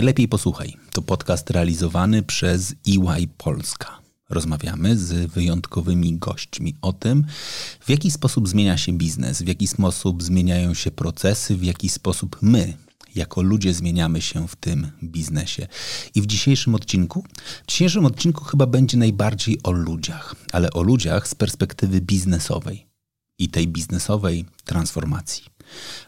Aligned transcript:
Najlepiej 0.00 0.28
posłuchaj. 0.28 0.76
To 0.92 1.02
podcast 1.02 1.50
realizowany 1.50 2.22
przez 2.22 2.74
EY 2.88 3.28
Polska. 3.38 3.98
Rozmawiamy 4.30 4.98
z 4.98 5.30
wyjątkowymi 5.30 6.18
gośćmi 6.18 6.74
o 6.82 6.92
tym, 6.92 7.26
w 7.80 7.90
jaki 7.90 8.10
sposób 8.10 8.48
zmienia 8.48 8.76
się 8.76 8.92
biznes, 8.92 9.42
w 9.42 9.48
jaki 9.48 9.66
sposób 9.68 10.22
zmieniają 10.22 10.74
się 10.74 10.90
procesy, 10.90 11.56
w 11.56 11.64
jaki 11.64 11.88
sposób 11.88 12.36
my, 12.42 12.76
jako 13.14 13.42
ludzie, 13.42 13.74
zmieniamy 13.74 14.20
się 14.20 14.48
w 14.48 14.56
tym 14.56 14.90
biznesie. 15.02 15.66
I 16.14 16.22
w 16.22 16.26
dzisiejszym 16.26 16.74
odcinku, 16.74 17.24
w 17.66 17.70
dzisiejszym 17.70 18.06
odcinku 18.06 18.44
chyba 18.44 18.66
będzie 18.66 18.98
najbardziej 18.98 19.58
o 19.62 19.70
ludziach, 19.70 20.34
ale 20.52 20.70
o 20.70 20.82
ludziach 20.82 21.28
z 21.28 21.34
perspektywy 21.34 22.00
biznesowej 22.00 22.86
i 23.38 23.48
tej 23.48 23.68
biznesowej 23.68 24.44
transformacji. 24.64 25.44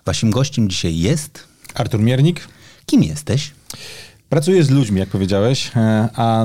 Waszym 0.05 0.31
gościem 0.31 0.69
dzisiaj 0.69 0.99
jest 0.99 1.45
Artur 1.75 2.01
Miernik. 2.01 2.49
Kim 2.87 3.03
jesteś? 3.03 3.53
Pracuję 4.33 4.65
z 4.65 4.71
ludźmi, 4.71 4.99
jak 4.99 5.09
powiedziałeś, 5.09 5.71
e, 5.77 6.09
a 6.15 6.45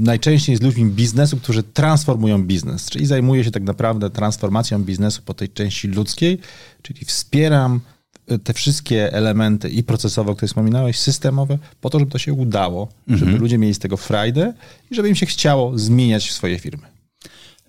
najczęściej 0.00 0.56
z 0.56 0.62
ludźmi 0.62 0.84
biznesu, 0.84 1.36
którzy 1.36 1.62
transformują 1.62 2.44
biznes, 2.44 2.90
czyli 2.90 3.06
zajmuję 3.06 3.44
się 3.44 3.50
tak 3.50 3.62
naprawdę 3.62 4.10
transformacją 4.10 4.84
biznesu 4.84 5.22
po 5.24 5.34
tej 5.34 5.48
części 5.48 5.88
ludzkiej, 5.88 6.38
czyli 6.82 7.04
wspieram 7.04 7.80
e, 8.26 8.38
te 8.38 8.52
wszystkie 8.52 9.12
elementy 9.12 9.68
i 9.68 9.82
procesowe, 9.82 10.34
które 10.34 10.48
wspominałeś, 10.48 10.98
systemowe, 10.98 11.58
po 11.80 11.90
to, 11.90 11.98
żeby 11.98 12.10
to 12.10 12.18
się 12.18 12.32
udało, 12.32 12.88
mhm. 13.08 13.18
żeby 13.18 13.38
ludzie 13.38 13.58
mieli 13.58 13.74
z 13.74 13.78
tego 13.78 13.96
frajdę 13.96 14.54
i 14.90 14.94
żeby 14.94 15.08
im 15.08 15.14
się 15.14 15.26
chciało 15.26 15.78
zmieniać 15.78 16.32
swoje 16.32 16.58
firmy. 16.58 16.86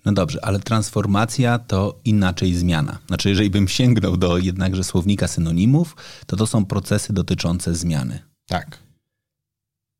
No 0.04 0.12
dobrze, 0.12 0.44
ale 0.44 0.58
transformacja 0.58 1.58
to 1.58 2.00
inaczej 2.04 2.54
zmiana. 2.54 2.98
Znaczy, 3.06 3.28
jeżeli 3.28 3.50
bym 3.50 3.68
sięgnął 3.68 4.16
do 4.16 4.38
jednakże 4.38 4.84
słownika 4.84 5.28
synonimów, 5.28 5.96
to 6.26 6.36
to 6.36 6.46
są 6.46 6.64
procesy 6.64 7.12
dotyczące 7.12 7.74
zmiany. 7.74 8.31
Tak. 8.46 8.78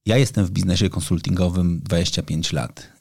Ja 0.06 0.16
jestem 0.16 0.46
w 0.46 0.50
biznesie 0.50 0.90
konsultingowym 0.90 1.80
25 1.80 2.52
lat. 2.52 2.92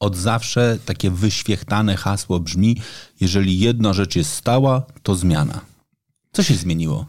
Od 0.00 0.16
zawsze 0.16 0.78
takie 0.86 1.10
wyświechtane 1.10 1.96
hasło 1.96 2.40
brzmi: 2.40 2.76
jeżeli 3.20 3.58
jedna 3.58 3.92
rzecz 3.92 4.16
jest 4.16 4.32
stała, 4.32 4.86
to 5.02 5.14
zmiana. 5.14 5.60
Co 6.32 6.42
się 6.42 6.54
zmieniło? 6.54 7.06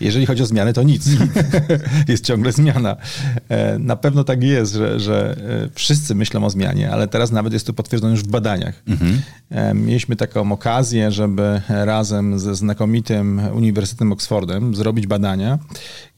Jeżeli 0.00 0.26
chodzi 0.26 0.42
o 0.42 0.46
zmiany, 0.46 0.72
to 0.72 0.82
nic. 0.82 1.06
jest 2.08 2.24
ciągle 2.24 2.52
zmiana. 2.52 2.96
E, 3.48 3.78
na 3.78 3.96
pewno 3.96 4.24
tak 4.24 4.42
jest, 4.42 4.74
że, 4.74 5.00
że, 5.00 5.36
e, 5.64 5.68
wszyscy 5.74 6.14
myślą 6.14 6.44
o 6.44 6.50
zmianie, 6.50 6.90
ale 6.90 7.08
teraz 7.08 7.32
nawet 7.32 7.52
jest 7.52 7.66
to 7.66 7.72
potwierdzone 7.72 8.12
już 8.12 8.22
w 8.22 8.28
badaniach. 8.28 8.82
Mhm. 8.88 9.22
E, 9.50 9.74
mieliśmy 9.74 10.16
taką 10.16 10.52
okazję, 10.52 11.10
żeby 11.10 11.60
razem 11.68 12.38
ze 12.38 12.54
znakomitym 12.54 13.40
Uniwersytetem 13.54 14.12
Oxfordem 14.12 14.74
zrobić 14.74 15.06
badania, 15.06 15.58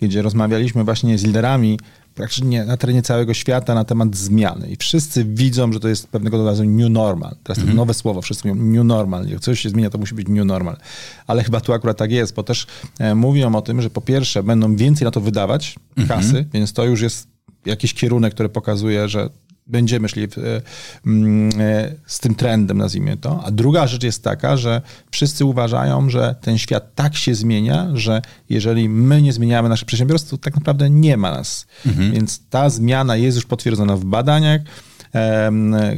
gdzie 0.01 0.23
rozmawialiśmy 0.23 0.85
właśnie 0.85 1.19
z 1.19 1.25
liderami 1.25 1.79
praktycznie 2.16 2.65
na 2.65 2.77
terenie 2.77 3.03
całego 3.03 3.34
świata 3.34 3.75
na 3.75 3.84
temat 3.84 4.16
zmiany. 4.16 4.69
I 4.69 4.77
wszyscy 4.77 5.25
widzą, 5.25 5.72
że 5.72 5.81
to 5.81 5.88
jest 5.88 6.09
pewnego 6.09 6.44
rodzaju 6.44 6.71
new 6.71 6.91
normal. 6.91 7.37
Teraz 7.43 7.59
mm 7.59 7.71
-hmm. 7.71 7.77
nowe 7.77 7.94
słowo, 7.94 8.22
wszyscy 8.22 8.49
mówią 8.49 8.62
new 8.62 8.84
normal. 8.84 9.28
Jak 9.28 9.41
coś 9.41 9.60
się 9.60 9.71
zmienia, 9.71 9.91
to 9.91 9.99
musi 9.99 10.15
być 10.15 10.28
new 10.28 10.47
normal. 10.47 10.77
Ale 11.27 11.44
chyba 11.44 11.60
tu 11.60 11.72
akurat 11.72 11.97
tak 11.97 12.12
jest, 12.12 12.34
bo 12.34 12.43
też 12.43 12.66
e, 12.99 13.15
mówią 13.15 13.54
o 13.54 13.62
tym, 13.62 13.82
że 13.82 13.91
po 13.91 14.00
pierwsze 14.00 14.43
będą 14.43 14.77
więcej 14.77 15.04
na 15.04 15.10
to 15.10 15.21
wydawać 15.21 15.77
mm 15.97 16.09
-hmm. 16.09 16.15
kasy, 16.15 16.47
więc 16.53 16.72
to 16.72 16.84
już 16.84 17.00
jest 17.00 17.28
jakiś 17.66 17.94
kierunek, 17.94 18.34
który 18.34 18.48
pokazuje, 18.48 19.09
że 19.09 19.31
będziemy 19.66 20.09
szli 20.09 20.28
w, 20.28 20.38
e, 20.38 20.62
mm, 21.06 21.50
e, 21.60 21.94
z 22.06 22.19
tym 22.19 22.34
trendem, 22.34 22.78
nazwijmy 22.78 23.16
to. 23.16 23.44
A 23.44 23.50
druga 23.50 23.87
rzecz 23.87 24.03
jest 24.03 24.22
taka, 24.22 24.56
że 24.56 24.82
wszyscy 25.10 25.44
uważają, 25.44 26.10
że 26.10 26.34
ten 26.41 26.59
świat 26.59 26.94
tak 26.94 27.16
się 27.16 27.34
zmienia, 27.34 27.88
że 27.94 28.22
jeżeli 28.49 28.88
my 28.88 29.22
nie 29.22 29.32
zmieniamy 29.32 29.69
nasze 29.69 29.87
przedsiębiorstwo, 29.87 30.37
to 30.37 30.43
tak 30.43 30.54
naprawdę 30.54 30.91
nie 30.91 31.16
ma 31.16 31.31
nas. 31.31 31.66
Mhm. 31.87 32.12
Więc 32.12 32.41
ta 32.50 32.71
zmiana 32.71 33.16
jest 33.16 33.37
już 33.37 33.47
potwierdzona 33.47 33.97
w 33.97 34.04
badaniach. 34.04 34.60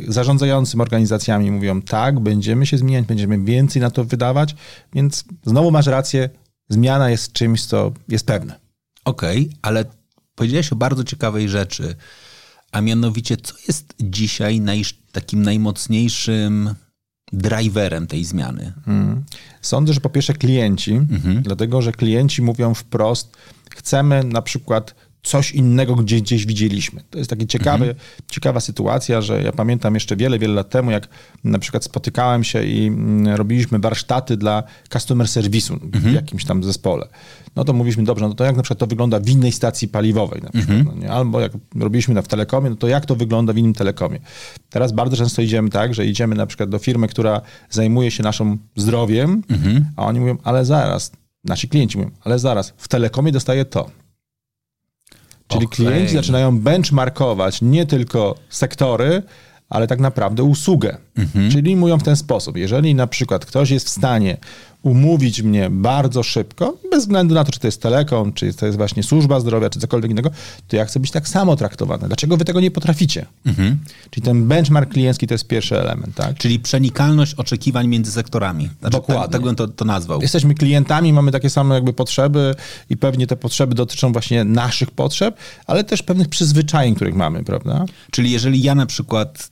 Zarządzającym 0.08 0.80
organizacjami 0.80 1.50
mówią, 1.50 1.82
tak, 1.82 2.20
będziemy 2.20 2.66
się 2.66 2.78
zmieniać, 2.78 3.06
będziemy 3.06 3.38
więcej 3.38 3.82
na 3.82 3.90
to 3.90 4.04
wydawać, 4.04 4.54
więc 4.94 5.24
znowu 5.44 5.70
masz 5.70 5.86
rację, 5.86 6.30
zmiana 6.68 7.10
jest 7.10 7.32
czymś, 7.32 7.64
co 7.64 7.92
jest 8.08 8.26
pewne. 8.26 8.58
Okej, 9.04 9.40
okay, 9.40 9.58
ale 9.62 9.84
powiedziałeś 10.34 10.72
o 10.72 10.76
bardzo 10.76 11.04
ciekawej 11.04 11.48
rzeczy 11.48 11.96
a 12.72 12.80
mianowicie, 12.80 13.36
co 13.36 13.54
jest 13.68 13.94
dzisiaj 14.00 14.60
naj, 14.60 14.82
takim 15.12 15.42
najmocniejszym 15.42 16.74
driverem 17.32 18.06
tej 18.06 18.24
zmiany? 18.24 18.72
Hmm. 18.84 19.24
Sądzę, 19.62 19.92
że 19.92 20.00
po 20.00 20.10
pierwsze 20.10 20.34
klienci, 20.34 20.92
mhm. 20.92 21.42
dlatego 21.42 21.82
że 21.82 21.92
klienci 21.92 22.42
mówią 22.42 22.74
wprost, 22.74 23.36
chcemy 23.70 24.24
na 24.24 24.42
przykład 24.42 24.94
coś 25.22 25.52
innego 25.52 25.94
gdzieś, 25.94 26.22
gdzieś 26.22 26.46
widzieliśmy. 26.46 27.02
To 27.10 27.18
jest 27.18 27.30
taka 27.30 27.46
ciekawy, 27.46 27.84
mhm. 27.84 28.04
ciekawa 28.30 28.60
sytuacja, 28.60 29.20
że 29.20 29.42
ja 29.42 29.52
pamiętam 29.52 29.94
jeszcze 29.94 30.16
wiele, 30.16 30.38
wiele 30.38 30.54
lat 30.54 30.70
temu, 30.70 30.90
jak 30.90 31.08
na 31.44 31.58
przykład 31.58 31.84
spotykałem 31.84 32.44
się 32.44 32.64
i 32.64 32.86
mm, 32.86 33.36
robiliśmy 33.36 33.78
warsztaty 33.78 34.36
dla 34.36 34.62
customer 34.92 35.28
serwisu 35.28 35.74
mhm. 35.74 36.04
w 36.04 36.12
jakimś 36.12 36.44
tam 36.44 36.64
zespole. 36.64 37.08
No 37.56 37.64
to 37.64 37.72
mówiliśmy, 37.72 38.04
dobrze, 38.04 38.28
no 38.28 38.34
to 38.34 38.44
jak 38.44 38.56
na 38.56 38.62
przykład 38.62 38.78
to 38.78 38.86
wygląda 38.86 39.20
w 39.20 39.28
innej 39.28 39.52
stacji 39.52 39.88
paliwowej 39.88 40.42
na 40.42 40.50
przykład, 40.50 40.78
mhm. 40.78 41.00
no 41.00 41.12
Albo 41.12 41.40
jak 41.40 41.52
robiliśmy 41.76 42.14
na 42.14 42.22
w 42.22 42.28
telekomie, 42.28 42.70
no 42.70 42.76
to 42.76 42.88
jak 42.88 43.06
to 43.06 43.16
wygląda 43.16 43.52
w 43.52 43.58
innym 43.58 43.74
telekomie. 43.74 44.18
Teraz 44.70 44.92
bardzo 44.92 45.16
często 45.16 45.42
idziemy 45.42 45.70
tak, 45.70 45.94
że 45.94 46.06
idziemy 46.06 46.34
na 46.34 46.46
przykład 46.46 46.70
do 46.70 46.78
firmy, 46.78 47.08
która 47.08 47.40
zajmuje 47.70 48.10
się 48.10 48.22
naszym 48.22 48.58
zdrowiem, 48.76 49.42
mhm. 49.50 49.84
a 49.96 50.06
oni 50.06 50.20
mówią, 50.20 50.36
ale 50.44 50.64
zaraz, 50.64 51.12
nasi 51.44 51.68
klienci 51.68 51.98
mówią, 51.98 52.10
ale 52.24 52.38
zaraz, 52.38 52.74
w 52.76 52.88
telekomie 52.88 53.32
dostaje 53.32 53.64
to. 53.64 53.90
Czyli 55.48 55.66
okay. 55.66 55.76
klienci 55.76 56.14
zaczynają 56.14 56.58
benchmarkować 56.58 57.62
nie 57.62 57.86
tylko 57.86 58.34
sektory, 58.48 59.22
ale 59.68 59.86
tak 59.86 60.00
naprawdę 60.00 60.42
usługę. 60.42 60.96
Mhm. 61.18 61.50
Czyli 61.50 61.76
mówią 61.76 61.98
w 61.98 62.02
ten 62.02 62.16
sposób, 62.16 62.56
jeżeli 62.56 62.94
na 62.94 63.06
przykład 63.06 63.46
ktoś 63.46 63.70
jest 63.70 63.86
w 63.86 63.90
stanie 63.90 64.36
umówić 64.82 65.42
mnie 65.42 65.70
bardzo 65.70 66.22
szybko, 66.22 66.76
bez 66.90 67.00
względu 67.00 67.34
na 67.34 67.44
to, 67.44 67.52
czy 67.52 67.60
to 67.60 67.66
jest 67.66 67.82
telekom, 67.82 68.32
czy 68.32 68.54
to 68.54 68.66
jest 68.66 68.78
właśnie 68.78 69.02
służba 69.02 69.40
zdrowia, 69.40 69.70
czy 69.70 69.80
cokolwiek 69.80 70.10
innego, 70.10 70.30
to 70.68 70.76
ja 70.76 70.84
chcę 70.84 71.00
być 71.00 71.10
tak 71.10 71.28
samo 71.28 71.56
traktowany. 71.56 72.06
Dlaczego 72.06 72.36
wy 72.36 72.44
tego 72.44 72.60
nie 72.60 72.70
potraficie? 72.70 73.26
Mhm. 73.46 73.78
Czyli 74.10 74.24
ten 74.24 74.48
benchmark 74.48 74.90
kliencki 74.90 75.26
to 75.26 75.34
jest 75.34 75.46
pierwszy 75.46 75.80
element. 75.80 76.14
Tak? 76.14 76.38
Czyli 76.38 76.60
przenikalność 76.60 77.34
oczekiwań 77.34 77.88
między 77.88 78.12
sektorami. 78.12 78.64
Znaczy, 78.64 78.80
tak- 78.80 78.92
Dokładnie. 78.92 79.32
Tak, 79.32 79.42
bym 79.42 79.56
to, 79.56 79.68
to 79.68 79.84
nazwał. 79.84 80.22
Jesteśmy 80.22 80.54
klientami, 80.54 81.12
mamy 81.12 81.32
takie 81.32 81.50
same 81.50 81.74
jakby 81.74 81.92
potrzeby 81.92 82.54
i 82.90 82.96
pewnie 82.96 83.26
te 83.26 83.36
potrzeby 83.36 83.74
dotyczą 83.74 84.12
właśnie 84.12 84.44
naszych 84.44 84.90
potrzeb, 84.90 85.36
ale 85.66 85.84
też 85.84 86.02
pewnych 86.02 86.28
przyzwyczajeń, 86.28 86.94
których 86.94 87.14
mamy, 87.14 87.44
prawda? 87.44 87.84
Czyli 88.10 88.30
jeżeli 88.30 88.62
ja 88.62 88.74
na 88.74 88.86
przykład 88.86 89.50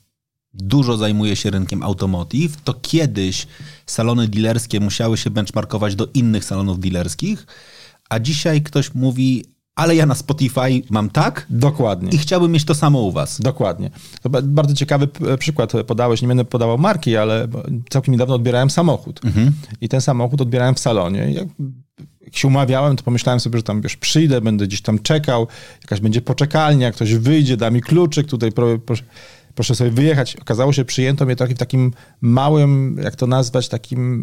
dużo 0.59 0.97
zajmuje 0.97 1.37
się 1.37 1.51
rynkiem 1.51 1.83
automotive, 1.83 2.57
to 2.65 2.75
kiedyś 2.75 3.47
salony 3.87 4.29
dealerskie 4.29 4.81
musiały 4.81 5.17
się 5.17 5.31
benchmarkować 5.31 5.95
do 5.95 6.09
innych 6.15 6.45
salonów 6.45 6.81
dealerskich, 6.81 7.47
a 8.09 8.19
dzisiaj 8.19 8.63
ktoś 8.63 8.95
mówi, 8.95 9.45
ale 9.75 9.97
ja 9.97 10.07
na 10.07 10.15
Spotify 10.15 10.83
mam 10.91 11.11
tak. 11.11 11.47
Dokładnie. 11.51 12.11
I 12.11 12.19
chciałbym 12.19 12.53
mieć 12.53 12.65
to 12.65 12.75
samo 12.75 13.01
u 13.01 13.13
was. 13.13 13.41
Dokładnie. 13.41 13.91
To 14.23 14.31
bardzo 14.43 14.75
ciekawy 14.75 15.09
przykład 15.39 15.73
podałeś. 15.87 16.23
Nie 16.23 16.29
będę 16.29 16.45
podawał 16.45 16.79
marki, 16.79 17.17
ale 17.17 17.49
całkiem 17.91 18.13
niedawno 18.13 18.35
odbierałem 18.35 18.71
samochód. 18.71 19.21
Mhm. 19.25 19.53
I 19.81 19.89
ten 19.89 20.01
samochód 20.01 20.41
odbierałem 20.41 20.75
w 20.75 20.79
salonie. 20.79 21.35
Jak 22.25 22.37
się 22.37 22.49
umawiałem, 22.49 22.97
to 22.97 23.03
pomyślałem 23.03 23.41
sobie, 23.41 23.59
że 23.59 23.63
tam 23.63 23.81
wiesz, 23.81 23.97
przyjdę, 23.97 24.41
będę 24.41 24.67
gdzieś 24.67 24.83
tam 24.83 24.99
czekał, 24.99 25.47
jakaś 25.83 26.01
będzie 26.01 26.21
poczekalnia, 26.21 26.93
ktoś 26.93 27.15
wyjdzie, 27.15 27.57
da 27.57 27.71
mi 27.71 27.81
kluczyk, 27.81 28.27
tutaj 28.27 28.51
proszę 28.87 29.03
proszę 29.57 29.75
sobie 29.75 29.91
wyjechać. 29.91 30.37
Okazało 30.37 30.73
się, 30.73 30.85
przyjęto 30.85 31.27
mnie 31.27 31.37
w 31.37 31.59
takim 31.59 31.93
małym, 32.21 32.99
jak 33.03 33.17
to 33.17 33.27
nazwać, 33.27 33.69
takim 33.69 34.23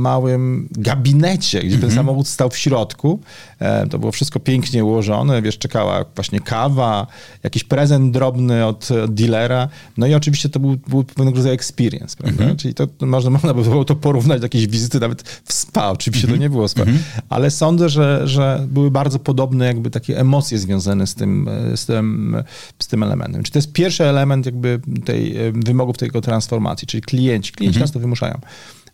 małym 0.00 0.68
gabinecie, 0.70 1.60
gdzie 1.60 1.76
ten 1.76 1.84
mhm. 1.84 1.92
samochód 1.92 2.28
stał 2.28 2.50
w 2.50 2.56
środku. 2.58 3.20
E, 3.58 3.86
to 3.86 3.98
było 3.98 4.12
wszystko 4.12 4.40
pięknie 4.40 4.84
ułożone, 4.84 5.42
wiesz, 5.42 5.58
czekała 5.58 6.04
właśnie 6.14 6.40
kawa, 6.40 7.06
jakiś 7.42 7.64
prezent 7.64 8.12
drobny 8.12 8.66
od, 8.66 8.90
od 8.90 9.14
dealera. 9.14 9.68
No 9.96 10.06
i 10.06 10.14
oczywiście 10.14 10.48
to 10.48 10.60
był, 10.60 10.76
był 10.88 11.04
pewnego 11.04 11.36
rodzaju 11.36 11.54
experience, 11.54 12.16
prawda? 12.16 12.42
Mhm. 12.42 12.56
Czyli 12.56 12.74
to 12.74 12.86
można, 13.00 13.30
można 13.38 13.54
by 13.54 13.62
było 13.62 13.84
to 13.84 13.96
porównać 13.96 14.40
do 14.40 14.44
jakiejś 14.44 14.66
wizyty 14.66 15.00
nawet 15.00 15.22
w 15.44 15.52
spa. 15.52 15.88
Oczywiście 15.88 16.26
to 16.26 16.32
mhm. 16.32 16.40
nie 16.40 16.50
było 16.50 16.68
spa, 16.68 16.82
ale 17.28 17.50
sądzę, 17.50 17.88
że, 17.88 18.28
że 18.28 18.66
były 18.70 18.90
bardzo 18.90 19.18
podobne 19.18 19.66
jakby 19.66 19.90
takie 19.90 20.18
emocje 20.18 20.58
związane 20.58 21.06
z 21.06 21.14
tym, 21.14 21.50
z 21.76 21.86
tym, 21.86 22.36
z 22.78 22.86
tym 22.86 23.02
elementem. 23.02 23.42
Czy 23.42 23.52
to 23.52 23.58
jest 23.58 23.72
pierwszy 23.72 24.04
element 24.04 24.46
jakby 24.46 24.67
jakby 24.68 25.00
tej, 25.04 25.34
wymogów 25.52 25.98
tego 25.98 26.20
transformacji, 26.20 26.86
czyli 26.88 27.02
klienci. 27.02 27.52
Klienci 27.52 27.76
mhm. 27.76 27.82
nas 27.82 27.92
to 27.92 28.00
wymuszają. 28.00 28.40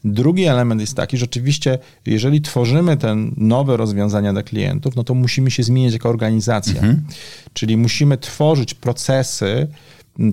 Drugi 0.05 0.45
element 0.45 0.81
jest 0.81 0.95
taki, 0.95 1.17
że 1.17 1.25
oczywiście, 1.25 1.79
jeżeli 2.07 2.41
tworzymy 2.41 2.97
te 2.97 3.17
nowe 3.37 3.77
rozwiązania 3.77 4.33
dla 4.33 4.43
klientów, 4.43 4.97
no 4.97 5.05
to 5.05 5.15
musimy 5.15 5.51
się 5.51 5.63
zmieniać 5.63 5.93
jako 5.93 6.09
organizacja. 6.09 6.75
Mhm. 6.75 7.05
Czyli 7.53 7.77
musimy 7.77 8.19
tworzyć 8.19 8.75
procesy, 8.75 9.67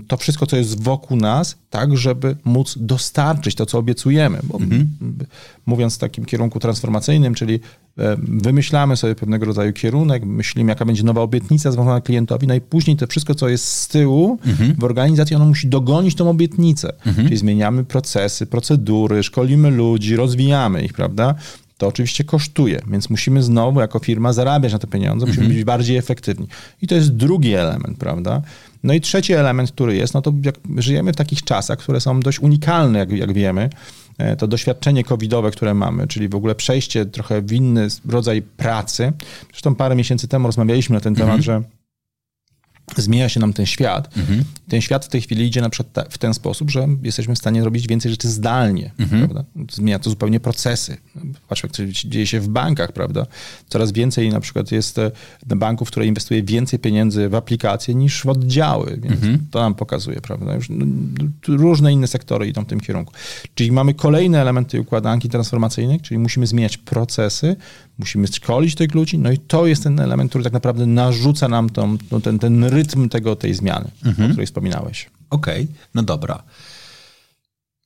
to 0.07 0.17
wszystko, 0.17 0.45
co 0.45 0.57
jest 0.57 0.83
wokół 0.83 1.17
nas, 1.17 1.55
tak, 1.69 1.97
żeby 1.97 2.35
móc 2.43 2.75
dostarczyć 2.79 3.55
to, 3.55 3.65
co 3.65 3.77
obiecujemy. 3.77 4.39
Bo 4.43 4.57
mhm. 4.57 4.87
Mówiąc 5.65 5.95
w 5.95 5.97
takim 5.97 6.25
kierunku 6.25 6.59
transformacyjnym, 6.59 7.33
czyli 7.33 7.59
e, 7.97 8.17
wymyślamy 8.17 8.97
sobie 8.97 9.15
pewnego 9.15 9.45
rodzaju 9.45 9.73
kierunek, 9.73 10.25
myślimy, 10.25 10.69
jaka 10.69 10.85
będzie 10.85 11.03
nowa 11.03 11.21
obietnica 11.21 11.71
związana 11.71 12.01
klientowi, 12.01 12.47
no 12.47 12.55
i 12.55 12.61
później 12.61 12.97
to 12.97 13.07
wszystko, 13.07 13.35
co 13.35 13.49
jest 13.49 13.65
z 13.65 13.87
tyłu 13.87 14.39
mhm. 14.45 14.75
w 14.79 14.83
organizacji, 14.83 15.35
ono 15.35 15.45
musi 15.45 15.67
dogonić 15.67 16.15
tą 16.15 16.29
obietnicę. 16.29 16.93
Mhm. 17.05 17.27
Czyli 17.27 17.37
zmieniamy 17.37 17.83
procesy, 17.83 18.45
procedury, 18.45 19.23
szkolimy 19.23 19.69
ludzi, 19.69 20.15
rozwijamy 20.15 20.83
ich, 20.83 20.93
prawda? 20.93 21.35
to 21.81 21.87
oczywiście 21.87 22.23
kosztuje, 22.23 22.81
więc 22.87 23.09
musimy 23.09 23.43
znowu 23.43 23.79
jako 23.79 23.99
firma 23.99 24.33
zarabiać 24.33 24.73
na 24.73 24.79
te 24.79 24.87
pieniądze, 24.87 25.25
musimy 25.25 25.45
mhm. 25.45 25.55
być 25.55 25.65
bardziej 25.65 25.97
efektywni. 25.97 26.47
I 26.81 26.87
to 26.87 26.95
jest 26.95 27.15
drugi 27.15 27.53
element, 27.53 27.97
prawda? 27.97 28.41
No 28.83 28.93
i 28.93 29.01
trzeci 29.01 29.33
element, 29.33 29.71
który 29.71 29.95
jest, 29.95 30.13
no 30.13 30.21
to 30.21 30.33
jak 30.45 30.55
żyjemy 30.77 31.13
w 31.13 31.15
takich 31.15 31.43
czasach, 31.43 31.79
które 31.79 31.99
są 32.01 32.19
dość 32.19 32.39
unikalne, 32.39 32.99
jak, 32.99 33.11
jak 33.11 33.33
wiemy, 33.33 33.69
e, 34.17 34.35
to 34.35 34.47
doświadczenie 34.47 35.03
covidowe, 35.03 35.51
które 35.51 35.73
mamy, 35.73 36.07
czyli 36.07 36.29
w 36.29 36.35
ogóle 36.35 36.55
przejście 36.55 37.05
trochę 37.05 37.41
w 37.41 37.51
inny 37.51 37.87
rodzaj 38.09 38.41
pracy. 38.41 39.13
Zresztą 39.51 39.75
parę 39.75 39.95
miesięcy 39.95 40.27
temu 40.27 40.47
rozmawialiśmy 40.47 40.93
na 40.93 41.01
ten 41.01 41.15
temat, 41.15 41.35
mhm. 41.35 41.41
że 41.43 41.80
zmienia 42.97 43.29
się 43.29 43.39
nam 43.39 43.53
ten 43.53 43.65
świat. 43.65 44.17
Mhm. 44.17 44.43
Ten 44.67 44.81
świat 44.81 45.05
w 45.05 45.09
tej 45.09 45.21
chwili 45.21 45.45
idzie 45.45 45.61
na 45.61 45.69
przykład 45.69 46.07
w 46.09 46.17
ten 46.17 46.33
sposób, 46.33 46.71
że 46.71 46.88
jesteśmy 47.03 47.35
w 47.35 47.38
stanie 47.38 47.63
robić 47.63 47.88
więcej 47.88 48.11
rzeczy 48.11 48.29
zdalnie. 48.29 48.91
Mhm. 48.99 49.43
Zmienia 49.71 49.99
to 49.99 50.09
zupełnie 50.09 50.39
procesy. 50.39 50.97
Patrzmy, 51.47 51.69
co 51.69 51.83
dzieje 51.85 52.27
się 52.27 52.39
w 52.39 52.47
bankach, 52.47 52.91
prawda? 52.91 53.25
Coraz 53.69 53.91
więcej 53.91 54.29
na 54.29 54.39
przykład 54.39 54.71
jest 54.71 54.99
e, 54.99 55.11
banków, 55.47 55.88
które 55.88 56.05
inwestuje 56.05 56.43
więcej 56.43 56.79
pieniędzy 56.79 57.29
w 57.29 57.35
aplikacje 57.35 57.95
niż 57.95 58.23
w 58.23 58.29
oddziały. 58.29 58.99
Więc 59.01 59.15
mhm. 59.15 59.47
to 59.51 59.59
nam 59.59 59.75
pokazuje, 59.75 60.21
prawda? 60.21 60.55
Już 60.55 60.69
no, 60.69 60.85
różne 61.47 61.93
inne 61.93 62.07
sektory 62.07 62.47
idą 62.47 62.63
w 62.63 62.67
tym 62.67 62.79
kierunku. 62.79 63.13
Czyli 63.55 63.71
mamy 63.71 63.93
kolejne 63.93 64.41
elementy 64.41 64.81
układanki 64.81 65.29
transformacyjnej, 65.29 65.99
czyli 65.99 66.17
musimy 66.17 66.47
zmieniać 66.47 66.77
procesy, 66.77 67.55
musimy 67.97 68.27
szkolić 68.27 68.75
tych 68.75 68.95
ludzi, 68.95 69.17
no 69.17 69.31
i 69.31 69.38
to 69.38 69.67
jest 69.67 69.83
ten 69.83 69.99
element, 69.99 70.31
który 70.31 70.43
tak 70.43 70.53
naprawdę 70.53 70.85
narzuca 70.85 71.47
nam 71.47 71.69
tą, 71.69 71.97
no 72.11 72.19
ten, 72.19 72.39
ten 72.39 72.63
rytm 72.63 73.09
tego, 73.09 73.35
tej 73.35 73.53
zmiany, 73.53 73.91
mhm. 74.05 74.27
o 74.27 74.31
której 74.31 74.47
wspominałeś. 74.47 75.09
Okej, 75.29 75.63
okay. 75.63 75.75
no 75.93 76.03
dobra. 76.03 76.43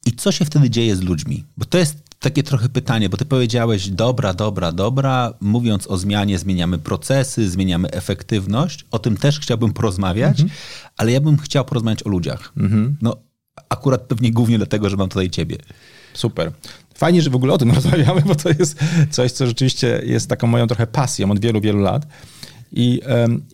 I 0.05 0.11
co 0.11 0.31
się 0.31 0.45
wtedy 0.45 0.69
dzieje 0.69 0.95
z 0.95 1.01
ludźmi? 1.01 1.43
Bo 1.57 1.65
to 1.65 1.77
jest 1.77 1.97
takie 2.19 2.43
trochę 2.43 2.69
pytanie, 2.69 3.09
bo 3.09 3.17
ty 3.17 3.25
powiedziałeś 3.25 3.89
dobra, 3.89 4.33
dobra, 4.33 4.71
dobra. 4.71 5.33
Mówiąc 5.41 5.87
o 5.87 5.97
zmianie, 5.97 6.39
zmieniamy 6.39 6.77
procesy, 6.77 7.49
zmieniamy 7.49 7.91
efektywność. 7.91 8.85
O 8.91 8.99
tym 8.99 9.17
też 9.17 9.39
chciałbym 9.39 9.73
porozmawiać, 9.73 10.41
mhm. 10.41 10.59
ale 10.97 11.11
ja 11.11 11.21
bym 11.21 11.37
chciał 11.37 11.65
porozmawiać 11.65 12.03
o 12.03 12.09
ludziach. 12.09 12.53
Mhm. 12.57 12.97
No, 13.01 13.17
akurat 13.69 14.01
pewnie 14.01 14.31
głównie 14.31 14.57
dlatego, 14.57 14.89
że 14.89 14.97
mam 14.97 15.09
tutaj 15.09 15.29
ciebie. 15.29 15.57
Super. 16.13 16.51
Fajnie, 16.95 17.21
że 17.21 17.29
w 17.29 17.35
ogóle 17.35 17.53
o 17.53 17.57
tym 17.57 17.71
rozmawiamy, 17.75 18.21
bo 18.21 18.35
to 18.35 18.49
jest 18.49 18.79
coś, 19.11 19.31
co 19.31 19.47
rzeczywiście 19.47 20.01
jest 20.05 20.29
taką 20.29 20.47
moją 20.47 20.67
trochę 20.67 20.87
pasją 20.87 21.31
od 21.31 21.39
wielu, 21.39 21.61
wielu 21.61 21.79
lat. 21.79 22.07
I, 22.71 23.01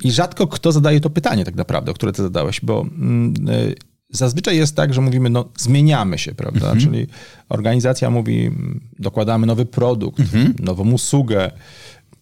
I 0.03 0.11
rzadko 0.11 0.47
kto 0.47 0.71
zadaje 0.71 0.99
to 0.99 1.09
pytanie 1.09 1.45
tak 1.45 1.55
naprawdę, 1.55 1.91
o 1.91 1.93
które 1.93 2.11
ty 2.11 2.21
zadałeś, 2.21 2.61
bo 2.61 2.81
mm, 2.81 3.33
y, 3.49 3.75
zazwyczaj 4.09 4.57
jest 4.57 4.75
tak, 4.75 4.93
że 4.93 5.01
mówimy, 5.01 5.29
no 5.29 5.49
zmieniamy 5.57 6.17
się, 6.17 6.35
prawda? 6.35 6.71
Mhm. 6.71 6.79
Czyli 6.79 7.07
organizacja 7.49 8.09
mówi, 8.09 8.45
mm, 8.45 8.81
dokładamy 8.99 9.47
nowy 9.47 9.65
produkt, 9.65 10.19
mhm. 10.19 10.55
nową 10.59 10.91
usługę, 10.91 11.51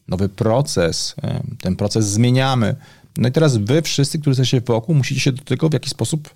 nowy 0.07 0.30
proces, 0.30 1.16
ten 1.62 1.75
proces 1.75 2.07
zmieniamy. 2.10 2.75
No 3.18 3.30
i 3.30 3.31
teraz 3.31 3.57
wy 3.57 3.81
wszyscy, 3.81 4.19
którzy 4.19 4.31
jesteście 4.31 4.62
wokół, 4.62 4.95
musicie 4.95 5.21
się 5.21 5.31
do 5.31 5.44
tego 5.44 5.69
w 5.69 5.74
jakiś 5.74 5.92
sposób 5.92 6.30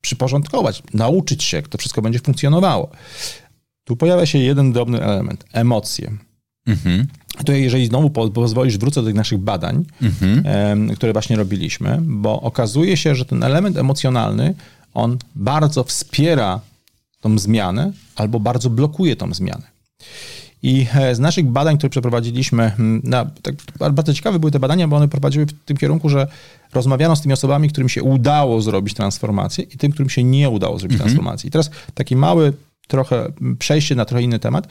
przyporządkować, 0.00 0.82
nauczyć 0.94 1.44
się, 1.44 1.56
jak 1.56 1.68
to 1.68 1.78
wszystko 1.78 2.02
będzie 2.02 2.18
funkcjonowało. 2.18 2.90
Tu 3.86 3.96
pojawia 3.96 4.26
się 4.26 4.38
jeden 4.38 4.72
drobny 4.72 5.02
element 5.02 5.44
emocje. 5.52 6.12
Mhm. 6.66 7.06
To 7.44 7.52
jeżeli 7.52 7.86
znowu 7.86 8.10
pozwolisz, 8.10 8.78
wrócę 8.78 9.00
do 9.00 9.06
tych 9.06 9.14
naszych 9.14 9.38
badań, 9.38 9.84
mhm. 10.02 10.94
które 10.96 11.12
właśnie 11.12 11.36
robiliśmy, 11.36 11.98
bo 12.02 12.40
okazuje 12.40 12.96
się, 12.96 13.14
że 13.14 13.24
ten 13.24 13.42
element 13.42 13.76
emocjonalny, 13.76 14.54
on 14.94 15.18
bardzo 15.34 15.84
wspiera 15.84 16.60
tą 17.20 17.38
zmianę 17.38 17.92
albo 18.16 18.40
bardzo 18.40 18.70
blokuje 18.70 19.16
tą 19.16 19.34
zmianę. 19.34 19.76
I 20.62 20.86
e, 20.94 21.14
z 21.14 21.18
naszych 21.18 21.46
badań, 21.46 21.78
które 21.78 21.90
przeprowadziliśmy, 21.90 22.72
na, 23.02 23.30
tak, 23.42 23.54
bardzo 23.92 24.14
ciekawe 24.14 24.38
były 24.38 24.52
te 24.52 24.60
badania, 24.60 24.88
bo 24.88 24.96
one 24.96 25.08
prowadziły 25.08 25.46
w 25.46 25.52
tym 25.64 25.76
kierunku, 25.76 26.08
że 26.08 26.26
rozmawiano 26.74 27.16
z 27.16 27.20
tymi 27.22 27.32
osobami, 27.32 27.68
którym 27.68 27.88
się 27.88 28.02
udało 28.02 28.62
zrobić 28.62 28.94
transformację 28.94 29.64
i 29.64 29.78
tym, 29.78 29.92
którym 29.92 30.10
się 30.10 30.24
nie 30.24 30.50
udało 30.50 30.78
zrobić 30.78 30.94
mhm. 30.94 31.10
transformacji. 31.10 31.48
I 31.48 31.50
teraz 31.50 31.70
taki 31.94 32.16
mały 32.16 32.52
trochę 32.86 33.32
przejście 33.58 33.94
na 33.94 34.04
trochę 34.04 34.22
inny 34.22 34.38
temat. 34.38 34.68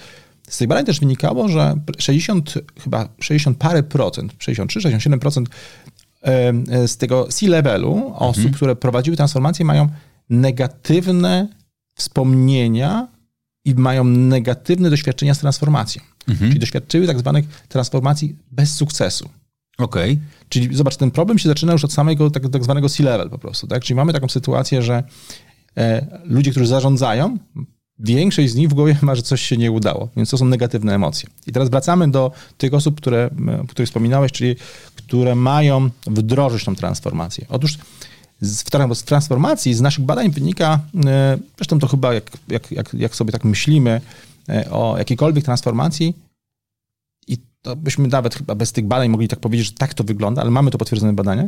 Z 0.50 0.58
tych 0.58 0.68
badań 0.68 0.86
też 0.86 1.00
wynikało, 1.00 1.50
że 1.50 1.76
60, 1.98 2.54
chyba 2.80 3.10
60 3.20 3.58
parę 3.58 3.84
procent, 3.84 4.36
63, 4.40 4.82
67 4.82 5.20
procent 5.20 5.50
z 6.88 6.98
tego 6.98 7.28
C-levelu 7.28 8.14
osób, 8.16 8.38
mhm. 8.38 8.54
które 8.54 8.76
prowadziły 8.76 9.18
transformację, 9.18 9.66
mają 9.66 9.90
negatywne 10.30 11.48
wspomnienia 11.96 13.08
i 13.66 13.76
mają 13.76 14.04
negatywne 14.04 14.90
doświadczenia 14.90 15.34
z 15.34 15.40
transformacją. 15.40 16.02
Mhm. 16.28 16.52
Czyli 16.52 16.60
doświadczyły 16.60 17.08
tak 17.08 17.20
zwanych 17.20 17.46
transformacji 17.68 18.36
bez 18.52 18.74
sukcesu. 18.74 19.30
Okej. 19.78 20.12
Okay. 20.12 20.26
Czyli 20.50 20.76
zobacz, 20.76 20.96
ten 20.96 21.12
problem 21.12 21.40
się 21.40 21.50
zaczyna 21.50 21.74
już 21.74 21.84
od 21.84 21.94
samego 21.94 22.32
tak, 22.32 22.50
tak 22.50 22.64
zwanego 22.64 22.90
C-level 22.90 23.30
po 23.30 23.40
prostu. 23.40 23.68
Tak? 23.68 23.84
Czyli 23.84 23.96
mamy 23.96 24.14
taką 24.14 24.28
sytuację, 24.28 24.82
że 24.82 25.04
e, 25.78 26.20
ludzie, 26.24 26.52
którzy 26.52 26.68
zarządzają, 26.68 27.38
większość 28.00 28.52
z 28.52 28.56
nich 28.56 28.70
w 28.70 28.74
głowie 28.74 28.98
ma, 29.02 29.16
że 29.16 29.22
coś 29.22 29.42
się 29.42 29.58
nie 29.58 29.72
udało, 29.72 30.10
więc 30.16 30.30
to 30.30 30.38
są 30.38 30.46
negatywne 30.46 30.96
emocje. 30.96 31.30
I 31.48 31.52
teraz 31.52 31.70
wracamy 31.70 32.12
do 32.12 32.32
tych 32.58 32.74
osób, 32.74 32.98
które, 32.98 33.30
o 33.64 33.68
których 33.68 33.90
wspominałeś, 33.90 34.32
czyli 34.32 34.56
które 34.96 35.36
mają 35.36 35.90
wdrożyć 36.08 36.66
tą 36.66 36.76
transformację. 36.76 37.46
Otóż 37.50 37.78
w 38.42 39.04
transformacji 39.04 39.74
z 39.74 39.82
naszych 39.82 40.06
badań 40.06 40.32
wynika, 40.32 40.80
e, 41.06 41.38
zresztą 41.58 41.80
to 41.80 41.88
chyba 41.88 42.14
jak, 42.14 42.32
jak, 42.48 42.72
jak, 42.72 42.94
jak 42.94 43.16
sobie 43.16 43.32
tak 43.32 43.44
myślimy 43.44 44.02
e, 44.50 44.72
o 44.72 44.98
jakiejkolwiek 44.98 45.46
transformacji, 45.46 46.14
i 47.28 47.38
to 47.62 47.76
byśmy 47.76 48.08
nawet 48.08 48.36
chyba 48.36 48.56
bez 48.56 48.72
tych 48.72 48.86
badań 48.86 49.10
mogli 49.10 49.28
tak 49.28 49.40
powiedzieć, 49.40 49.68
że 49.68 49.74
tak 49.74 49.94
to 49.94 50.04
wygląda, 50.04 50.42
ale 50.42 50.52
mamy 50.52 50.72
to 50.72 50.78
potwierdzone 50.78 51.14
badania, 51.14 51.48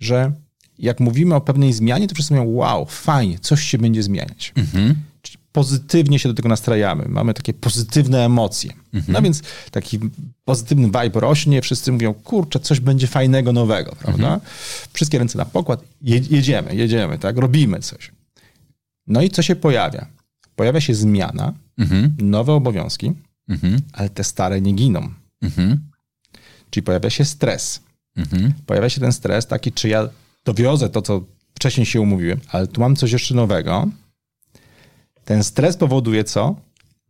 że 0.00 0.32
jak 0.78 1.00
mówimy 1.00 1.34
o 1.34 1.40
pewnej 1.40 1.72
zmianie, 1.72 2.08
to 2.08 2.14
wszyscy 2.14 2.34
mówią, 2.34 2.50
wow, 2.50 2.86
fajnie, 2.86 3.38
coś 3.38 3.62
się 3.62 3.78
będzie 3.78 4.02
zmieniać. 4.02 4.52
Mhm 4.56 5.09
pozytywnie 5.52 6.18
się 6.18 6.28
do 6.28 6.34
tego 6.34 6.48
nastrajamy, 6.48 7.04
mamy 7.08 7.34
takie 7.34 7.54
pozytywne 7.54 8.24
emocje. 8.24 8.72
Mhm. 8.92 9.12
No 9.12 9.22
więc 9.22 9.42
taki 9.70 9.98
pozytywny 10.44 10.86
vibe 10.86 11.20
rośnie, 11.20 11.62
wszyscy 11.62 11.92
mówią, 11.92 12.14
kurczę, 12.14 12.60
coś 12.60 12.80
będzie 12.80 13.06
fajnego, 13.06 13.52
nowego, 13.52 13.96
prawda? 13.98 14.34
Mhm. 14.34 14.40
Wszystkie 14.92 15.18
ręce 15.18 15.38
na 15.38 15.44
pokład, 15.44 15.84
jedziemy, 16.02 16.74
jedziemy, 16.74 17.18
tak, 17.18 17.36
robimy 17.36 17.80
coś. 17.80 18.12
No 19.06 19.22
i 19.22 19.30
co 19.30 19.42
się 19.42 19.56
pojawia? 19.56 20.06
Pojawia 20.56 20.80
się 20.80 20.94
zmiana, 20.94 21.52
mhm. 21.78 22.16
nowe 22.18 22.52
obowiązki, 22.52 23.12
mhm. 23.48 23.80
ale 23.92 24.08
te 24.08 24.24
stare 24.24 24.60
nie 24.60 24.72
giną. 24.72 25.08
Mhm. 25.42 25.78
Czyli 26.70 26.84
pojawia 26.84 27.10
się 27.10 27.24
stres. 27.24 27.80
Mhm. 28.16 28.52
Pojawia 28.66 28.88
się 28.88 29.00
ten 29.00 29.12
stres 29.12 29.46
taki, 29.46 29.72
czy 29.72 29.88
ja 29.88 30.08
dowiozę 30.44 30.88
to, 30.88 31.02
co 31.02 31.24
wcześniej 31.54 31.86
się 31.86 32.00
umówiłem, 32.00 32.40
ale 32.48 32.66
tu 32.66 32.80
mam 32.80 32.96
coś 32.96 33.12
jeszcze 33.12 33.34
nowego, 33.34 33.88
ten 35.30 35.44
stres 35.44 35.76
powoduje 35.76 36.24
co? 36.24 36.56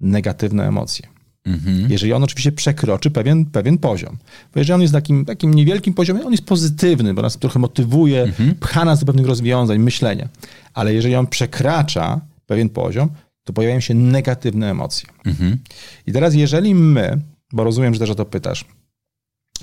Negatywne 0.01 0.69
emocje. 0.69 1.09
Mhm. 1.45 1.91
Jeżeli 1.91 2.13
on 2.13 2.25
oczywiście 2.25 2.53
przekroczy 2.53 3.11
pewien, 3.11 3.45
pewien 3.45 3.79
poziom. 3.79 4.17
Bo 4.55 4.61
jeżeli 4.61 4.75
on 4.75 4.83
jest 4.83 4.95
na 4.95 5.01
takim, 5.01 5.25
takim 5.25 5.55
niewielkim 5.55 5.95
poziomie, 5.95 6.25
on 6.25 6.33
jest 6.33 6.45
pozytywny, 6.45 7.15
bo 7.15 7.23
nas 7.23 7.39
trochę 7.39 7.59
motywuje, 7.59 8.23
mhm. 8.23 8.55
pcha 8.55 8.85
nas 8.85 9.01
do 9.01 9.07
pewnych 9.07 9.27
rozwiązań, 9.27 9.79
myślenia. 9.79 10.29
Ale 10.75 10.95
jeżeli 10.95 11.15
on 11.17 11.27
przekracza 11.27 12.21
pewien 12.47 12.69
poziom, 12.69 13.11
to 13.45 13.53
pojawiają 13.53 13.81
się 13.81 13.95
negatywne 13.95 14.71
emocje. 14.71 15.09
Mhm. 15.25 15.59
I 16.07 16.13
teraz, 16.13 16.35
jeżeli 16.35 16.75
my, 16.75 17.21
bo 17.53 17.65
rozumiem, 17.65 17.95
że 17.95 18.01
też 18.01 18.11
o 18.11 18.15
to 18.15 18.25
pytasz, 18.25 18.65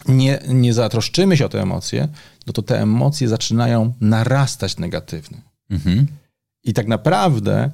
nie, 0.07 0.39
nie 0.47 0.73
zatroszczymy 0.73 1.37
się 1.37 1.45
o 1.45 1.49
te 1.49 1.61
emocje, 1.61 2.07
no 2.47 2.53
to 2.53 2.61
te 2.61 2.81
emocje 2.81 3.27
zaczynają 3.27 3.93
narastać 4.01 4.77
negatywne. 4.77 5.37
Mhm. 5.69 6.07
I 6.63 6.73
tak 6.73 6.87
naprawdę 6.87 7.71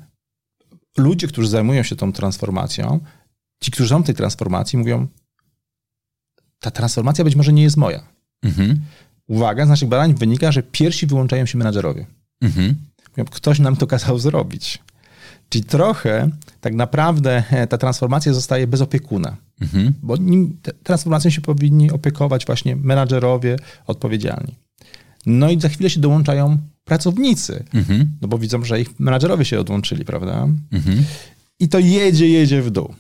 ludzie, 0.97 1.27
którzy 1.27 1.49
zajmują 1.49 1.83
się 1.83 1.95
tą 1.95 2.13
transformacją, 2.13 2.99
ci, 3.61 3.71
którzy 3.71 3.89
są 3.89 4.03
w 4.03 4.05
tej 4.05 4.15
transformacji, 4.15 4.79
mówią, 4.79 5.07
ta 6.59 6.71
transformacja 6.71 7.23
być 7.23 7.35
może 7.35 7.53
nie 7.53 7.63
jest 7.63 7.77
moja. 7.77 8.03
Mhm. 8.43 8.81
Uwaga, 9.27 9.65
z 9.65 9.69
naszych 9.69 9.89
badań 9.89 10.13
wynika, 10.13 10.51
że 10.51 10.63
pierwsi 10.63 11.07
wyłączają 11.07 11.45
się 11.45 11.57
menadżerowie. 11.57 12.05
Mhm. 12.41 12.75
Ktoś 13.31 13.59
nam 13.59 13.75
to 13.75 13.87
kazał 13.87 14.19
zrobić. 14.19 14.79
Czyli 15.49 15.63
trochę 15.63 16.29
tak 16.61 16.73
naprawdę 16.73 17.43
e, 17.49 17.67
ta 17.67 17.77
transformacja 17.77 18.33
zostaje 18.33 18.67
bez 18.67 18.81
opiekuna. 18.81 19.37
Mhm. 19.61 19.93
Bo 20.03 20.17
nim, 20.17 20.57
transformacją 20.83 21.31
się 21.31 21.41
powinni 21.41 21.91
opiekować 21.91 22.45
właśnie 22.45 22.75
menadżerowie 22.75 23.57
odpowiedzialni. 23.87 24.55
No 25.25 25.49
i 25.49 25.61
za 25.61 25.69
chwilę 25.69 25.89
się 25.89 25.99
dołączają 25.99 26.57
pracownicy, 26.83 27.63
mhm. 27.73 28.11
no 28.21 28.27
bo 28.27 28.37
widzą, 28.37 28.63
że 28.63 28.81
ich 28.81 28.99
menadżerowie 28.99 29.45
się 29.45 29.59
odłączyli, 29.59 30.05
prawda? 30.05 30.47
Mhm. 30.71 31.03
I 31.59 31.69
to 31.69 31.79
jedzie, 31.79 32.29
jedzie 32.29 32.61
w 32.61 32.71
dół. 32.71 32.93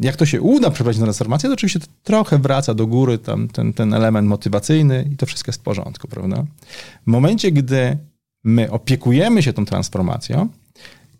Jak 0.00 0.16
to 0.16 0.26
się 0.26 0.40
uda 0.40 0.70
przeprowadzić 0.70 1.00
na 1.00 1.06
transformację, 1.06 1.48
to 1.48 1.54
oczywiście 1.54 1.80
to 1.80 1.86
trochę 2.02 2.38
wraca 2.38 2.74
do 2.74 2.86
góry 2.86 3.18
tam 3.18 3.48
ten, 3.48 3.72
ten 3.72 3.94
element 3.94 4.28
motywacyjny 4.28 5.10
i 5.12 5.16
to 5.16 5.26
wszystko 5.26 5.48
jest 5.48 5.60
w 5.60 5.62
porządku, 5.62 6.08
prawda? 6.08 6.44
W 7.06 7.06
momencie, 7.06 7.52
gdy 7.52 7.98
my 8.44 8.70
opiekujemy 8.70 9.42
się 9.42 9.52
tą 9.52 9.64
transformacją, 9.64 10.48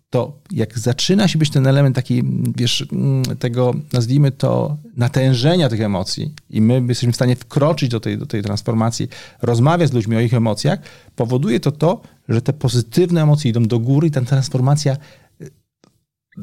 to 0.09 0.39
jak 0.51 0.79
zaczyna 0.79 1.27
się 1.27 1.39
być 1.39 1.49
ten 1.49 1.67
element 1.67 1.95
taki, 1.95 2.23
wiesz, 2.55 2.87
mm, 2.91 3.23
tego, 3.23 3.73
nazwijmy 3.93 4.31
to, 4.31 4.77
natężenia 4.97 5.69
tych 5.69 5.81
emocji 5.81 6.33
i 6.49 6.61
my 6.61 6.83
jesteśmy 6.89 7.11
w 7.11 7.15
stanie 7.15 7.35
wkroczyć 7.35 7.89
do 7.89 7.99
tej, 7.99 8.17
do 8.17 8.25
tej 8.25 8.43
transformacji, 8.43 9.07
rozmawiać 9.41 9.89
z 9.89 9.93
ludźmi 9.93 10.15
o 10.15 10.19
ich 10.19 10.33
emocjach, 10.33 10.79
powoduje 11.15 11.59
to 11.59 11.71
to, 11.71 12.01
że 12.29 12.41
te 12.41 12.53
pozytywne 12.53 13.21
emocje 13.21 13.51
idą 13.51 13.63
do 13.63 13.79
góry 13.79 14.07
i 14.07 14.11
ta 14.11 14.21
transformacja 14.21 14.97
y, 15.41 15.51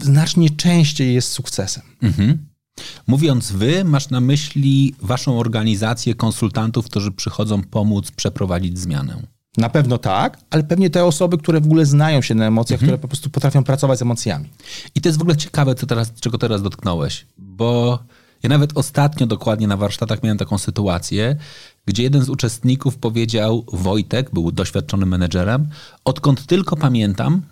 znacznie 0.01 0.51
częściej 0.51 1.15
jest 1.15 1.29
sukcesem. 1.29 1.83
Mhm. 2.03 2.39
Mówiąc 3.07 3.53
wy, 3.53 3.85
masz 3.85 4.11
na 4.11 4.21
myśli 4.21 4.95
waszą 5.03 5.39
organizację 5.39 6.15
konsultantów, 6.15 6.87
którzy 6.87 7.13
przychodzą 7.13 7.63
pomóc 7.63 8.11
przeprowadzić 8.11 8.79
zmianę. 8.79 9.23
Na 9.57 9.69
pewno 9.69 9.99
tak, 9.99 10.39
ale 10.51 10.63
pewnie 10.63 10.91
te 10.91 11.05
osoby, 11.05 11.39
które 11.39 11.61
w 11.61 11.65
ogóle 11.65 11.87
znają 11.87 12.23
się 12.23 12.35
na 12.35 12.47
emocjach, 12.47 12.77
mhm. 12.77 12.89
które 12.89 12.99
po 12.99 13.09
prostu 13.09 13.31
potrafią 13.31 13.65
pracować 13.65 13.99
z 13.99 14.03
emocjami. 14.03 14.49
I 14.95 15.01
to 15.01 15.09
jest 15.09 15.19
w 15.19 15.23
ogóle 15.23 15.37
ciekawe, 15.37 15.75
co 15.75 15.87
teraz, 15.87 16.13
czego 16.21 16.39
teraz 16.39 16.63
dotknąłeś, 16.63 17.27
bo 17.39 17.99
ja 18.43 18.49
nawet 18.49 18.79
ostatnio 18.79 19.27
dokładnie 19.27 19.67
na 19.67 19.77
warsztatach 19.77 20.23
miałem 20.23 20.39
taką 20.39 20.59
sytuację, 20.59 21.37
gdzie 21.87 22.03
jeden 22.03 22.23
z 22.23 22.29
uczestników 22.29 22.99
powiedział, 22.99 23.65
Wojtek, 23.73 24.31
był 24.31 24.53
doświadczonym 24.53 25.09
menedżerem, 25.09 25.69
odkąd 26.05 26.47
tylko 26.47 26.77
pamiętam, 26.77 27.43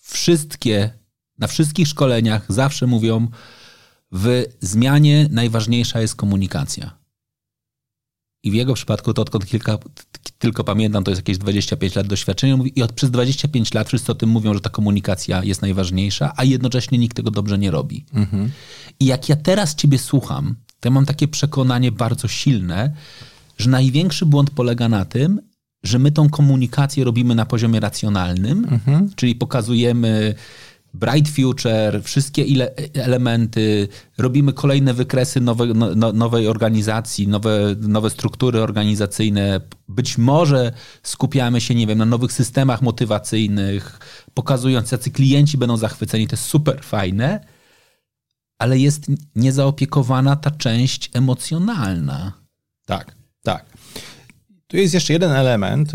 wszystkie, 0.00 0.90
na 1.38 1.46
wszystkich 1.46 1.88
szkoleniach 1.88 2.46
zawsze 2.48 2.86
mówią, 2.86 3.28
w 4.12 4.44
zmianie 4.60 5.28
najważniejsza 5.30 6.00
jest 6.00 6.16
komunikacja. 6.16 7.03
I 8.44 8.50
w 8.50 8.54
jego 8.54 8.74
przypadku 8.74 9.14
to 9.14 9.22
odkąd 9.22 9.46
kilka, 9.46 9.78
tylko 10.38 10.64
pamiętam, 10.64 11.04
to 11.04 11.10
jest 11.10 11.22
jakieś 11.22 11.38
25 11.38 11.94
lat 11.94 12.06
doświadczenia. 12.06 12.56
I 12.76 12.82
od 12.82 12.92
przez 12.92 13.10
25 13.10 13.74
lat 13.74 13.88
wszyscy 13.88 14.12
o 14.12 14.14
tym 14.14 14.28
mówią, 14.30 14.54
że 14.54 14.60
ta 14.60 14.70
komunikacja 14.70 15.44
jest 15.44 15.62
najważniejsza, 15.62 16.32
a 16.36 16.44
jednocześnie 16.44 16.98
nikt 16.98 17.16
tego 17.16 17.30
dobrze 17.30 17.58
nie 17.58 17.70
robi. 17.70 18.06
Mhm. 18.14 18.50
I 19.00 19.06
jak 19.06 19.28
ja 19.28 19.36
teraz 19.36 19.74
ciebie 19.74 19.98
słucham, 19.98 20.54
to 20.80 20.88
ja 20.88 20.90
mam 20.90 21.06
takie 21.06 21.28
przekonanie 21.28 21.92
bardzo 21.92 22.28
silne, 22.28 22.94
że 23.58 23.70
największy 23.70 24.26
błąd 24.26 24.50
polega 24.50 24.88
na 24.88 25.04
tym, 25.04 25.40
że 25.82 25.98
my 25.98 26.12
tą 26.12 26.30
komunikację 26.30 27.04
robimy 27.04 27.34
na 27.34 27.46
poziomie 27.46 27.80
racjonalnym, 27.80 28.66
mhm. 28.70 29.10
czyli 29.16 29.34
pokazujemy 29.34 30.34
Bright 30.94 31.28
Future, 31.28 32.02
wszystkie 32.02 32.42
ile, 32.42 32.74
elementy, 32.94 33.88
robimy 34.18 34.52
kolejne 34.52 34.94
wykresy 34.94 35.40
nowe, 35.40 35.66
no, 35.66 35.94
no, 35.94 36.12
nowej 36.12 36.48
organizacji, 36.48 37.28
nowe, 37.28 37.76
nowe 37.80 38.10
struktury 38.10 38.60
organizacyjne. 38.60 39.60
Być 39.88 40.18
może 40.18 40.72
skupiamy 41.02 41.60
się, 41.60 41.74
nie 41.74 41.86
wiem, 41.86 41.98
na 41.98 42.04
nowych 42.04 42.32
systemach 42.32 42.82
motywacyjnych, 42.82 43.98
pokazując, 44.34 44.92
jacy 44.92 45.10
klienci 45.10 45.58
będą 45.58 45.76
zachwyceni. 45.76 46.26
To 46.26 46.36
jest 46.36 46.44
super 46.44 46.84
fajne, 46.84 47.46
ale 48.58 48.78
jest 48.78 49.06
niezaopiekowana 49.36 50.36
ta 50.36 50.50
część 50.50 51.10
emocjonalna. 51.14 52.32
Tak, 52.86 53.14
tak. 53.42 53.66
Tu 54.66 54.76
jest 54.76 54.94
jeszcze 54.94 55.12
jeden 55.12 55.30
element 55.30 55.92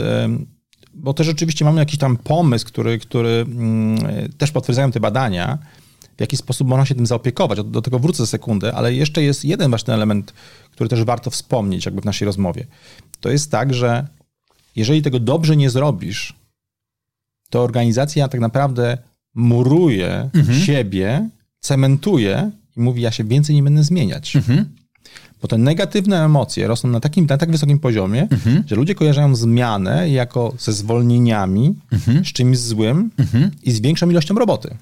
bo 1.00 1.13
też 1.13 1.29
oczywiście 1.29 1.65
mamy 1.65 1.79
jakiś 1.79 2.00
tam 2.00 2.18
pomysł, 2.18 2.65
który, 2.65 3.00
który 3.00 3.46
mm, 3.48 3.98
też 4.38 4.51
potwierdzają 4.51 4.91
te 4.91 5.00
badania, 5.00 5.58
w 6.18 6.22
jaki 6.22 6.38
sposób 6.38 6.68
można 6.68 6.86
się 6.86 6.96
tym 6.96 7.06
zaopiekować. 7.06 7.58
Do, 7.58 7.63
do 7.63 7.82
tego 7.82 8.00
wrócę 8.00 8.24
za 8.24 8.27
sekundę, 8.27 8.74
ale 8.74 8.94
jeszcze 8.94 9.24
jest 9.24 9.46
jeden 9.46 9.72
ważny 9.72 9.94
element, 9.94 10.34
który 10.72 10.89
też 10.89 11.03
warto 11.03 11.29
wspomnieć 11.29 11.86
jakby 11.86 12.01
w 12.01 12.06
naszej 12.06 12.25
rozmowie. 12.25 12.68
To 13.20 13.29
jest 13.29 13.51
tak, 13.51 13.74
że 13.74 14.08
jeżeli 14.75 15.01
tego 15.01 15.20
dobrze 15.20 15.58
nie 15.58 15.70
zrobisz, 15.70 16.34
to 17.50 17.63
organizacja 17.63 18.27
tak 18.27 18.41
naprawdę 18.41 18.98
muruje 19.36 20.29
mhm. 20.34 20.60
siebie, 20.60 21.29
cementuje 21.60 22.51
i 22.77 22.79
mówi, 22.79 23.01
ja 23.01 23.12
się 23.12 23.24
więcej 23.24 23.56
nie 23.56 23.63
będę 23.63 23.84
zmieniać. 23.84 24.36
Mhm. 24.36 24.75
Bo 25.41 25.48
te 25.48 25.58
negatywne 25.58 26.25
emocje 26.25 26.67
rosną 26.67 26.89
na 26.89 27.00
takim, 27.00 27.25
na 27.25 27.38
tak 27.38 27.51
wysokim 27.51 27.79
poziomie, 27.79 28.27
mhm. 28.31 28.63
że 28.67 28.75
ludzie 28.75 28.96
kojarzają 28.96 29.36
zmianę 29.36 30.10
jako 30.10 30.53
ze 30.60 30.74
zwolnieniami, 30.74 31.75
mhm. 31.91 32.25
z 32.25 32.27
czymś 32.27 32.58
złym 32.58 33.12
mhm. 33.17 33.51
i 33.63 33.72
z 33.72 33.79
większą 33.79 34.10
ilością 34.10 34.36
roboty. 34.36 34.77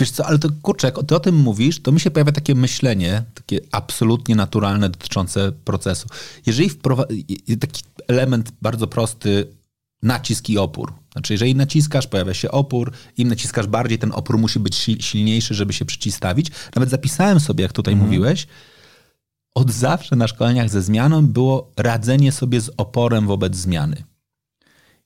Wiesz 0.00 0.10
co, 0.10 0.26
ale 0.26 0.38
to 0.38 0.48
kurczę, 0.62 0.86
jak 0.86 1.06
ty 1.06 1.16
o 1.16 1.20
tym 1.20 1.34
mówisz, 1.34 1.82
to 1.82 1.92
mi 1.92 2.00
się 2.00 2.10
pojawia 2.10 2.32
takie 2.32 2.54
myślenie, 2.54 3.22
takie 3.34 3.60
absolutnie 3.72 4.36
naturalne 4.36 4.88
dotyczące 4.88 5.52
procesu. 5.52 6.08
Jeżeli 6.46 6.68
wprowadzi 6.68 7.24
taki 7.60 7.82
element 8.08 8.52
bardzo 8.62 8.86
prosty, 8.86 9.46
nacisk 10.02 10.48
i 10.48 10.58
opór. 10.58 10.92
Znaczy, 11.12 11.34
jeżeli 11.34 11.54
naciskasz, 11.54 12.06
pojawia 12.06 12.34
się 12.34 12.50
opór, 12.50 12.92
im 13.16 13.28
naciskasz 13.28 13.66
bardziej, 13.66 13.98
ten 13.98 14.12
opór 14.12 14.38
musi 14.38 14.60
być 14.60 14.76
silniejszy, 15.00 15.54
żeby 15.54 15.72
się 15.72 15.84
przeciwstawić. 15.84 16.50
Nawet 16.74 16.90
zapisałem 16.90 17.40
sobie, 17.40 17.62
jak 17.62 17.72
tutaj 17.72 17.94
mhm. 17.94 18.10
mówiłeś, 18.10 18.46
od 19.56 19.72
zawsze 19.72 20.16
na 20.16 20.28
szkoleniach 20.28 20.70
ze 20.70 20.82
zmianą 20.82 21.26
było 21.26 21.72
radzenie 21.76 22.32
sobie 22.32 22.60
z 22.60 22.70
oporem 22.76 23.26
wobec 23.26 23.56
zmiany. 23.56 24.04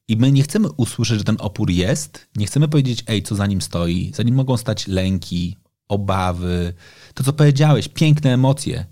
I 0.09 0.16
my 0.16 0.33
nie 0.33 0.42
chcemy 0.42 0.69
usłyszeć, 0.71 1.19
że 1.19 1.25
ten 1.25 1.37
opór 1.38 1.71
jest, 1.71 2.26
nie 2.37 2.47
chcemy 2.47 2.69
powiedzieć, 2.69 3.04
ej, 3.07 3.23
co 3.23 3.35
za 3.35 3.47
nim 3.47 3.61
stoi, 3.61 4.12
za 4.14 4.23
nim 4.23 4.35
mogą 4.35 4.57
stać 4.57 4.88
lęki, 4.88 5.57
obawy, 5.88 6.73
to 7.14 7.25
co 7.25 7.33
powiedziałeś, 7.33 7.88
piękne 7.88 8.35
emocje, 8.35 8.87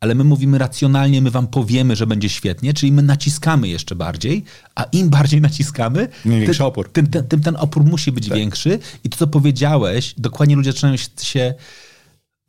ale 0.00 0.14
my 0.14 0.24
mówimy 0.24 0.58
racjonalnie, 0.58 1.22
my 1.22 1.30
wam 1.30 1.46
powiemy, 1.46 1.96
że 1.96 2.06
będzie 2.06 2.28
świetnie, 2.28 2.74
czyli 2.74 2.92
my 2.92 3.02
naciskamy 3.02 3.68
jeszcze 3.68 3.94
bardziej, 3.94 4.44
a 4.74 4.84
im 4.84 5.10
bardziej 5.18 5.40
naciskamy, 5.40 6.08
tym, 6.22 6.66
opór. 6.66 6.92
Tym, 6.92 7.06
tym, 7.06 7.24
tym, 7.24 7.40
ten 7.40 7.56
opór 7.56 7.84
musi 7.84 8.12
być 8.12 8.28
tak. 8.28 8.38
większy. 8.38 8.78
I 9.04 9.08
to, 9.10 9.18
co 9.18 9.26
powiedziałeś, 9.26 10.14
dokładnie 10.18 10.56
ludzie 10.56 10.72
zaczynają 10.72 10.96
się 11.22 11.54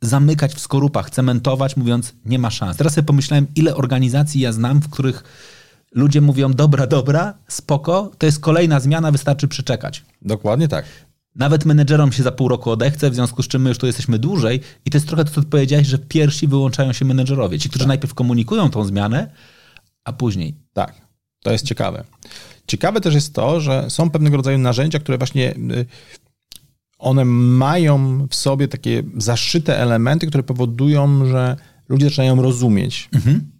zamykać 0.02 0.54
w 0.54 0.60
skorupach, 0.60 1.10
cementować, 1.10 1.76
mówiąc, 1.76 2.14
nie 2.24 2.38
ma 2.38 2.50
szans. 2.50 2.76
Teraz 2.76 2.94
sobie 2.94 3.06
pomyślałem, 3.06 3.46
ile 3.56 3.74
organizacji 3.74 4.40
ja 4.40 4.52
znam, 4.52 4.80
w 4.80 4.90
których 4.90 5.24
ludzie 5.92 6.20
mówią, 6.20 6.52
dobra, 6.52 6.86
dobra, 6.86 7.34
spoko, 7.48 8.10
to 8.18 8.26
jest 8.26 8.40
kolejna 8.40 8.80
zmiana, 8.80 9.12
wystarczy 9.12 9.48
przeczekać. 9.48 10.04
Dokładnie 10.22 10.68
tak. 10.68 10.84
Nawet 11.34 11.64
menedżerom 11.64 12.12
się 12.12 12.22
za 12.22 12.32
pół 12.32 12.48
roku 12.48 12.70
odechce, 12.70 13.10
w 13.10 13.14
związku 13.14 13.42
z 13.42 13.48
czym 13.48 13.62
my 13.62 13.68
już 13.68 13.78
tu 13.78 13.86
jesteśmy 13.86 14.18
dłużej 14.18 14.60
i 14.84 14.90
to 14.90 14.96
jest 14.96 15.08
trochę 15.08 15.24
to, 15.24 15.30
co 15.30 15.42
powiedziałeś, 15.42 15.86
że 15.86 15.98
pierwsi 15.98 16.48
wyłączają 16.48 16.92
się 16.92 17.04
menedżerowie. 17.04 17.58
Ci, 17.58 17.68
którzy 17.68 17.84
tak. 17.84 17.88
najpierw 17.88 18.14
komunikują 18.14 18.70
tą 18.70 18.84
zmianę, 18.84 19.30
a 20.04 20.12
później. 20.12 20.54
Tak, 20.72 20.94
to 21.42 21.52
jest 21.52 21.66
ciekawe. 21.66 22.04
Ciekawe 22.66 23.00
też 23.00 23.14
jest 23.14 23.34
to, 23.34 23.60
że 23.60 23.90
są 23.90 24.10
pewnego 24.10 24.36
rodzaju 24.36 24.58
narzędzia, 24.58 24.98
które 24.98 25.18
właśnie 25.18 25.54
y, 25.54 25.86
one 27.02 27.24
mają 27.24 28.26
w 28.30 28.34
sobie 28.34 28.68
takie 28.68 29.02
zaszyte 29.16 29.78
elementy, 29.78 30.26
które 30.26 30.42
powodują, 30.42 31.26
że 31.26 31.56
ludzie 31.88 32.04
zaczynają 32.04 32.42
rozumieć. 32.42 33.08
Mhm. 33.12 33.50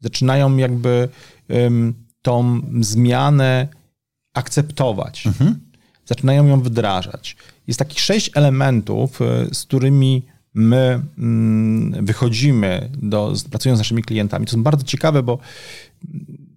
Zaczynają 0.00 0.56
jakby 0.56 1.08
um, 1.48 1.94
tą 2.22 2.60
zmianę 2.80 3.68
akceptować. 4.34 5.26
Mhm. 5.26 5.60
Zaczynają 6.04 6.46
ją 6.46 6.60
wdrażać. 6.60 7.36
Jest 7.66 7.78
takich 7.78 8.00
sześć 8.00 8.30
elementów, 8.34 9.20
y, 9.20 9.54
z 9.54 9.62
którymi 9.62 10.22
my 10.54 11.00
mm, 11.18 12.04
wychodzimy, 12.06 12.90
do, 13.02 13.34
pracując 13.50 13.78
z 13.78 13.80
naszymi 13.80 14.02
klientami. 14.02 14.46
To 14.46 14.52
są 14.52 14.62
bardzo 14.62 14.84
ciekawe, 14.84 15.22
bo 15.22 15.38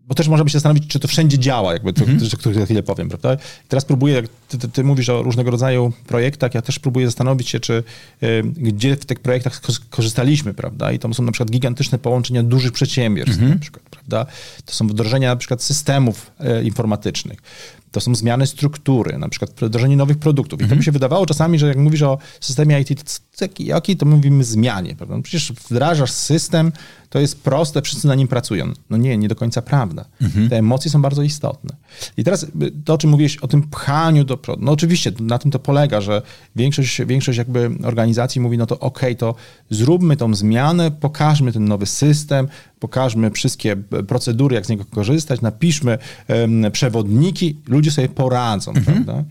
bo 0.07 0.15
też 0.15 0.27
możemy 0.27 0.49
się 0.49 0.53
zastanowić, 0.53 0.87
czy 0.87 0.99
to 0.99 1.07
wszędzie 1.07 1.39
działa, 1.39 1.73
jakby 1.73 1.93
to, 1.93 2.05
-hmm. 2.05 2.43
to, 2.43 2.53
za 2.53 2.65
chwilę 2.65 2.83
powiem, 2.83 3.09
prawda? 3.09 3.33
I 3.33 3.67
teraz 3.67 3.85
próbuję, 3.85 4.15
jak 4.15 4.25
ty, 4.49 4.57
ty, 4.57 4.69
ty, 4.69 4.83
mówisz 4.83 5.09
o 5.09 5.23
różnego 5.23 5.51
rodzaju 5.51 5.93
projektach, 6.07 6.53
ja 6.53 6.61
też 6.61 6.79
próbuję 6.79 7.05
zastanowić 7.05 7.49
się, 7.49 7.59
czy 7.59 7.83
y, 8.23 8.43
gdzie 8.57 8.95
w 8.95 9.05
tych 9.05 9.19
projektach 9.19 9.61
korzystaliśmy, 9.89 10.53
prawda? 10.53 10.91
I 10.91 10.99
to 10.99 11.13
są 11.13 11.23
na 11.23 11.31
przykład 11.31 11.51
gigantyczne 11.51 11.99
połączenia 11.99 12.43
dużych 12.43 12.71
przedsiębiorstw, 12.71 13.41
-hmm. 13.41 13.49
na 13.49 13.57
przykład, 13.57 13.83
prawda? 13.89 14.25
To 14.65 14.73
są 14.73 14.87
wdrożenia 14.87 15.29
na 15.29 15.35
przykład 15.35 15.63
systemów 15.63 16.31
y, 16.59 16.63
informatycznych 16.63 17.39
to 17.93 18.01
są 18.01 18.15
zmiany 18.15 18.47
struktury, 18.47 19.17
na 19.17 19.29
przykład 19.29 19.51
wdrożenie 19.51 19.97
nowych 19.97 20.17
produktów. 20.17 20.59
I 20.59 20.63
to 20.63 20.67
mi 20.67 20.71
mhm. 20.71 20.83
się 20.83 20.91
wydawało 20.91 21.25
czasami, 21.25 21.59
że 21.59 21.67
jak 21.67 21.77
mówisz 21.77 22.01
o 22.01 22.17
systemie 22.41 22.81
IT, 22.81 23.03
to 23.37 23.45
jakiej 23.59 23.97
to 23.97 24.05
mówimy 24.05 24.43
zmianie, 24.43 24.95
prawda? 24.95 25.17
No 25.17 25.23
przecież 25.23 25.51
wdrażasz 25.51 26.11
system, 26.11 26.71
to 27.09 27.19
jest 27.19 27.41
proste, 27.41 27.81
wszyscy 27.81 28.07
na 28.07 28.15
nim 28.15 28.27
pracują. 28.27 28.73
No 28.89 28.97
nie, 28.97 29.17
nie 29.17 29.27
do 29.27 29.35
końca 29.35 29.61
prawda. 29.61 30.05
Mhm. 30.21 30.49
Te 30.49 30.57
emocje 30.57 30.91
są 30.91 31.01
bardzo 31.01 31.23
istotne. 31.23 31.75
I 32.17 32.23
teraz 32.23 32.43
y, 32.43 32.47
to, 32.85 32.93
o 32.93 32.97
czym 32.97 33.09
mówiłeś, 33.09 33.37
o 33.37 33.47
tym 33.47 33.61
pchaniu 33.61 34.23
do 34.23 34.37
przodu. 34.37 34.65
No 34.65 34.71
oczywiście, 34.71 35.11
na 35.19 35.39
tym 35.39 35.51
to 35.51 35.59
polega, 35.59 36.01
że 36.01 36.21
większość, 36.55 37.01
większość 37.05 37.37
jakby 37.37 37.71
organizacji 37.83 38.41
mówi, 38.41 38.57
no 38.57 38.65
to 38.65 38.79
okej, 38.79 39.11
okay, 39.11 39.15
to 39.15 39.35
zróbmy 39.69 40.17
tą 40.17 40.35
zmianę, 40.35 40.91
pokażmy 40.91 41.51
ten 41.51 41.65
nowy 41.65 41.85
system, 41.85 42.47
pokażmy 42.83 43.31
wszystkie 43.31 43.75
procedury, 44.07 44.55
jak 44.55 44.65
z 44.65 44.69
niego 44.69 44.85
korzystać, 44.85 45.41
napiszmy 45.41 45.97
przewodniki, 46.71 47.57
ludzie 47.67 47.91
sobie 47.91 48.09
poradzą, 48.09 48.71
mhm. 48.71 49.03
prawda? 49.03 49.23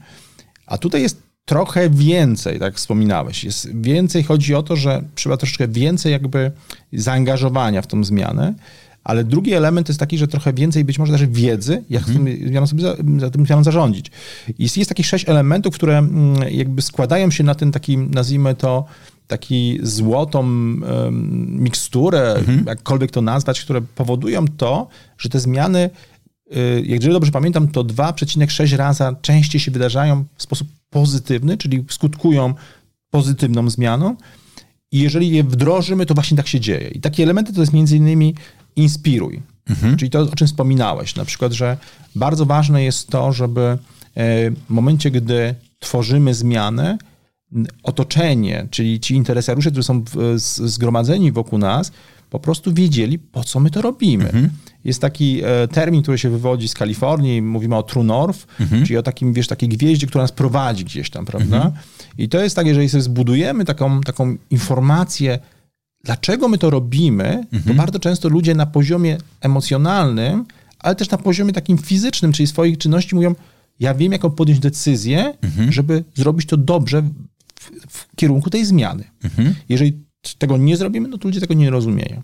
A 0.66 0.78
tutaj 0.78 1.02
jest 1.02 1.22
trochę 1.44 1.90
więcej, 1.90 2.58
tak 2.58 2.74
wspominałeś. 2.74 3.44
Jest 3.44 3.80
więcej, 3.80 4.22
chodzi 4.22 4.54
o 4.54 4.62
to, 4.62 4.76
że 4.76 5.02
trzeba 5.14 5.36
troszeczkę 5.36 5.68
więcej 5.68 6.12
jakby 6.12 6.52
zaangażowania 6.92 7.82
w 7.82 7.86
tą 7.86 8.04
zmianę, 8.04 8.54
ale 9.04 9.24
drugi 9.24 9.52
element 9.52 9.88
jest 9.88 10.00
taki, 10.00 10.18
że 10.18 10.28
trochę 10.28 10.52
więcej 10.52 10.84
być 10.84 10.98
może 10.98 11.12
też 11.12 11.26
wiedzy, 11.26 11.84
jak 11.90 12.08
mm. 12.08 12.24
tym 12.24 12.48
zmianą 12.48 12.66
sobie 12.66 12.82
za, 12.82 12.96
za 13.18 13.30
tym 13.30 13.46
zmianą 13.46 13.64
zarządzić. 13.64 14.10
I 14.58 14.62
jest, 14.62 14.76
jest 14.76 14.88
takich 14.88 15.06
sześć 15.06 15.28
elementów, 15.28 15.74
które 15.74 15.98
mm, 15.98 16.36
jakby 16.50 16.82
składają 16.82 17.30
się 17.30 17.44
na 17.44 17.54
ten 17.54 17.72
taki, 17.72 17.98
nazwijmy 17.98 18.54
to, 18.54 18.84
taki 19.32 19.78
złotą 19.82 20.42
miksturę, 21.48 22.34
mhm. 22.34 22.64
jakkolwiek 22.66 23.10
to 23.10 23.22
nazwać, 23.22 23.60
które 23.60 23.80
powodują 23.80 24.48
to, 24.56 24.88
że 25.18 25.28
te 25.28 25.40
zmiany, 25.40 25.90
y, 26.56 26.82
jeżeli 26.86 27.12
dobrze 27.12 27.32
pamiętam, 27.32 27.68
to 27.68 27.84
2,6 27.84 28.76
razy 28.76 29.04
częściej 29.22 29.60
się 29.60 29.70
wydarzają 29.70 30.24
w 30.36 30.42
sposób 30.42 30.68
pozytywny, 30.90 31.56
czyli 31.56 31.84
skutkują 31.88 32.54
pozytywną 33.10 33.70
zmianą. 33.70 34.16
I 34.92 34.98
jeżeli 34.98 35.30
je 35.30 35.44
wdrożymy, 35.44 36.06
to 36.06 36.14
właśnie 36.14 36.36
tak 36.36 36.48
się 36.48 36.60
dzieje. 36.60 36.88
I 36.88 37.00
takie 37.00 37.22
elementy 37.22 37.52
to 37.52 37.60
jest 37.60 37.72
między 37.72 37.96
innymi 37.96 38.34
inspiruj. 38.76 39.42
Mhm. 39.68 39.96
Czyli 39.96 40.10
to, 40.10 40.20
o 40.20 40.36
czym 40.36 40.46
wspominałeś. 40.46 41.16
Na 41.16 41.24
przykład, 41.24 41.52
że 41.52 41.76
bardzo 42.14 42.46
ważne 42.46 42.84
jest 42.84 43.08
to, 43.08 43.32
żeby 43.32 43.60
e, 43.60 43.78
w 44.50 44.68
momencie, 44.68 45.10
gdy 45.10 45.54
tworzymy 45.78 46.34
zmianę, 46.34 46.98
otoczenie, 47.82 48.68
czyli 48.70 49.00
ci 49.00 49.14
interesariusze, 49.14 49.70
którzy 49.70 49.86
są 49.86 50.04
zgromadzeni 50.36 51.32
wokół 51.32 51.58
nas, 51.58 51.92
po 52.32 52.40
prostu 52.40 52.74
wiedzieli, 52.74 53.18
po 53.18 53.44
co 53.44 53.60
my 53.60 53.70
to 53.70 53.82
robimy. 53.82 54.24
Mhm. 54.24 54.50
Jest 54.84 55.00
taki 55.00 55.40
e, 55.44 55.68
termin, 55.68 56.02
który 56.02 56.18
się 56.18 56.30
wywodzi 56.30 56.68
z 56.68 56.74
Kalifornii, 56.74 57.42
mówimy 57.42 57.76
o 57.76 57.82
True 57.82 58.04
North, 58.04 58.46
mhm. 58.60 58.84
czyli 58.84 58.96
o 58.96 59.02
takim, 59.02 59.32
wiesz, 59.32 59.46
takiej 59.46 59.68
gwieździe, 59.68 60.06
która 60.06 60.24
nas 60.24 60.32
prowadzi 60.32 60.84
gdzieś 60.84 61.10
tam, 61.10 61.24
prawda? 61.24 61.56
Mhm. 61.56 61.72
I 62.18 62.28
to 62.28 62.40
jest 62.40 62.56
tak, 62.56 62.66
jeżeli 62.66 62.88
sobie 62.88 63.02
zbudujemy 63.02 63.64
taką, 63.64 64.00
taką 64.00 64.36
informację, 64.50 65.38
dlaczego 66.04 66.48
my 66.48 66.58
to 66.58 66.70
robimy, 66.70 67.44
to 67.50 67.56
mhm. 67.56 67.76
bardzo 67.76 67.98
często 67.98 68.28
ludzie 68.28 68.54
na 68.54 68.66
poziomie 68.66 69.18
emocjonalnym, 69.40 70.44
ale 70.78 70.94
też 70.94 71.10
na 71.10 71.18
poziomie 71.18 71.52
takim 71.52 71.78
fizycznym, 71.78 72.32
czyli 72.32 72.46
swoich 72.46 72.78
czynności 72.78 73.14
mówią, 73.14 73.34
ja 73.80 73.94
wiem, 73.94 74.12
jaką 74.12 74.30
podjąć 74.30 74.60
decyzję, 74.60 75.34
mhm. 75.42 75.72
żeby 75.72 76.04
zrobić 76.14 76.46
to 76.46 76.56
dobrze 76.56 77.02
w, 77.62 77.70
w 77.88 78.16
kierunku 78.16 78.50
tej 78.50 78.64
zmiany. 78.64 79.04
Mhm. 79.24 79.54
Jeżeli 79.68 80.04
tego 80.38 80.56
nie 80.56 80.76
zrobimy, 80.76 81.08
no 81.08 81.18
to 81.18 81.28
ludzie 81.28 81.40
tego 81.40 81.54
nie 81.54 81.70
rozumieją. 81.70 82.22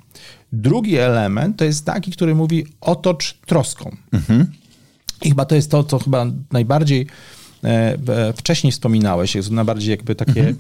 Drugi 0.52 0.96
element 0.96 1.56
to 1.56 1.64
jest 1.64 1.84
taki, 1.84 2.10
który 2.10 2.34
mówi 2.34 2.66
otocz 2.80 3.38
troską. 3.46 3.96
Mhm. 4.12 4.46
I 5.22 5.28
chyba 5.28 5.44
to 5.44 5.54
jest 5.54 5.70
to, 5.70 5.84
co 5.84 5.98
chyba 5.98 6.26
najbardziej 6.52 7.06
e, 7.64 8.32
wcześniej 8.36 8.72
wspominałeś, 8.72 9.34
jest 9.34 9.50
najbardziej 9.50 9.90
jakby 9.90 10.14
takie 10.14 10.40
mhm. 10.40 10.56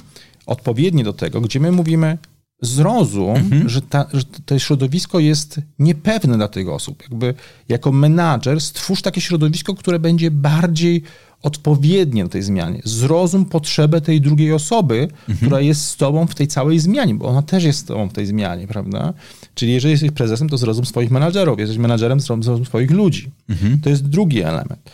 odpowiednie 0.46 1.04
do 1.04 1.12
tego, 1.12 1.40
gdzie 1.40 1.60
my 1.60 1.72
mówimy 1.72 2.18
zrozum, 2.62 3.36
mhm. 3.36 3.68
że, 3.68 3.82
ta, 3.82 4.06
że 4.12 4.24
to 4.46 4.58
środowisko 4.58 5.18
jest 5.18 5.60
niepewne 5.78 6.36
dla 6.36 6.48
tych 6.48 6.68
osób. 6.68 7.02
Jakby 7.02 7.34
jako 7.68 7.92
menadżer 7.92 8.60
stwórz 8.60 9.02
takie 9.02 9.20
środowisko, 9.20 9.74
które 9.74 9.98
będzie 9.98 10.30
bardziej 10.30 11.02
odpowiednie 11.42 12.24
do 12.24 12.28
tej 12.28 12.42
zmianie. 12.42 12.80
Zrozum 12.84 13.44
potrzebę 13.44 14.00
tej 14.00 14.20
drugiej 14.20 14.52
osoby, 14.52 15.08
mhm. 15.20 15.38
która 15.38 15.60
jest 15.60 15.84
z 15.84 15.96
tobą 15.96 16.26
w 16.26 16.34
tej 16.34 16.46
całej 16.46 16.78
zmianie, 16.78 17.14
bo 17.14 17.26
ona 17.26 17.42
też 17.42 17.64
jest 17.64 17.78
z 17.78 17.84
tobą 17.84 18.08
w 18.08 18.12
tej 18.12 18.26
zmianie, 18.26 18.66
prawda? 18.66 19.14
Czyli 19.54 19.72
jeżeli 19.72 19.92
jesteś 19.92 20.10
prezesem, 20.10 20.48
to 20.48 20.58
zrozum 20.58 20.86
swoich 20.86 21.10
menadżerów. 21.10 21.58
Jesteś 21.58 21.78
menadżerem, 21.78 22.20
zrozum 22.20 22.64
swoich 22.64 22.90
ludzi. 22.90 23.30
Mhm. 23.48 23.80
To 23.80 23.90
jest 23.90 24.06
drugi 24.08 24.42
element. 24.42 24.90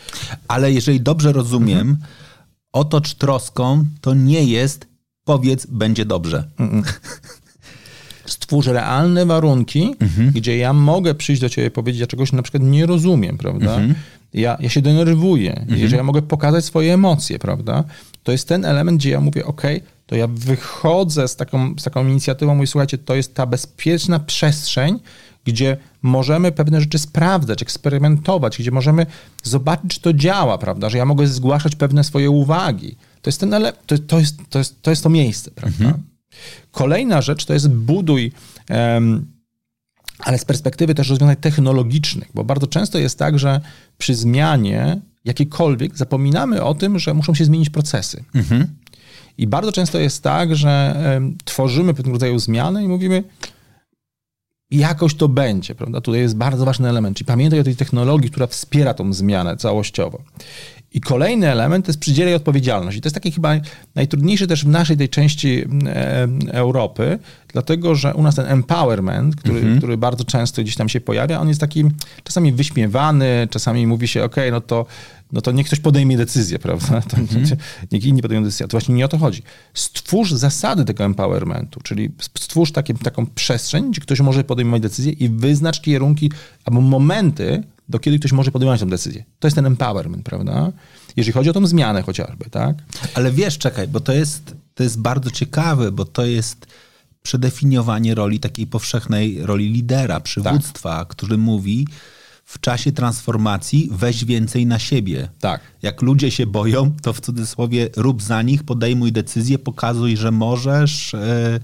Ale 0.48 0.72
jeżeli 0.72 1.00
dobrze 1.00 1.32
rozumiem, 1.32 1.80
mhm. 1.80 1.98
otocz 2.72 3.14
troską 3.14 3.84
to 4.00 4.14
nie 4.14 4.44
jest 4.44 4.86
powiedz, 5.24 5.66
będzie 5.66 6.04
dobrze. 6.04 6.48
Stwórz 8.44 8.66
realne 8.66 9.26
warunki, 9.26 9.94
mhm. 10.00 10.30
gdzie 10.30 10.56
ja 10.56 10.72
mogę 10.72 11.14
przyjść 11.14 11.42
do 11.42 11.48
ciebie 11.48 11.68
i 11.68 11.70
powiedzieć, 11.70 12.00
ja 12.00 12.06
czegoś 12.06 12.32
na 12.32 12.42
przykład 12.42 12.62
nie 12.62 12.86
rozumiem, 12.86 13.38
prawda? 13.38 13.74
Mhm 13.74 13.94
ja, 14.34 14.56
ja 14.60 14.68
się 14.68 14.82
denerwuję, 14.82 15.54
mhm. 15.56 15.80
jeżeli 15.80 15.96
ja 15.96 16.02
mogę 16.02 16.22
pokazać 16.22 16.64
swoje 16.64 16.94
emocje, 16.94 17.38
prawda? 17.38 17.84
To 18.22 18.32
jest 18.32 18.48
ten 18.48 18.64
element, 18.64 18.98
gdzie 18.98 19.10
ja 19.10 19.20
mówię, 19.20 19.46
ok, 19.46 19.62
to 20.06 20.16
ja 20.16 20.26
wychodzę 20.26 21.28
z 21.28 21.36
taką, 21.36 21.74
z 21.78 21.82
taką 21.82 22.08
inicjatywą, 22.08 22.54
mówię, 22.54 22.66
słuchajcie, 22.66 22.98
to 22.98 23.14
jest 23.14 23.34
ta 23.34 23.46
bezpieczna 23.46 24.20
przestrzeń, 24.20 25.00
gdzie 25.44 25.76
możemy 26.02 26.52
pewne 26.52 26.80
rzeczy 26.80 26.98
sprawdzać, 26.98 27.62
eksperymentować, 27.62 28.58
gdzie 28.58 28.70
możemy 28.70 29.06
zobaczyć, 29.42 29.94
czy 29.94 30.00
to 30.00 30.12
działa, 30.12 30.58
prawda? 30.58 30.90
Że 30.90 30.98
ja 30.98 31.04
mogę 31.04 31.26
zgłaszać 31.26 31.76
pewne 31.76 32.04
swoje 32.04 32.30
uwagi. 32.30 32.96
To 33.22 33.28
jest 33.28 33.40
ten 33.40 33.50
to, 33.86 33.98
to, 33.98 34.18
jest, 34.18 34.36
to, 34.50 34.58
jest, 34.58 34.82
to 34.82 34.90
jest 34.90 35.02
to 35.02 35.10
miejsce, 35.10 35.50
prawda? 35.50 35.84
Mhm. 35.84 36.02
Kolejna 36.70 37.22
rzecz 37.22 37.44
to 37.44 37.54
jest 37.54 37.68
buduj 37.68 38.32
um, 38.70 39.34
ale 40.18 40.38
z 40.38 40.44
perspektywy 40.44 40.94
też 40.94 41.08
rozwiązań 41.08 41.36
technologicznych, 41.36 42.28
bo 42.34 42.44
bardzo 42.44 42.66
często 42.66 42.98
jest 42.98 43.18
tak, 43.18 43.38
że 43.38 43.60
przy 43.98 44.14
zmianie 44.14 45.00
jakiejkolwiek 45.24 45.96
zapominamy 45.96 46.62
o 46.62 46.74
tym, 46.74 46.98
że 46.98 47.14
muszą 47.14 47.34
się 47.34 47.44
zmienić 47.44 47.70
procesy. 47.70 48.24
Mhm. 48.34 48.66
I 49.38 49.46
bardzo 49.46 49.72
często 49.72 49.98
jest 49.98 50.22
tak, 50.22 50.56
że 50.56 50.96
tworzymy 51.44 51.94
pewnego 51.94 52.14
rodzaju 52.14 52.38
zmiany 52.38 52.84
i 52.84 52.88
mówimy, 52.88 53.24
jakoś 54.70 55.14
to 55.14 55.28
będzie, 55.28 55.74
prawda? 55.74 56.00
Tutaj 56.00 56.20
jest 56.20 56.36
bardzo 56.36 56.64
ważny 56.64 56.88
element, 56.88 57.16
czyli 57.16 57.26
pamiętaj 57.26 57.60
o 57.60 57.64
tej 57.64 57.76
technologii, 57.76 58.30
która 58.30 58.46
wspiera 58.46 58.94
tą 58.94 59.12
zmianę 59.12 59.56
całościowo. 59.56 60.22
I 60.94 61.00
kolejny 61.00 61.50
element 61.50 61.86
to 61.86 61.90
jest 61.90 62.00
przydzielaj 62.00 62.34
odpowiedzialność. 62.34 62.98
I 62.98 63.00
to 63.00 63.06
jest 63.06 63.14
taki 63.14 63.32
chyba 63.32 63.54
najtrudniejszy 63.94 64.46
też 64.46 64.64
w 64.64 64.68
naszej 64.68 64.96
tej 64.96 65.08
części 65.08 65.64
e, 65.86 66.28
Europy, 66.52 67.18
dlatego 67.48 67.94
że 67.94 68.14
u 68.14 68.22
nas 68.22 68.34
ten 68.34 68.46
empowerment, 68.46 69.36
który, 69.36 69.58
mhm. 69.58 69.78
który 69.78 69.96
bardzo 69.96 70.24
często 70.24 70.62
gdzieś 70.62 70.76
tam 70.76 70.88
się 70.88 71.00
pojawia, 71.00 71.40
on 71.40 71.48
jest 71.48 71.60
taki 71.60 71.84
czasami 72.24 72.52
wyśmiewany, 72.52 73.48
czasami 73.50 73.86
mówi 73.86 74.08
się, 74.08 74.24
ok, 74.24 74.36
no 74.50 74.60
to, 74.60 74.86
no 75.32 75.40
to 75.40 75.52
niech 75.52 75.66
ktoś 75.66 75.80
podejmie 75.80 76.16
decyzję, 76.16 76.58
prawda? 76.58 77.00
To, 77.10 77.16
mhm. 77.16 77.46
Niech 77.92 78.04
inni 78.04 78.22
podejmą 78.22 78.44
decyzję. 78.44 78.66
To 78.66 78.70
właśnie 78.70 78.94
nie 78.94 79.04
o 79.04 79.08
to 79.08 79.18
chodzi. 79.18 79.42
Stwórz 79.74 80.32
zasady 80.32 80.84
tego 80.84 81.04
empowermentu, 81.04 81.80
czyli 81.80 82.10
stwórz 82.18 82.72
takie, 82.72 82.94
taką 82.94 83.26
przestrzeń, 83.26 83.90
gdzie 83.90 84.00
ktoś 84.00 84.20
może 84.20 84.44
podejmować 84.44 84.82
decyzje 84.82 85.12
i 85.12 85.28
wyznacz 85.28 85.80
kierunki 85.80 86.30
albo 86.64 86.80
momenty, 86.80 87.62
do 87.88 87.98
kiedy 87.98 88.18
ktoś 88.18 88.32
może 88.32 88.50
podejmować 88.50 88.80
tę 88.80 88.86
decyzję. 88.86 89.24
To 89.38 89.46
jest 89.46 89.54
ten 89.54 89.66
empowerment, 89.66 90.24
prawda? 90.24 90.72
Jeżeli 91.16 91.32
chodzi 91.32 91.50
o 91.50 91.52
tą 91.52 91.66
zmianę 91.66 92.02
chociażby, 92.02 92.50
tak? 92.50 92.76
Ale 93.14 93.32
wiesz, 93.32 93.58
czekaj, 93.58 93.88
bo 93.88 94.00
to 94.00 94.12
jest, 94.12 94.56
to 94.74 94.82
jest 94.82 95.00
bardzo 95.00 95.30
ciekawe, 95.30 95.92
bo 95.92 96.04
to 96.04 96.26
jest 96.26 96.66
przedefiniowanie 97.22 98.14
roli 98.14 98.40
takiej 98.40 98.66
powszechnej 98.66 99.46
roli 99.46 99.72
lidera, 99.72 100.20
przywództwa, 100.20 100.98
tak. 100.98 101.08
który 101.08 101.38
mówi 101.38 101.86
w 102.44 102.60
czasie 102.60 102.92
transformacji 102.92 103.88
weź 103.92 104.24
więcej 104.24 104.66
na 104.66 104.78
siebie. 104.78 105.28
Tak. 105.40 105.60
Jak 105.82 106.02
ludzie 106.02 106.30
się 106.30 106.46
boją, 106.46 106.92
to 107.02 107.12
w 107.12 107.20
cudzysłowie 107.20 107.88
rób 107.96 108.22
za 108.22 108.42
nich, 108.42 108.62
podejmuj 108.64 109.12
decyzje, 109.12 109.58
pokazuj, 109.58 110.16
że 110.16 110.30
możesz 110.30 111.12
yy, 111.12 111.60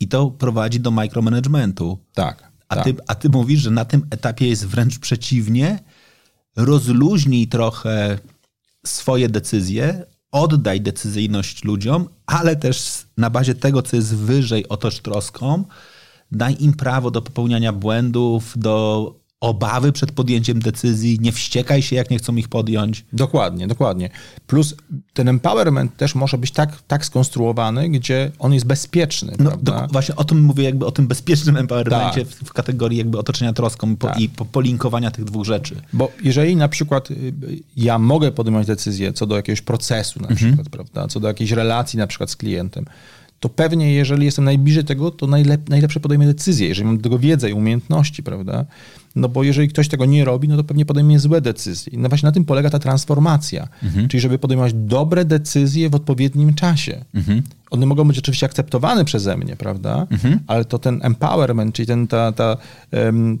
i 0.00 0.08
to 0.08 0.30
prowadzi 0.30 0.80
do 0.80 0.90
micromanagementu. 0.90 1.98
Tak. 2.14 2.55
A, 2.68 2.74
tak. 2.74 2.84
ty, 2.84 2.94
a 3.06 3.14
ty 3.14 3.28
mówisz, 3.28 3.60
że 3.60 3.70
na 3.70 3.84
tym 3.84 4.06
etapie 4.10 4.48
jest 4.48 4.66
wręcz 4.66 4.98
przeciwnie. 4.98 5.78
Rozluźnij 6.56 7.48
trochę 7.48 8.18
swoje 8.86 9.28
decyzje, 9.28 10.04
oddaj 10.32 10.80
decyzyjność 10.80 11.64
ludziom, 11.64 12.08
ale 12.26 12.56
też 12.56 13.06
na 13.16 13.30
bazie 13.30 13.54
tego, 13.54 13.82
co 13.82 13.96
jest 13.96 14.16
wyżej, 14.16 14.68
otocz 14.68 15.00
troską, 15.00 15.64
daj 16.32 16.56
im 16.60 16.72
prawo 16.74 17.10
do 17.10 17.22
popełniania 17.22 17.72
błędów, 17.72 18.52
do 18.56 19.14
obawy 19.40 19.92
przed 19.92 20.12
podjęciem 20.12 20.60
decyzji, 20.60 21.18
nie 21.20 21.32
wściekaj 21.32 21.82
się, 21.82 21.96
jak 21.96 22.10
nie 22.10 22.18
chcą 22.18 22.36
ich 22.36 22.48
podjąć. 22.48 23.04
Dokładnie, 23.12 23.66
dokładnie. 23.66 24.10
Plus 24.46 24.74
ten 25.14 25.28
empowerment 25.28 25.96
też 25.96 26.14
może 26.14 26.38
być 26.38 26.50
tak, 26.50 26.82
tak 26.82 27.04
skonstruowany, 27.04 27.88
gdzie 27.88 28.30
on 28.38 28.52
jest 28.52 28.66
bezpieczny. 28.66 29.32
No, 29.38 29.52
do, 29.62 29.86
właśnie 29.92 30.16
o 30.16 30.24
tym 30.24 30.42
mówię, 30.42 30.64
jakby 30.64 30.86
o 30.86 30.90
tym 30.90 31.06
bezpiecznym 31.06 31.56
empowermencie 31.56 32.24
tak. 32.24 32.34
w, 32.34 32.44
w, 32.44 32.52
kategorii 32.52 32.98
jakby 32.98 33.18
otoczenia 33.18 33.52
troską 33.52 33.96
po, 33.96 34.06
tak. 34.06 34.20
i 34.20 34.28
po, 34.28 34.44
polinkowania 34.44 35.10
tych 35.10 35.24
dwóch 35.24 35.44
rzeczy. 35.44 35.76
Bo 35.92 36.12
jeżeli 36.22 36.56
na 36.56 36.68
przykład 36.68 37.10
y, 37.10 37.34
ja 37.76 37.98
mogę 37.98 38.32
podejmować 38.32 38.66
decyzję 38.66 39.12
co 39.12 39.26
do 39.26 39.36
jakiegoś 39.36 39.60
procesu 39.60 40.20
na 40.20 40.28
mhm. 40.28 40.50
przykład, 40.50 40.68
prawda, 40.68 41.08
co 41.08 41.20
do 41.20 41.28
jakiejś 41.28 41.50
relacji 41.50 41.98
na 41.98 42.06
przykład 42.06 42.30
z 42.30 42.36
klientem, 42.36 42.84
to 43.40 43.48
pewnie 43.48 43.92
jeżeli 43.92 44.24
jestem 44.24 44.44
najbliżej 44.44 44.84
tego, 44.84 45.10
to 45.10 45.26
najlep 45.26 45.68
najlepsze 45.68 46.00
podejmę 46.00 46.26
decyzję, 46.26 46.68
jeżeli 46.68 46.86
mam 46.86 46.96
do 46.96 47.02
tego 47.02 47.18
wiedzę 47.18 47.50
i 47.50 47.52
umiejętności, 47.52 48.22
prawda? 48.22 48.64
No 49.16 49.28
bo 49.28 49.42
jeżeli 49.42 49.68
ktoś 49.68 49.88
tego 49.88 50.06
nie 50.06 50.24
robi, 50.24 50.48
no 50.48 50.56
to 50.56 50.64
pewnie 50.64 50.86
podejmie 50.86 51.18
złe 51.18 51.40
decyzje. 51.40 51.92
No 51.98 52.08
właśnie 52.08 52.26
na 52.26 52.32
tym 52.32 52.44
polega 52.44 52.70
ta 52.70 52.78
transformacja, 52.78 53.68
mhm. 53.82 54.08
czyli 54.08 54.20
żeby 54.20 54.38
podejmować 54.38 54.72
dobre 54.74 55.24
decyzje 55.24 55.90
w 55.90 55.94
odpowiednim 55.94 56.54
czasie. 56.54 57.04
Mhm. 57.14 57.42
One 57.70 57.86
mogą 57.86 58.04
być 58.04 58.18
oczywiście 58.18 58.46
akceptowane 58.46 59.04
przeze 59.04 59.36
mnie, 59.36 59.56
prawda? 59.56 60.06
Mhm. 60.10 60.40
Ale 60.46 60.64
to 60.64 60.78
ten 60.78 61.00
empowerment, 61.02 61.74
czyli 61.74 61.86
ten, 61.86 62.06
ta, 62.06 62.32
ta, 62.32 62.56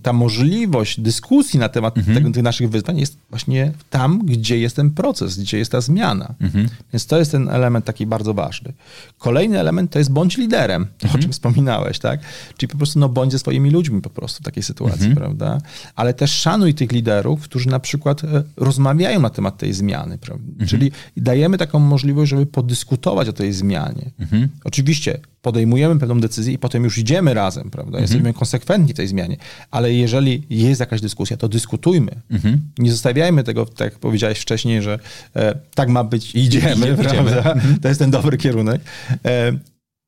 ta 0.02 0.12
możliwość 0.12 1.00
dyskusji 1.00 1.60
na 1.60 1.68
temat 1.68 1.98
mhm. 1.98 2.16
tego, 2.16 2.30
tych 2.30 2.42
naszych 2.42 2.70
wyzwań 2.70 2.98
jest 2.98 3.18
właśnie 3.30 3.72
tam, 3.90 4.18
gdzie 4.24 4.58
jest 4.58 4.76
ten 4.76 4.90
proces, 4.90 5.38
gdzie 5.38 5.58
jest 5.58 5.72
ta 5.72 5.80
zmiana. 5.80 6.34
Mhm. 6.40 6.68
Więc 6.92 7.06
to 7.06 7.18
jest 7.18 7.32
ten 7.32 7.48
element 7.48 7.84
taki 7.84 8.06
bardzo 8.06 8.34
ważny. 8.34 8.72
Kolejny 9.18 9.60
element 9.60 9.90
to 9.90 9.98
jest 9.98 10.12
bądź 10.12 10.36
liderem, 10.36 10.82
o 10.82 11.04
mhm. 11.04 11.22
czym 11.22 11.32
wspominałeś, 11.32 11.98
tak? 11.98 12.20
Czyli 12.56 12.70
po 12.70 12.76
prostu 12.76 12.98
no, 12.98 13.08
bądź 13.08 13.32
ze 13.32 13.38
swoimi 13.38 13.70
ludźmi 13.70 14.02
po 14.02 14.10
prostu 14.10 14.42
w 14.42 14.44
takiej 14.44 14.62
sytuacji, 14.62 15.14
prawda? 15.14 15.58
Ale 15.94 16.14
też 16.14 16.30
szanuj 16.30 16.74
tych 16.74 16.92
liderów, 16.92 17.42
którzy 17.42 17.68
na 17.68 17.80
przykład 17.80 18.24
e, 18.24 18.42
rozmawiają 18.56 19.20
na 19.20 19.30
temat 19.30 19.58
tej 19.58 19.72
zmiany, 19.72 20.18
prawda? 20.18 20.44
Mhm. 20.48 20.68
Czyli 20.68 20.92
dajemy 21.16 21.58
taką 21.58 21.78
możliwość, 21.78 22.30
żeby 22.30 22.46
podyskutować 22.46 23.28
o 23.28 23.32
tej 23.32 23.52
zmianie. 23.52 24.10
Mhm. 24.18 24.48
Oczywiście 24.64 25.18
podejmujemy 25.42 25.98
pewną 26.00 26.20
decyzję 26.20 26.54
i 26.54 26.58
potem 26.58 26.84
już 26.84 26.98
idziemy 26.98 27.34
razem, 27.34 27.70
prawda? 27.70 27.88
Mhm. 27.88 28.02
Jesteśmy 28.02 28.32
konsekwentni 28.32 28.94
w 28.94 28.96
tej 28.96 29.08
zmianie, 29.08 29.36
ale 29.70 29.92
jeżeli 29.92 30.46
jest 30.50 30.80
jakaś 30.80 31.00
dyskusja, 31.00 31.36
to 31.36 31.48
dyskutujmy. 31.48 32.12
Mhm. 32.30 32.60
Nie 32.78 32.90
zostawiajmy 32.90 33.44
tego, 33.44 33.66
tak 33.66 33.92
jak 33.92 33.98
powiedziałeś 33.98 34.38
wcześniej, 34.38 34.82
że 34.82 34.98
e, 35.36 35.58
tak 35.74 35.88
ma 35.88 36.04
być 36.04 36.34
i 36.34 36.38
idziemy, 36.38 36.74
idziemy, 36.74 36.96
prawda? 37.04 37.52
Mhm. 37.52 37.78
To 37.80 37.88
jest 37.88 38.00
ten 38.00 38.10
dobry 38.10 38.36
kierunek. 38.36 38.80
E, 39.24 39.52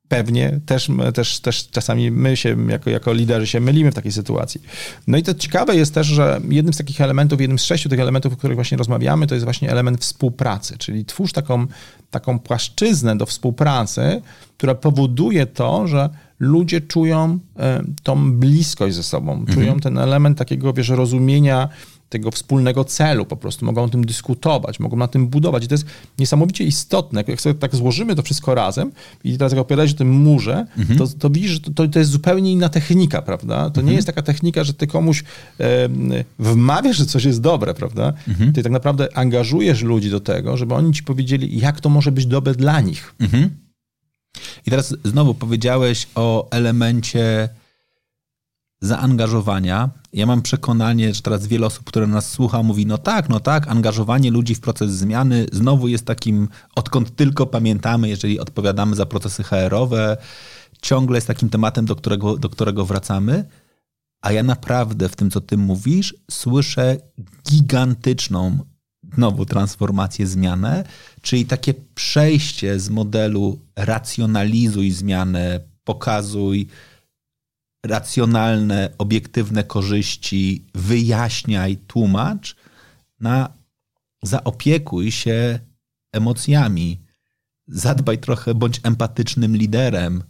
pewnie 0.09 0.61
też, 0.67 0.91
też, 1.15 1.41
też 1.41 1.69
czasami 1.71 2.11
my 2.11 2.37
się 2.37 2.57
jako, 2.69 2.91
jako 2.91 3.13
liderzy 3.13 3.47
się 3.47 3.61
mylimy 3.61 3.91
w 3.93 3.95
takiej 3.95 4.13
sytuacji. 4.13 4.63
No 5.07 5.19
i 5.19 5.23
to 5.23 5.35
ciekawe 5.35 5.77
jest 5.77 5.95
też, 5.95 6.07
że 6.07 6.41
jednym 6.49 6.75
z 6.75 6.77
takich 6.77 7.01
elementów, 7.01 7.41
jednym 7.41 7.59
z 7.59 7.65
sześciu 7.65 7.89
tych 7.89 8.01
elementów, 8.01 8.33
o 8.33 8.37
których 8.37 8.57
właśnie 8.57 8.79
rozmawiamy, 8.79 9.27
to 9.27 9.35
jest 9.35 9.45
właśnie 9.45 9.71
element 9.71 10.01
współpracy, 10.01 10.79
czyli 10.79 11.05
twórz 11.05 11.33
taką, 11.33 11.67
taką 12.11 12.39
płaszczyznę 12.39 13.19
do 13.19 13.27
współpracy, 13.27 14.23
która 14.57 14.75
powoduje 14.75 15.47
to, 15.47 15.87
że 15.87 16.11
ludzie 16.39 16.81
czują 16.81 17.39
e, 17.57 17.83
tą 18.03 18.33
bliskość 18.33 18.97
ze 18.97 19.03
sobą, 19.03 19.33
mhm. 19.33 19.59
czują 19.59 19.81
ten 19.81 19.99
element 19.99 20.39
takiego, 20.39 20.73
wiesz, 20.73 20.89
rozumienia 20.89 21.69
tego 22.09 22.31
wspólnego 22.31 22.85
celu, 22.85 23.27
po 23.27 23.37
prostu 23.37 23.65
mogą 23.65 23.83
o 23.83 23.89
tym 23.89 24.07
dyskutować, 24.07 24.81
mogą 24.81 24.97
na 24.97 25.09
tym 25.09 25.29
budować. 25.29 25.65
I 25.65 25.69
to 25.69 25.75
jest 25.75 25.87
niesamowicie 26.19 26.65
istotne. 26.65 27.25
Jak 27.29 27.41
sobie 27.41 27.55
tak 27.55 27.77
złożymy 27.77 28.15
to 28.15 28.23
wszystko 28.23 28.55
razem 28.55 28.93
i 29.25 29.39
teraz 29.39 29.53
jak 29.53 29.61
opowiadałeś 29.61 29.93
o 29.93 29.97
tym 29.97 30.11
murze, 30.11 30.67
mhm. 30.79 30.99
to, 30.99 31.07
to 31.19 31.31
widzisz, 31.31 31.51
że 31.51 31.61
to, 31.61 31.89
to 31.89 31.99
jest 31.99 32.11
zupełnie 32.11 32.53
inna 32.53 32.69
technika, 32.69 33.23
prawda? 33.23 33.57
To 33.57 33.67
mhm. 33.67 33.87
nie 33.87 33.93
jest 33.93 34.07
taka 34.07 34.23
technika, 34.23 34.65
że 34.65 34.75
ty 34.75 34.87
komuś 34.87 35.25
e, 35.61 35.89
wmawiasz, 36.39 36.97
że 36.97 37.07
coś 37.07 37.25
jest 37.25 37.41
dobre, 37.41 37.75
prawda? 37.75 38.13
Mhm. 38.29 38.53
Ty 38.53 38.63
tak 38.63 38.73
naprawdę 38.73 39.17
angażujesz 39.17 39.83
ludzi 39.83 40.11
do 40.11 40.21
tego, 40.21 40.57
żeby 40.57 40.75
oni 40.75 40.93
ci 40.93 41.03
powiedzieli, 41.03 41.59
jak 41.59 41.81
to 41.81 41.89
może 41.89 42.13
być 42.13 42.27
dobre 42.27 42.55
dla 42.55 42.81
nich. 42.81 43.15
Mhm. 43.21 43.51
I 44.67 44.71
teraz 44.71 44.95
znowu 45.05 45.35
powiedziałeś 45.35 46.07
o 46.15 46.51
elemencie 46.51 47.49
zaangażowania. 48.81 49.91
Ja 50.13 50.27
mam 50.27 50.43
przekonanie, 50.43 51.15
że 51.15 51.23
teraz 51.23 51.47
wiele 51.47 51.67
osób, 51.67 51.85
które 51.85 52.07
nas 52.07 52.31
słucha, 52.31 52.63
mówi: 52.63 52.87
No 52.87 52.99
tak, 52.99 53.29
no 53.29 53.41
tak, 53.41 53.69
angażowanie 53.69 54.31
ludzi 54.31 54.55
w 54.55 54.61
proces 54.61 54.91
zmiany 54.91 55.47
znowu 55.53 55.89
jest 55.89 56.05
takim, 56.07 56.49
odkąd 56.75 57.17
tylko 57.17 57.47
pamiętamy, 57.47 58.09
jeżeli 58.09 58.41
odpowiadamy 58.41 58.97
za 58.97 59.07
procesy 59.07 59.43
HR-owe, 59.43 60.17
ciągle 60.83 61.17
jest 61.17 61.27
takim 61.27 61.49
tematem, 61.49 61.87
do 61.87 61.97
którego, 61.97 62.37
do 62.37 62.49
którego 62.49 62.87
wracamy. 62.87 63.45
A 64.21 64.33
ja 64.33 64.43
naprawdę 64.43 65.09
w 65.09 65.17
tym, 65.17 65.31
co 65.31 65.41
ty 65.41 65.57
mówisz, 65.57 66.15
słyszę 66.31 66.97
gigantyczną 67.51 68.59
znowu 69.15 69.47
transformację, 69.47 70.27
zmianę, 70.27 70.85
czyli 71.23 71.47
takie 71.47 71.75
przejście 71.95 72.81
z 72.81 72.91
modelu 72.91 73.59
racjonalizuj 73.77 74.91
zmianę, 74.91 75.61
pokazuj, 75.85 76.69
racjonalne, 77.89 78.95
obiektywne 78.99 79.65
korzyści, 79.65 80.65
wyjaśniaj, 80.75 81.77
tłumacz, 81.77 82.57
na 83.21 83.53
zaopiekuj 84.23 85.13
się 85.13 85.59
emocjami, 86.13 87.01
zadbaj 87.67 88.19
trochę, 88.19 88.55
bądź 88.55 88.81
empatycznym 88.83 89.57
liderem. 89.57 90.23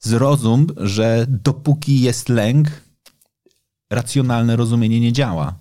Zrozum, 0.00 0.66
że 0.76 1.26
dopóki 1.28 2.00
jest 2.00 2.28
lęk, 2.28 2.68
racjonalne 3.90 4.56
rozumienie 4.56 5.00
nie 5.00 5.12
działa. 5.12 5.59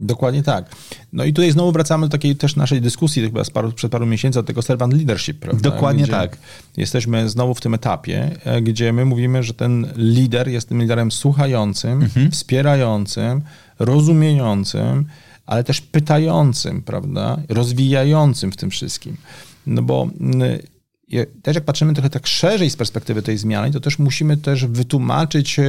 Dokładnie 0.00 0.42
tak. 0.42 0.76
No 1.12 1.24
i 1.24 1.32
tutaj 1.32 1.52
znowu 1.52 1.72
wracamy 1.72 2.06
do 2.06 2.10
takiej 2.10 2.36
też 2.36 2.56
naszej 2.56 2.80
dyskusji 2.80 3.22
chyba 3.22 3.42
paru, 3.52 3.72
przed 3.72 3.92
paru 3.92 4.06
miesięcy 4.06 4.38
o 4.38 4.42
tego 4.42 4.62
servant 4.62 4.94
leadership, 4.94 5.38
prawda? 5.38 5.70
Dokładnie 5.70 6.02
gdzie 6.02 6.12
tak. 6.12 6.36
Jesteśmy 6.76 7.28
znowu 7.28 7.54
w 7.54 7.60
tym 7.60 7.74
etapie, 7.74 8.30
e, 8.44 8.62
gdzie 8.62 8.92
my 8.92 9.04
mówimy, 9.04 9.42
że 9.42 9.54
ten 9.54 9.86
lider 9.96 10.48
jest 10.48 10.68
tym 10.68 10.80
liderem 10.80 11.12
słuchającym, 11.12 12.02
mhm. 12.02 12.30
wspierającym, 12.30 13.42
rozumiejącym, 13.78 15.06
ale 15.46 15.64
też 15.64 15.80
pytającym, 15.80 16.82
prawda? 16.82 17.36
Rozwijającym 17.48 18.52
w 18.52 18.56
tym 18.56 18.70
wszystkim. 18.70 19.16
No 19.66 19.82
bo 19.82 20.08
też 21.42 21.54
jak 21.54 21.64
patrzymy 21.64 21.94
trochę 21.94 22.10
tak 22.10 22.26
szerzej 22.26 22.70
z 22.70 22.76
perspektywy 22.76 23.22
tej 23.22 23.38
zmiany, 23.38 23.70
to 23.70 23.80
też 23.80 23.98
musimy 23.98 24.36
też 24.36 24.66
wytłumaczyć 24.66 25.60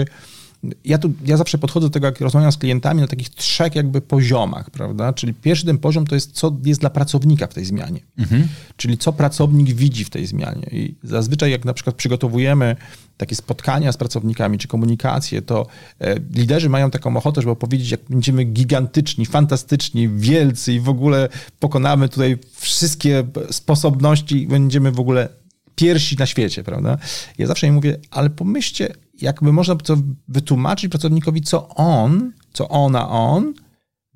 ja 0.85 0.97
tu, 0.97 1.13
ja 1.25 1.37
zawsze 1.37 1.57
podchodzę 1.57 1.87
do 1.87 1.89
tego, 1.89 2.05
jak 2.05 2.21
rozmawiam 2.21 2.51
z 2.51 2.57
klientami, 2.57 3.01
na 3.01 3.07
takich 3.07 3.29
trzech 3.29 3.75
jakby 3.75 4.01
poziomach, 4.01 4.69
prawda? 4.69 5.13
Czyli 5.13 5.33
pierwszy 5.33 5.65
ten 5.65 5.77
poziom 5.77 6.07
to 6.07 6.15
jest, 6.15 6.31
co 6.31 6.57
jest 6.65 6.81
dla 6.81 6.89
pracownika 6.89 7.47
w 7.47 7.53
tej 7.53 7.65
zmianie. 7.65 7.99
Mhm. 8.17 8.47
Czyli 8.77 8.97
co 8.97 9.13
pracownik 9.13 9.73
widzi 9.73 10.05
w 10.05 10.09
tej 10.09 10.25
zmianie. 10.25 10.67
I 10.71 10.95
zazwyczaj 11.03 11.51
jak 11.51 11.65
na 11.65 11.73
przykład 11.73 11.95
przygotowujemy 11.95 12.75
takie 13.17 13.35
spotkania 13.35 13.91
z 13.91 13.97
pracownikami, 13.97 14.57
czy 14.57 14.67
komunikacje, 14.67 15.41
to 15.41 15.67
e, 15.99 16.15
liderzy 16.33 16.69
mają 16.69 16.91
taką 16.91 17.17
ochotę, 17.17 17.41
żeby 17.41 17.55
powiedzieć, 17.55 17.91
jak 17.91 18.01
będziemy 18.09 18.43
gigantyczni, 18.43 19.25
fantastyczni, 19.25 20.09
wielcy 20.09 20.73
i 20.73 20.79
w 20.79 20.89
ogóle 20.89 21.29
pokonamy 21.59 22.09
tutaj 22.09 22.37
wszystkie 22.55 23.23
sposobności 23.51 24.41
i 24.41 24.47
będziemy 24.47 24.91
w 24.91 24.99
ogóle 24.99 25.29
pierwsi 25.75 26.17
na 26.17 26.25
świecie, 26.25 26.63
prawda? 26.63 26.97
Ja 27.37 27.47
zawsze 27.47 27.67
im 27.67 27.73
mówię, 27.73 27.97
ale 28.11 28.29
pomyślcie, 28.29 28.93
jakby 29.21 29.53
można 29.53 29.75
to 29.75 29.97
wytłumaczyć 30.27 30.91
pracownikowi, 30.91 31.41
co 31.41 31.67
on, 31.69 32.31
co 32.53 32.69
ona, 32.69 33.09
on 33.09 33.53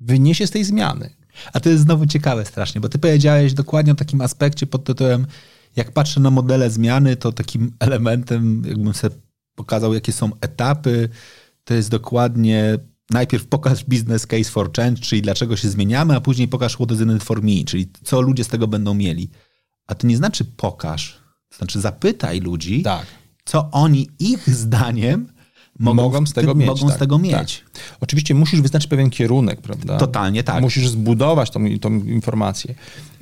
wyniesie 0.00 0.46
z 0.46 0.50
tej 0.50 0.64
zmiany. 0.64 1.10
A 1.52 1.60
to 1.60 1.68
jest 1.68 1.82
znowu 1.82 2.06
ciekawe 2.06 2.44
strasznie, 2.44 2.80
bo 2.80 2.88
ty 2.88 2.98
powiedziałeś 2.98 3.54
dokładnie 3.54 3.92
o 3.92 3.94
takim 3.94 4.20
aspekcie 4.20 4.66
pod 4.66 4.84
tytułem, 4.84 5.26
jak 5.76 5.92
patrzę 5.92 6.20
na 6.20 6.30
modele 6.30 6.70
zmiany, 6.70 7.16
to 7.16 7.32
takim 7.32 7.72
elementem, 7.78 8.62
jakbym 8.66 8.94
sobie 8.94 9.16
pokazał, 9.54 9.94
jakie 9.94 10.12
są 10.12 10.30
etapy, 10.40 11.08
to 11.64 11.74
jest 11.74 11.90
dokładnie 11.90 12.78
najpierw 13.10 13.46
pokaż 13.46 13.84
business 13.84 14.26
case 14.26 14.44
for 14.44 14.72
change, 14.72 15.02
czyli 15.02 15.22
dlaczego 15.22 15.56
się 15.56 15.68
zmieniamy, 15.68 16.16
a 16.16 16.20
później 16.20 16.48
pokaż 16.48 16.74
what 16.74 16.90
is 16.92 17.00
in 17.00 17.16
it 17.16 17.24
for 17.24 17.42
me, 17.42 17.64
czyli 17.66 17.90
co 18.04 18.20
ludzie 18.20 18.44
z 18.44 18.48
tego 18.48 18.66
będą 18.66 18.94
mieli. 18.94 19.30
A 19.86 19.94
to 19.94 20.06
nie 20.06 20.16
znaczy 20.16 20.44
pokaż, 20.44 21.20
to 21.48 21.56
znaczy 21.56 21.80
zapytaj 21.80 22.40
ludzi, 22.40 22.82
tak 22.82 23.06
co 23.46 23.68
oni 23.70 24.08
ich 24.18 24.50
zdaniem 24.50 25.26
mogą, 25.78 26.02
mogą 26.02 26.26
z 26.26 26.32
tego 26.32 26.54
mieć. 26.54 26.66
Mogą 26.66 26.86
tak, 26.86 26.96
z 26.96 26.98
tego 26.98 27.18
mieć. 27.18 27.32
Tak. 27.32 27.98
Oczywiście 28.00 28.34
musisz 28.34 28.60
wyznaczyć 28.60 28.88
pewien 28.88 29.10
kierunek, 29.10 29.60
prawda? 29.60 29.96
Totalnie 29.96 30.44
tak. 30.44 30.62
Musisz 30.62 30.88
zbudować 30.88 31.50
tą, 31.50 31.78
tą 31.80 31.94
informację, 31.94 32.74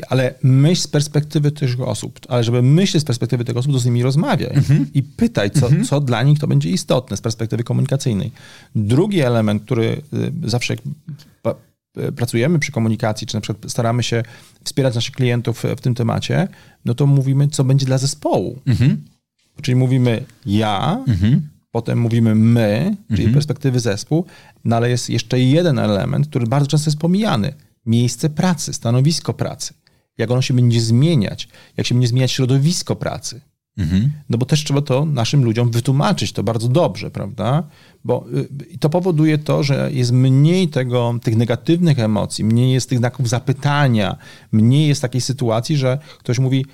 ale 0.08 0.34
myśl 0.42 0.82
z 0.82 0.88
perspektywy 0.88 1.52
tych 1.52 1.80
osób, 1.80 2.20
ale 2.28 2.44
żeby 2.44 2.62
myśleć 2.62 3.02
z 3.02 3.06
perspektywy 3.06 3.44
tych 3.44 3.56
osób, 3.56 3.72
to 3.72 3.78
z 3.78 3.84
nimi 3.84 4.02
rozmawiaj 4.02 4.50
mhm. 4.56 4.86
i 4.94 5.02
pytaj, 5.02 5.50
co, 5.50 5.66
mhm. 5.66 5.84
co 5.84 6.00
dla 6.00 6.22
nich 6.22 6.38
to 6.38 6.46
będzie 6.46 6.70
istotne 6.70 7.16
z 7.16 7.20
perspektywy 7.20 7.64
komunikacyjnej. 7.64 8.32
Drugi 8.74 9.20
element, 9.20 9.62
który 9.62 10.02
y, 10.44 10.50
zawsze 10.50 10.74
y, 10.74 12.12
pracujemy 12.12 12.58
przy 12.58 12.72
komunikacji, 12.72 13.26
czy 13.26 13.34
na 13.34 13.40
przykład 13.40 13.72
staramy 13.72 14.02
się 14.02 14.22
wspierać 14.64 14.94
naszych 14.94 15.14
klientów 15.14 15.62
w 15.76 15.80
tym 15.80 15.94
temacie, 15.94 16.48
no 16.84 16.94
to 16.94 17.06
mówimy, 17.06 17.48
co 17.48 17.64
będzie 17.64 17.86
dla 17.86 17.98
zespołu. 17.98 18.58
Mhm. 18.66 19.13
Czyli 19.62 19.76
mówimy 19.76 20.24
ja, 20.46 21.04
mhm. 21.08 21.48
potem 21.70 22.00
mówimy 22.00 22.34
my, 22.34 22.96
czyli 23.08 23.22
mhm. 23.22 23.34
perspektywy 23.34 23.80
zespół, 23.80 24.24
no 24.64 24.76
ale 24.76 24.90
jest 24.90 25.10
jeszcze 25.10 25.40
jeden 25.40 25.78
element, 25.78 26.26
który 26.28 26.46
bardzo 26.46 26.66
często 26.66 26.90
jest 26.90 27.00
pomijany. 27.00 27.54
Miejsce 27.86 28.30
pracy, 28.30 28.72
stanowisko 28.72 29.34
pracy. 29.34 29.74
Jak 30.18 30.30
ono 30.30 30.42
się 30.42 30.54
będzie 30.54 30.80
zmieniać, 30.80 31.48
jak 31.76 31.86
się 31.86 31.94
będzie 31.94 32.08
zmieniać 32.08 32.32
środowisko 32.32 32.96
pracy. 32.96 33.40
Mhm. 33.78 34.12
No 34.30 34.38
bo 34.38 34.46
też 34.46 34.64
trzeba 34.64 34.82
to 34.82 35.04
naszym 35.04 35.44
ludziom 35.44 35.70
wytłumaczyć 35.70 36.32
to 36.32 36.42
bardzo 36.42 36.68
dobrze, 36.68 37.10
prawda? 37.10 37.62
Bo 38.04 38.26
y, 38.74 38.78
to 38.78 38.90
powoduje 38.90 39.38
to, 39.38 39.62
że 39.62 39.90
jest 39.92 40.12
mniej 40.12 40.68
tego, 40.68 41.14
tych 41.22 41.36
negatywnych 41.36 41.98
emocji, 41.98 42.44
mniej 42.44 42.72
jest 42.72 42.88
tych 42.88 42.98
znaków 42.98 43.28
zapytania, 43.28 44.16
mniej 44.52 44.88
jest 44.88 45.02
takiej 45.02 45.20
sytuacji, 45.20 45.76
że 45.76 45.98
ktoś 46.18 46.38
mówi, 46.38 46.66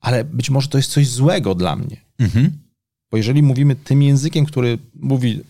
ale 0.00 0.24
być 0.24 0.50
może 0.50 0.68
to 0.68 0.78
jest 0.78 0.90
coś 0.90 1.08
złego 1.08 1.54
dla 1.54 1.76
mnie. 1.76 1.96
Mhm. 2.18 2.50
Bo 3.10 3.16
jeżeli 3.16 3.42
mówimy 3.42 3.76
tym 3.76 4.02
językiem, 4.02 4.46
który 4.46 4.78
mówi 4.94 5.40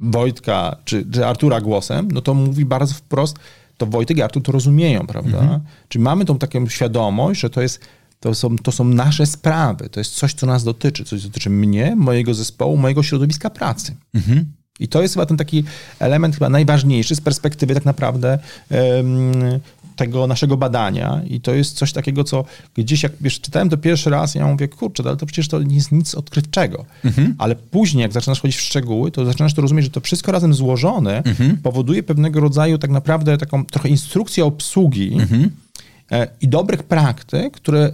Wojtka 0.00 0.76
czy, 0.84 1.06
czy 1.12 1.26
Artura 1.26 1.60
głosem, 1.60 2.10
no 2.10 2.22
to 2.22 2.34
mówi 2.34 2.64
bardzo 2.64 2.94
wprost, 2.94 3.36
to 3.76 3.86
Wojtek 3.86 4.16
i 4.16 4.22
Artur 4.22 4.42
to 4.42 4.52
rozumieją, 4.52 5.06
prawda? 5.06 5.38
Mhm. 5.40 5.60
Czyli 5.88 6.02
mamy 6.02 6.24
tą 6.24 6.38
taką 6.38 6.68
świadomość, 6.68 7.40
że 7.40 7.50
to 7.50 7.62
jest 7.62 7.80
to 8.20 8.34
są, 8.34 8.58
to 8.58 8.72
są 8.72 8.84
nasze 8.84 9.26
sprawy, 9.26 9.88
to 9.88 10.00
jest 10.00 10.14
coś, 10.14 10.34
co 10.34 10.46
nas 10.46 10.64
dotyczy, 10.64 11.04
coś 11.04 11.22
dotyczy 11.22 11.50
mnie, 11.50 11.96
mojego 11.96 12.34
zespołu, 12.34 12.76
mojego 12.76 13.02
środowiska 13.02 13.50
pracy. 13.50 13.96
Mhm. 14.14 14.44
I 14.80 14.88
to 14.88 15.02
jest 15.02 15.14
chyba 15.14 15.26
ten 15.26 15.36
taki 15.36 15.64
element 15.98 16.34
chyba 16.34 16.48
najważniejszy 16.48 17.14
z 17.14 17.20
perspektywy 17.20 17.74
tak 17.74 17.84
naprawdę 17.84 18.38
um, 18.70 19.60
tego 19.96 20.26
naszego 20.26 20.56
badania 20.56 21.22
i 21.28 21.40
to 21.40 21.54
jest 21.54 21.76
coś 21.76 21.92
takiego, 21.92 22.24
co 22.24 22.44
gdzieś 22.74 23.02
jak 23.02 23.12
wiesz, 23.20 23.40
czytałem 23.40 23.68
to 23.68 23.76
pierwszy 23.76 24.10
raz, 24.10 24.34
ja 24.34 24.46
mówię, 24.46 24.68
kurczę, 24.68 25.02
ale 25.06 25.16
to 25.16 25.26
przecież 25.26 25.48
to 25.48 25.62
nie 25.62 25.74
jest 25.74 25.92
nic 25.92 26.14
odkrywczego. 26.14 26.84
Mhm. 27.04 27.34
Ale 27.38 27.56
później, 27.56 28.02
jak 28.02 28.12
zaczynasz 28.12 28.40
chodzić 28.40 28.56
w 28.56 28.60
szczegóły, 28.60 29.10
to 29.10 29.24
zaczynasz 29.24 29.54
to 29.54 29.62
rozumieć, 29.62 29.84
że 29.84 29.90
to 29.90 30.00
wszystko 30.00 30.32
razem 30.32 30.54
złożone 30.54 31.22
mhm. 31.24 31.56
powoduje 31.56 32.02
pewnego 32.02 32.40
rodzaju 32.40 32.78
tak 32.78 32.90
naprawdę 32.90 33.38
taką 33.38 33.64
trochę 33.64 33.88
instrukcję 33.88 34.44
obsługi 34.44 35.12
mhm. 35.14 35.50
E, 36.12 36.28
i 36.40 36.48
dobrych 36.48 36.82
praktyk, 36.82 37.54
które 37.54 37.92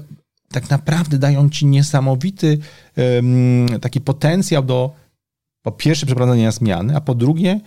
tak 0.52 0.70
naprawdę 0.70 1.18
dają 1.18 1.50
ci 1.50 1.66
niesamowity 1.66 2.58
taki 3.80 4.00
potencjał 4.00 4.62
do 4.62 4.90
po 5.62 5.72
pierwsze 5.72 6.06
przeprowadzenia 6.06 6.52
zmiany, 6.52 6.96
a 6.96 7.00
po 7.00 7.14
drugie 7.14 7.60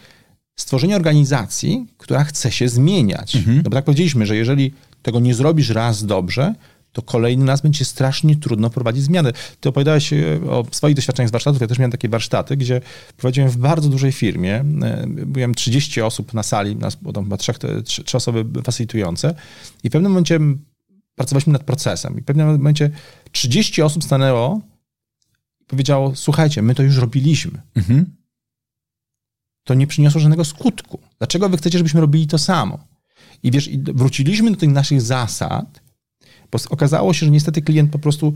stworzenie 0.55 0.95
organizacji, 0.95 1.87
która 1.97 2.23
chce 2.23 2.51
się 2.51 2.69
zmieniać. 2.69 3.35
Mhm. 3.35 3.57
No 3.57 3.63
bo 3.63 3.69
tak 3.69 3.85
powiedzieliśmy, 3.85 4.25
że 4.25 4.35
jeżeli 4.35 4.73
tego 5.01 5.19
nie 5.19 5.33
zrobisz 5.33 5.69
raz 5.69 6.05
dobrze, 6.05 6.55
to 6.93 7.01
kolejny 7.01 7.45
raz 7.45 7.61
będzie 7.61 7.85
strasznie 7.85 8.35
trudno 8.35 8.69
prowadzić 8.69 9.03
zmiany. 9.03 9.31
Ty 9.59 9.69
opowiadałeś 9.69 10.13
e, 10.13 10.17
o 10.49 10.65
swoich 10.71 10.95
doświadczeniach 10.95 11.29
z 11.29 11.31
warsztatów, 11.31 11.61
ja 11.61 11.67
też 11.67 11.79
miałem 11.79 11.91
takie 11.91 12.09
warsztaty, 12.09 12.57
gdzie 12.57 12.81
prowadziłem 13.17 13.49
w 13.49 13.57
bardzo 13.57 13.89
dużej 13.89 14.11
firmie, 14.11 14.55
e, 14.55 15.05
byłem 15.07 15.55
30 15.55 16.01
osób 16.01 16.33
na 16.33 16.43
sali, 16.43 16.75
nas 16.75 16.95
było 16.95 17.13
tam 17.13 17.23
chyba 17.23 17.37
trzech, 17.37 17.57
trzy, 17.85 18.03
trzy 18.03 18.17
osoby 18.17 18.61
facilitujące 18.63 19.35
i 19.83 19.89
w 19.89 19.91
pewnym 19.91 20.11
momencie 20.11 20.39
pracowaliśmy 21.15 21.53
nad 21.53 21.63
procesem 21.63 22.17
i 22.17 22.21
w 22.21 22.25
pewnym 22.25 22.47
momencie 22.47 22.89
30 23.31 23.81
osób 23.81 24.03
stanęło 24.03 24.61
i 25.61 25.65
powiedziało, 25.65 26.15
słuchajcie, 26.15 26.61
my 26.61 26.75
to 26.75 26.83
już 26.83 26.97
robiliśmy. 26.97 27.61
Mhm 27.75 28.22
to 29.63 29.73
nie 29.73 29.87
przyniosło 29.87 30.21
żadnego 30.21 30.45
skutku. 30.45 30.99
Dlaczego 31.17 31.49
wy 31.49 31.57
chcecie, 31.57 31.77
żebyśmy 31.77 32.01
robili 32.01 32.27
to 32.27 32.37
samo? 32.37 32.79
I 33.43 33.51
wiesz, 33.51 33.69
wróciliśmy 33.77 34.51
do 34.51 34.57
tych 34.57 34.69
naszych 34.69 35.01
zasad, 35.01 35.81
bo 36.51 36.59
okazało 36.69 37.13
się, 37.13 37.25
że 37.25 37.31
niestety 37.31 37.61
klient 37.61 37.91
po 37.91 37.99
prostu 37.99 38.33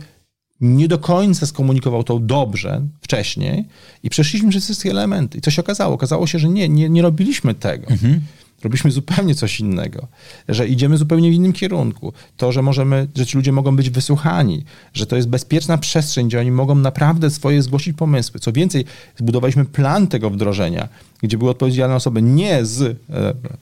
nie 0.62 0.88
do 0.88 0.98
końca 0.98 1.46
skomunikował 1.46 2.04
to 2.04 2.20
dobrze 2.20 2.88
wcześniej 3.02 3.66
i 4.04 4.10
przeszliśmy 4.10 4.50
przez 4.50 4.64
wszystkie 4.64 4.92
elementy. 4.92 5.38
I 5.38 5.42
co 5.42 5.52
się 5.52 5.62
okazało? 5.62 5.96
Okazało 5.96 6.28
się, 6.28 6.40
że 6.40 6.50
nie, 6.50 6.70
nie, 6.70 6.90
nie 6.90 7.02
robiliśmy 7.02 7.54
tego. 7.54 7.88
Mhm 7.88 8.22
robiliśmy 8.64 8.92
zupełnie 8.92 9.36
coś 9.36 9.60
innego, 9.60 10.08
że 10.50 10.68
idziemy 10.68 10.98
zupełnie 10.98 11.32
w 11.32 11.34
innym 11.34 11.54
kierunku. 11.54 12.14
To, 12.38 12.52
że 12.52 12.62
możemy, 12.62 13.08
że 13.16 13.26
ci 13.26 13.38
ludzie 13.38 13.52
mogą 13.52 13.76
być 13.76 13.90
wysłuchani, 13.90 14.64
że 14.94 15.06
to 15.06 15.16
jest 15.16 15.30
bezpieczna 15.30 15.78
przestrzeń, 15.78 16.28
gdzie 16.28 16.40
oni 16.40 16.52
mogą 16.52 16.76
naprawdę 16.76 17.30
swoje 17.30 17.62
zgłosić 17.62 17.98
pomysły. 17.98 18.40
Co 18.40 18.52
więcej, 18.52 18.86
zbudowaliśmy 19.18 19.66
plan 19.66 20.08
tego 20.08 20.30
wdrożenia, 20.30 20.90
gdzie 21.22 21.38
były 21.38 21.52
odpowiedzialne 21.52 21.96
osoby 21.96 22.22
nie 22.22 22.66
z 22.66 22.82
e, 22.82 22.96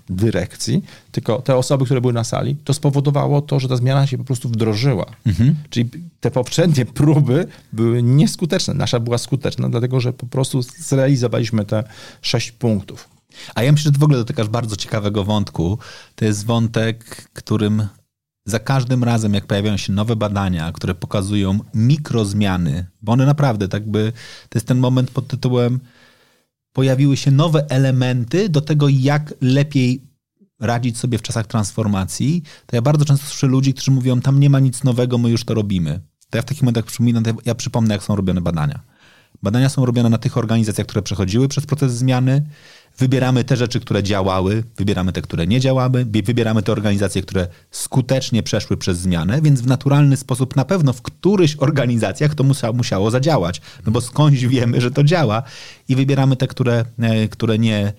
dyrekcji, 0.09 0.83
tylko 1.11 1.41
te 1.41 1.55
osoby, 1.55 1.85
które 1.85 2.01
były 2.01 2.13
na 2.13 2.23
sali. 2.23 2.55
To 2.63 2.73
spowodowało 2.73 3.41
to, 3.41 3.59
że 3.59 3.67
ta 3.67 3.75
zmiana 3.75 4.07
się 4.07 4.17
po 4.17 4.23
prostu 4.23 4.49
wdrożyła. 4.49 5.05
Mhm. 5.25 5.55
Czyli 5.69 5.89
te 6.19 6.31
poprzednie 6.31 6.85
próby 6.85 7.47
były 7.73 8.03
nieskuteczne. 8.03 8.73
Nasza 8.73 8.99
była 8.99 9.17
skuteczna, 9.17 9.69
dlatego 9.69 9.99
że 9.99 10.13
po 10.13 10.25
prostu 10.25 10.61
zrealizowaliśmy 10.61 11.65
te 11.65 11.83
sześć 12.21 12.51
punktów. 12.51 13.14
A 13.55 13.63
ja 13.63 13.71
myślę, 13.71 13.89
że 13.89 13.91
ty 13.91 13.99
w 13.99 14.03
ogóle 14.03 14.17
dotykasz 14.17 14.47
bardzo 14.47 14.75
ciekawego 14.75 15.23
wątku. 15.23 15.79
To 16.15 16.25
jest 16.25 16.45
wątek, 16.45 17.29
którym 17.33 17.87
za 18.45 18.59
każdym 18.59 19.03
razem, 19.03 19.33
jak 19.33 19.45
pojawiają 19.45 19.77
się 19.77 19.93
nowe 19.93 20.15
badania, 20.15 20.71
które 20.71 20.95
pokazują 20.95 21.59
mikrozmiany, 21.73 22.85
bo 23.01 23.11
one 23.11 23.25
naprawdę 23.25 23.67
tak 23.67 23.89
by, 23.89 24.13
to 24.49 24.57
jest 24.57 24.67
ten 24.67 24.79
moment 24.79 25.11
pod 25.11 25.27
tytułem 25.27 25.79
pojawiły 26.73 27.17
się 27.17 27.31
nowe 27.31 27.65
elementy 27.69 28.49
do 28.49 28.61
tego, 28.61 28.89
jak 28.89 29.33
lepiej 29.41 30.01
radzić 30.59 30.97
sobie 30.97 31.17
w 31.17 31.21
czasach 31.21 31.47
transformacji, 31.47 32.43
to 32.65 32.75
ja 32.75 32.81
bardzo 32.81 33.05
często 33.05 33.27
słyszę 33.27 33.47
ludzi, 33.47 33.73
którzy 33.73 33.91
mówią, 33.91 34.21
tam 34.21 34.39
nie 34.39 34.49
ma 34.49 34.59
nic 34.59 34.83
nowego, 34.83 35.17
my 35.17 35.29
już 35.29 35.43
to 35.43 35.53
robimy. 35.53 35.99
To 36.29 36.37
ja 36.37 36.41
w 36.41 36.45
takich 36.45 36.63
momentach 36.63 36.85
przypominam, 36.85 37.23
ja 37.45 37.55
przypomnę, 37.55 37.93
jak 37.93 38.03
są 38.03 38.15
robione 38.15 38.41
badania. 38.41 38.79
Badania 39.45 39.69
są 39.69 39.85
robione 39.85 40.09
na 40.09 40.17
tych 40.17 40.37
organizacjach, 40.37 40.87
które 40.87 41.01
przechodziły 41.01 41.47
przez 41.47 41.65
proces 41.65 41.93
zmiany, 41.93 42.43
Wybieramy 42.97 43.43
te 43.43 43.57
rzeczy, 43.57 43.79
które 43.79 44.03
działały, 44.03 44.63
wybieramy 44.77 45.11
te, 45.13 45.21
które 45.21 45.47
nie 45.47 45.59
działały, 45.59 46.05
wybieramy 46.05 46.63
te 46.63 46.71
organizacje, 46.71 47.21
które 47.21 47.47
skutecznie 47.71 48.43
przeszły 48.43 48.77
przez 48.77 48.97
zmianę, 48.97 49.41
więc 49.41 49.61
w 49.61 49.67
naturalny 49.67 50.17
sposób 50.17 50.55
na 50.55 50.65
pewno 50.65 50.93
w 50.93 51.01
którychś 51.01 51.55
organizacjach 51.55 52.35
to 52.35 52.43
musiało, 52.73 53.11
zadziałać, 53.11 53.61
no 53.85 53.91
bo 53.91 54.01
skądś 54.01 54.45
wiemy, 54.45 54.81
że 54.81 54.91
to 54.91 55.03
działa 55.03 55.43
i 55.89 55.95
wybieramy 55.95 56.35
te, 56.35 56.47
które, 56.47 56.85
e, 56.99 57.27
które 57.27 57.59
nie, 57.59 57.93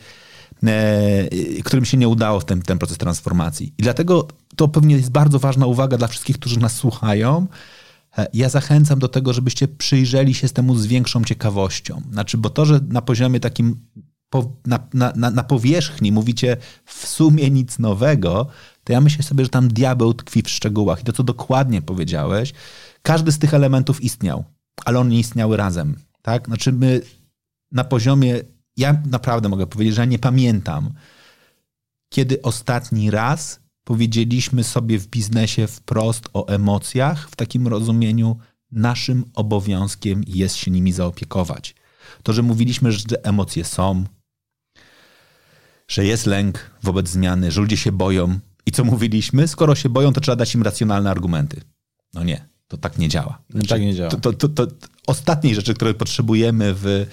e, 0.67 1.63
którym 1.65 1.85
się 1.85 1.97
nie 1.97 2.09
udało 2.09 2.41
w 2.41 2.45
ten, 2.45 2.63
ten 2.63 2.79
proces 2.79 2.99
transformacji. 2.99 3.73
I 3.79 3.83
dlatego 3.83 4.29
to 4.57 4.69
pewnie 4.69 4.97
jest 4.97 5.11
bardzo 5.11 5.39
ważna 5.39 5.67
uwaga 5.67 5.99
dla 5.99 6.09
wszystkich, 6.09 6.39
którzy 6.39 6.59
nas 6.59 6.77
słuchają. 6.77 7.47
E, 8.19 8.27
ja 8.35 8.49
zachęcam 8.49 8.99
do 8.99 9.09
tego, 9.09 9.33
żebyście 9.33 9.69
przyjrzeli 9.69 10.35
się 10.35 10.49
temu 10.49 10.77
z 10.77 10.87
większą 10.87 11.25
ciekawością. 11.25 12.03
Znaczy, 12.13 12.39
bo 12.39 12.51
to, 12.51 12.65
że 12.65 12.81
na 12.89 13.03
poziomie 13.03 13.41
takim 13.41 13.81
na, 14.67 14.89
na, 14.95 15.31
na 15.31 15.43
powierzchni 15.43 16.13
mówicie 16.13 16.57
w 16.85 17.07
sumie 17.07 17.51
nic 17.51 17.79
nowego, 17.79 18.47
to 18.85 18.93
ja 18.93 19.01
myślę 19.01 19.25
sobie, 19.25 19.45
że 19.45 19.51
tam 19.51 19.69
diabeł 19.69 20.15
tkwi 20.15 20.43
w 20.43 20.51
szczegółach. 20.51 21.01
I 21.01 21.05
to, 21.05 21.13
co 21.13 21.23
dokładnie 21.23 21.83
powiedziałeś, 21.83 22.53
każdy 23.03 23.33
z 23.33 23.39
tych 23.39 23.55
elementów 23.55 24.03
istniał, 24.03 24.45
ale 24.85 24.99
one 24.99 25.11
nie 25.11 25.19
istniały 25.19 25.57
razem. 25.57 25.97
Tak? 26.23 26.47
Znaczy 26.47 26.73
my 26.73 27.01
na 27.73 27.85
poziomie, 27.85 28.41
ja 28.77 29.03
naprawdę 29.11 29.49
mogę 29.49 29.67
powiedzieć, 29.67 29.95
że 29.95 30.03
ja 30.03 30.07
nie 30.07 30.19
pamiętam, 30.19 30.91
kiedy 32.09 32.43
ostatni 32.43 33.11
raz 33.11 33.61
powiedzieliśmy 33.87 34.65
sobie 34.65 34.99
w 34.99 35.07
biznesie 35.07 35.67
wprost 35.67 36.29
o 36.33 36.49
emocjach, 36.49 37.31
w 37.31 37.37
takim 37.37 37.69
rozumieniu, 37.69 38.37
naszym 38.73 39.25
obowiązkiem 39.35 40.23
jest 40.27 40.57
się 40.57 40.71
nimi 40.71 40.93
zaopiekować. 40.93 41.75
To, 42.23 42.33
że 42.33 42.43
mówiliśmy, 42.43 42.93
że 42.93 43.05
emocje 43.23 43.65
są, 43.65 44.05
że 45.89 46.05
jest 46.05 46.27
lęk 46.27 46.71
wobec 46.83 47.09
zmiany, 47.09 47.51
że 47.51 47.61
ludzie 47.61 47.77
się 47.77 47.93
boją. 47.93 48.39
I 48.67 48.73
co 48.73 48.85
mówiliśmy? 48.85 49.49
Skoro 49.49 49.75
się 49.75 49.89
boją, 49.89 50.13
to 50.13 50.21
trzeba 50.21 50.37
dać 50.37 50.55
im 50.55 50.63
racjonalne 50.63 51.11
argumenty. 51.11 51.61
No 52.15 52.25
nie, 52.25 52.49
to 52.69 52.77
tak 52.77 52.99
nie 52.99 53.09
działa. 53.09 53.43
Znaczy, 53.51 53.69
tak 53.69 53.81
nie 53.81 53.95
działa. 53.95 54.11
To, 54.11 54.33
to, 54.33 54.49
to, 54.49 54.67
ostatniej 55.07 55.55
rzeczy, 55.55 55.75
które 55.75 55.95
potrzebujemy 55.95 56.75
w, 56.75 56.87
e, 56.87 57.07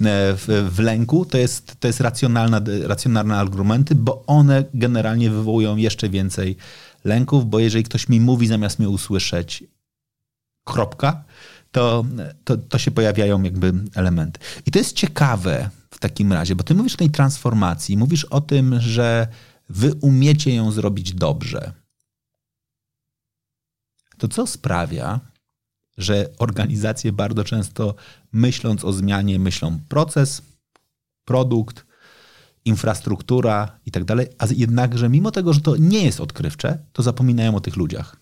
w, 0.00 0.70
w, 0.72 0.78
lęku, 0.78 1.24
to 1.24 1.38
jest, 1.38 1.76
to 1.80 1.86
jest 1.86 2.00
racjonalne, 2.00 2.60
racjonalne 2.82 3.38
argumenty, 3.38 3.94
bo 3.94 4.24
one 4.26 4.64
generalnie 4.74 5.30
wywołują 5.30 5.76
jeszcze 5.76 6.08
więcej 6.08 6.56
lęków, 7.04 7.50
bo 7.50 7.58
jeżeli 7.58 7.84
ktoś 7.84 8.08
mi 8.08 8.20
mówi 8.20 8.46
zamiast 8.46 8.78
mnie 8.78 8.88
usłyszeć 8.88 9.64
kropka, 10.64 11.24
to, 11.72 12.04
to, 12.44 12.56
to 12.56 12.78
się 12.78 12.90
pojawiają 12.90 13.42
jakby 13.42 13.72
elementy. 13.94 14.40
I 14.66 14.70
to 14.70 14.78
jest 14.78 14.92
ciekawe, 14.92 15.70
takim 16.00 16.32
razie? 16.32 16.56
Bo 16.56 16.64
ty 16.64 16.74
mówisz 16.74 16.94
o 16.94 16.98
tej 16.98 17.10
transformacji, 17.10 17.96
mówisz 17.96 18.24
o 18.24 18.40
tym, 18.40 18.80
że 18.80 19.28
wy 19.68 19.94
umiecie 19.94 20.54
ją 20.54 20.72
zrobić 20.72 21.12
dobrze. 21.12 21.72
To 24.18 24.28
co 24.28 24.46
sprawia, 24.46 25.20
że 26.02 26.28
organizacje 26.38 27.12
bardzo 27.12 27.44
często 27.44 27.94
myśląc 28.32 28.84
o 28.84 28.92
zmianie, 28.92 29.38
myślą 29.38 29.78
proces, 29.88 30.42
produkt, 31.24 31.86
infrastruktura 32.64 33.78
i 33.86 33.90
tak 33.90 34.04
dalej, 34.04 34.26
a 34.38 34.46
jednakże 34.56 35.08
mimo 35.08 35.30
tego, 35.30 35.52
że 35.52 35.60
to 35.60 35.76
nie 35.76 36.04
jest 36.04 36.20
odkrywcze, 36.20 36.78
to 36.92 37.02
zapominają 37.02 37.54
o 37.54 37.60
tych 37.60 37.76
ludziach. 37.76 38.19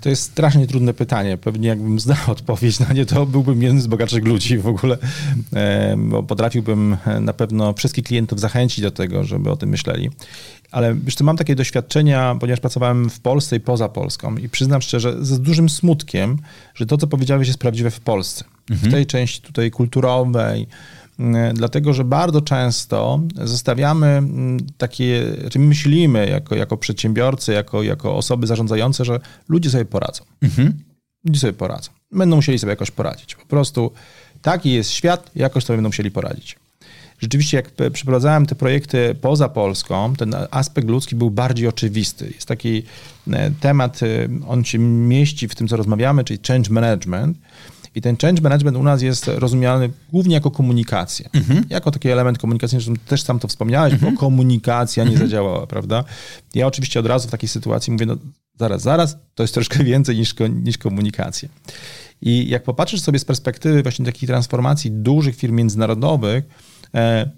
To 0.00 0.08
jest 0.08 0.22
strasznie 0.22 0.66
trudne 0.66 0.94
pytanie. 0.94 1.36
Pewnie 1.36 1.68
jakbym 1.68 2.00
znał 2.00 2.16
odpowiedź 2.36 2.80
na 2.80 2.92
nie, 2.92 3.06
to 3.06 3.26
byłbym 3.26 3.62
jeden 3.62 3.80
z 3.80 3.86
bogatszych 3.86 4.24
ludzi 4.24 4.58
w 4.58 4.66
ogóle, 4.66 4.98
bo 5.96 6.22
potrafiłbym 6.22 6.96
na 7.20 7.32
pewno 7.32 7.72
wszystkich 7.72 8.04
klientów 8.04 8.40
zachęcić 8.40 8.80
do 8.80 8.90
tego, 8.90 9.24
żeby 9.24 9.50
o 9.50 9.56
tym 9.56 9.68
myśleli. 9.68 10.10
Ale 10.70 10.94
wiesz 10.94 11.20
mam 11.20 11.36
takie 11.36 11.54
doświadczenia, 11.54 12.36
ponieważ 12.40 12.60
pracowałem 12.60 13.10
w 13.10 13.20
Polsce 13.20 13.56
i 13.56 13.60
poza 13.60 13.88
Polską 13.88 14.36
i 14.36 14.48
przyznam 14.48 14.82
szczerze, 14.82 15.24
z 15.24 15.40
dużym 15.40 15.68
smutkiem, 15.68 16.38
że 16.74 16.86
to, 16.86 16.96
co 16.96 17.06
powiedziałeś, 17.06 17.48
jest 17.48 17.60
prawdziwe 17.60 17.90
w 17.90 18.00
Polsce. 18.00 18.44
Mhm. 18.70 18.90
W 18.90 18.94
tej 18.94 19.06
części 19.06 19.42
tutaj 19.42 19.70
kulturowej, 19.70 20.66
E, 20.66 21.07
dlatego 21.54 21.92
że 21.92 22.04
bardzo 22.04 22.40
często 22.40 23.20
zostawiamy 23.44 24.22
takie, 24.78 25.36
czy 25.50 25.58
myślimy 25.58 26.28
jako, 26.28 26.54
jako 26.54 26.76
przedsiębiorcy, 26.76 27.52
jako, 27.52 27.82
jako 27.82 28.16
osoby 28.16 28.46
zarządzające, 28.46 29.04
że 29.04 29.20
ludzie 29.48 29.70
sobie 29.70 29.84
poradzą. 29.84 30.24
Mhm. 30.42 30.74
Ludzie 31.24 31.40
sobie 31.40 31.52
poradzą. 31.52 31.90
Będą 32.12 32.36
musieli 32.36 32.58
sobie 32.58 32.70
jakoś 32.70 32.90
poradzić. 32.90 33.34
Po 33.34 33.46
prostu 33.46 33.92
taki 34.42 34.72
jest 34.72 34.90
świat, 34.90 35.30
jakoś 35.34 35.64
sobie 35.64 35.76
będą 35.76 35.88
musieli 35.88 36.10
poradzić. 36.10 36.56
rzeczywiście 37.18 37.56
jak 37.56 37.92
przeprowadzałem 37.92 38.46
te 38.46 38.54
projekty 38.54 39.14
poza 39.20 39.48
Polską, 39.48 40.14
ten 40.16 40.34
aspekt 40.50 40.88
ludzki 40.88 41.16
był 41.16 41.30
bardziej 41.30 41.68
oczywisty. 41.68 42.30
Jest 42.34 42.46
taki 42.46 42.82
e, 43.30 43.50
temat, 43.50 44.02
e, 44.02 44.06
on 44.46 44.64
się 44.64 44.78
mieści 44.78 45.48
w 45.48 45.54
tym, 45.54 45.68
co 45.68 45.76
rozmawiamy, 45.76 46.24
czyli 46.24 46.40
change 46.48 46.70
management. 46.70 47.38
I 47.94 48.00
ten 48.00 48.16
change 48.16 48.42
management 48.42 48.76
u 48.76 48.82
nas 48.82 49.02
jest 49.02 49.28
rozumiany 49.28 49.90
głównie 50.12 50.34
jako 50.34 50.50
komunikacja. 50.50 51.28
Mhm. 51.32 51.64
Jako 51.70 51.90
taki 51.90 52.08
element 52.08 52.38
komunikacyjny, 52.38 52.84
zresztą 52.84 53.04
też 53.06 53.22
sam 53.22 53.38
to 53.38 53.48
wspomniałeś, 53.48 53.92
mhm. 53.94 54.14
bo 54.14 54.20
komunikacja 54.20 55.04
nie 55.04 55.10
mhm. 55.10 55.28
zadziałała, 55.28 55.66
prawda? 55.66 56.04
Ja 56.54 56.66
oczywiście 56.66 57.00
od 57.00 57.06
razu 57.06 57.28
w 57.28 57.30
takiej 57.30 57.48
sytuacji 57.48 57.92
mówię, 57.92 58.06
no 58.06 58.16
zaraz, 58.58 58.82
zaraz, 58.82 59.16
to 59.34 59.42
jest 59.42 59.54
troszkę 59.54 59.84
więcej 59.84 60.16
niż, 60.16 60.34
niż 60.64 60.78
komunikacja. 60.78 61.48
I 62.22 62.48
jak 62.48 62.62
popatrzysz 62.62 63.00
sobie 63.00 63.18
z 63.18 63.24
perspektywy 63.24 63.82
właśnie 63.82 64.04
takiej 64.04 64.26
transformacji 64.26 64.90
dużych 64.90 65.36
firm 65.36 65.54
międzynarodowych 65.54 66.44
e, 66.94 67.30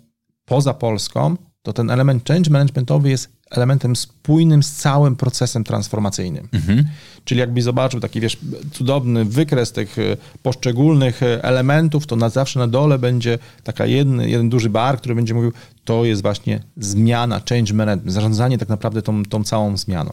poza 0.45 0.75
Polską, 0.75 1.37
to 1.63 1.73
ten 1.73 1.91
element 1.91 2.29
change 2.29 2.51
managementowy 2.51 3.11
jest 3.11 3.40
elementem 3.51 3.97
spójnym 3.97 4.63
z 4.63 4.73
całym 4.73 5.17
procesem 5.17 5.65
transformacyjnym. 5.65 6.49
Mhm. 6.53 6.85
Czyli 7.25 7.41
jakbyś 7.41 7.65
zobaczył 7.65 8.01
taki, 8.01 8.21
wiesz, 8.21 8.37
cudowny 8.73 9.25
wykres 9.25 9.73
tych 9.73 9.99
e, 9.99 10.17
poszczególnych 10.43 11.23
e, 11.23 11.45
elementów, 11.45 12.07
to 12.07 12.17
na 12.17 12.29
zawsze 12.29 12.59
na 12.59 12.67
dole 12.67 12.99
będzie 12.99 13.39
taka 13.65 13.87
jeden, 13.87 14.21
jeden 14.21 14.49
duży 14.49 14.71
bar, 14.71 14.99
który 14.99 15.15
będzie 15.15 15.35
mówił, 15.35 15.53
to 15.85 16.05
jest 16.05 16.23
właśnie 16.23 16.63
zmiana, 16.77 17.41
change 17.49 17.75
management, 17.75 18.13
zarządzanie 18.13 18.59
tak 18.59 18.69
naprawdę 18.69 19.03
tą, 19.03 19.25
tą 19.25 19.45
całą 19.45 19.77
zmianą. 19.77 20.13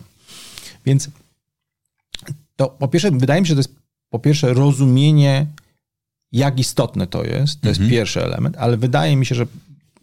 Więc 0.85 1.09
to 2.55 2.69
po 2.69 2.87
pierwsze, 2.87 3.11
wydaje 3.11 3.41
mi 3.41 3.47
się, 3.47 3.49
że 3.49 3.55
to 3.55 3.69
jest 3.69 3.75
po 4.09 4.19
pierwsze 4.19 4.53
rozumienie, 4.53 5.45
jak 6.31 6.59
istotne 6.59 7.07
to 7.07 7.23
jest, 7.23 7.61
to 7.61 7.69
mhm. 7.69 7.83
jest 7.83 7.91
pierwszy 7.91 8.23
element, 8.23 8.57
ale 8.57 8.77
wydaje 8.77 9.15
mi 9.15 9.25
się, 9.25 9.35
że 9.35 9.45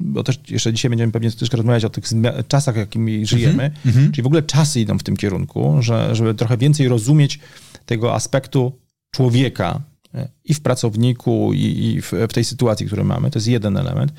bo 0.05 0.25
też 0.25 0.41
jeszcze 0.51 0.73
dzisiaj 0.73 0.89
będziemy 0.89 1.13
pewnie 1.13 1.31
troszkę 1.31 1.57
rozmawiać 1.57 1.85
o 1.85 1.91
tych 1.91 2.05
czasach, 2.49 2.77
jakimi 2.77 3.27
żyjemy, 3.27 3.71
mm-hmm. 3.87 4.11
czyli 4.11 4.23
w 4.23 4.27
ogóle 4.27 4.43
czasy 4.43 4.81
idą 4.81 4.99
w 4.99 5.03
tym 5.03 5.17
kierunku, 5.17 5.77
że, 5.81 6.17
żeby 6.17 6.35
trochę 6.35 6.57
więcej 6.57 6.89
rozumieć 6.89 7.39
tego 7.87 8.15
aspektu 8.15 8.73
człowieka 9.11 9.81
e, 10.15 10.29
i 10.45 10.55
w 10.55 10.61
pracowniku, 10.61 11.53
i, 11.53 11.59
i 11.59 12.03
w, 12.03 12.13
w, 12.29 12.33
tej 12.33 12.45
sytuacji, 12.45 12.87
którą 12.87 13.05
mamy. 13.05 13.31
To 13.31 13.39
jest 13.39 13.49
jeden 13.49 13.77
element. 13.77 14.13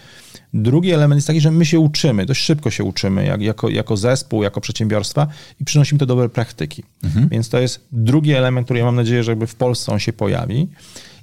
Drugi 0.54 0.92
element 0.92 1.18
jest 1.18 1.28
taki, 1.28 1.42
że 1.42 1.52
my 1.52 1.66
się 1.66 1.80
uczymy, 1.80 2.26
dość 2.26 2.42
szybko 2.42 2.72
się 2.72 2.84
uczymy, 2.84 3.26
jak, 3.26 3.42
jako, 3.42 3.70
jako 3.70 3.98
zespół, 3.98 4.44
jako 4.44 4.62
przedsiębiorstwa 4.62 5.28
i 5.62 5.66
przynosimy 5.66 6.00
to 6.00 6.06
dobre 6.06 6.30
praktyki. 6.30 6.84
Mm-hmm. 7.04 7.30
Więc 7.30 7.50
to 7.50 7.60
jest 7.60 7.88
drugi 7.92 8.34
element, 8.34 8.68
który 8.68 8.80
ja 8.80 8.86
mam 8.86 8.96
nadzieję, 8.96 9.24
że 9.24 9.32
jakby 9.32 9.48
w 9.48 9.56
Polsce 9.56 9.92
on 9.92 10.00
się 10.00 10.14
pojawi. 10.14 10.68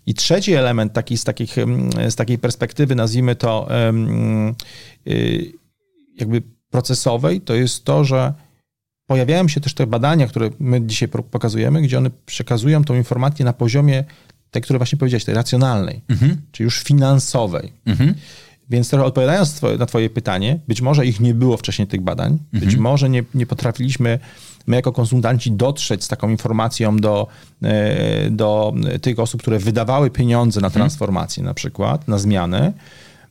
I 0.06 0.14
trzeci 0.14 0.52
element 0.52 0.92
taki 0.92 1.18
z, 1.18 1.24
takich, 1.24 1.56
z 2.08 2.14
takiej 2.14 2.38
perspektywy, 2.38 2.94
nazwijmy 2.94 3.36
to 3.36 3.68
y, 5.06 5.52
jakby 6.16 6.42
procesowej, 6.70 7.40
to 7.40 7.54
jest 7.54 7.84
to, 7.84 8.04
że 8.04 8.34
pojawiają 9.06 9.48
się 9.48 9.60
też 9.60 9.74
te 9.74 9.86
badania, 9.86 10.26
które 10.26 10.50
my 10.60 10.86
dzisiaj 10.86 11.08
pokazujemy, 11.08 11.82
gdzie 11.82 11.98
one 11.98 12.10
przekazują 12.26 12.84
tą 12.84 12.94
informację 12.94 13.44
na 13.44 13.52
poziomie 13.52 14.04
tej, 14.50 14.62
które 14.62 14.78
właśnie 14.78 14.98
powiedziałeś, 14.98 15.24
tej 15.24 15.34
racjonalnej, 15.34 16.00
mhm. 16.08 16.36
czy 16.52 16.62
już 16.62 16.82
finansowej. 16.82 17.72
Mhm. 17.86 18.14
Więc 18.70 18.90
trochę 18.90 19.04
odpowiadając 19.04 19.60
na 19.78 19.86
Twoje 19.86 20.10
pytanie, 20.10 20.58
być 20.68 20.80
może 20.80 21.06
ich 21.06 21.20
nie 21.20 21.34
było 21.34 21.56
wcześniej 21.56 21.88
tych 21.88 22.00
badań, 22.00 22.38
mhm. 22.52 22.70
być 22.70 22.76
może 22.80 23.10
nie, 23.10 23.24
nie 23.34 23.46
potrafiliśmy 23.46 24.18
my 24.66 24.76
jako 24.76 24.92
konsultanci 24.92 25.52
dotrzeć 25.52 26.04
z 26.04 26.08
taką 26.08 26.28
informacją 26.28 26.96
do, 26.96 27.26
e, 27.62 28.30
do 28.30 28.74
tych 29.02 29.18
osób, 29.18 29.42
które 29.42 29.58
wydawały 29.58 30.10
pieniądze 30.10 30.60
na 30.60 30.66
mhm. 30.66 30.80
transformację 30.80 31.42
na 31.42 31.54
przykład, 31.54 32.08
na 32.08 32.18
zmiany. 32.18 32.72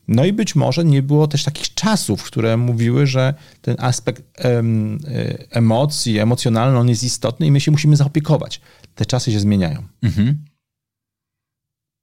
No 0.08 0.26
i 0.26 0.34
być 0.34 0.56
może 0.56 0.86
nie 0.86 1.02
było 1.02 1.28
też 1.28 1.44
takich 1.44 1.74
czasów, 1.74 2.24
które 2.24 2.58
mówiły, 2.58 3.08
że 3.08 3.34
ten 3.62 3.76
aspekt 3.80 4.24
em, 4.38 5.00
e, 5.08 5.38
emocji, 5.52 6.20
emocjonalny, 6.20 6.80
on 6.80 6.90
jest 6.90 7.04
istotny 7.04 7.48
i 7.48 7.52
my 7.52 7.60
się 7.60 7.72
musimy 7.72 7.96
zaopiekować. 7.96 8.62
Te 8.96 9.06
czasy 9.06 9.32
się 9.32 9.40
zmieniają. 9.40 9.84
Mhm. 10.02 10.46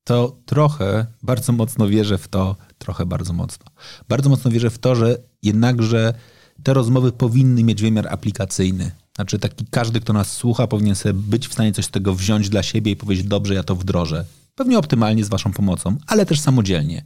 To 0.04 0.36
trochę, 0.46 1.06
bardzo 1.22 1.52
mocno 1.52 1.88
wierzę 1.88 2.18
w 2.18 2.28
to, 2.28 2.56
trochę 2.78 3.06
bardzo 3.06 3.32
mocno. 3.32 3.66
Bardzo 4.08 4.30
mocno 4.30 4.50
wierzę 4.50 4.70
w 4.70 4.78
to, 4.78 4.94
że 4.94 5.16
jednakże 5.42 6.14
te 6.62 6.74
rozmowy 6.74 7.12
powinny 7.12 7.64
mieć 7.64 7.82
wymiar 7.82 8.08
aplikacyjny. 8.08 8.90
Znaczy 9.18 9.38
taki 9.38 9.66
każdy, 9.70 10.00
kto 10.00 10.12
nas 10.12 10.32
słucha, 10.32 10.66
powinien 10.66 10.94
sobie 10.94 11.12
być 11.14 11.48
w 11.48 11.52
stanie 11.52 11.72
coś 11.72 11.84
z 11.84 11.90
tego 11.90 12.14
wziąć 12.14 12.48
dla 12.48 12.62
siebie 12.62 12.92
i 12.92 12.96
powiedzieć, 12.96 13.26
dobrze, 13.26 13.54
ja 13.54 13.62
to 13.62 13.76
wdrożę. 13.76 14.24
Pewnie 14.54 14.78
optymalnie 14.78 15.24
z 15.24 15.28
waszą 15.28 15.52
pomocą, 15.52 15.96
ale 16.06 16.26
też 16.26 16.40
samodzielnie. 16.40 17.04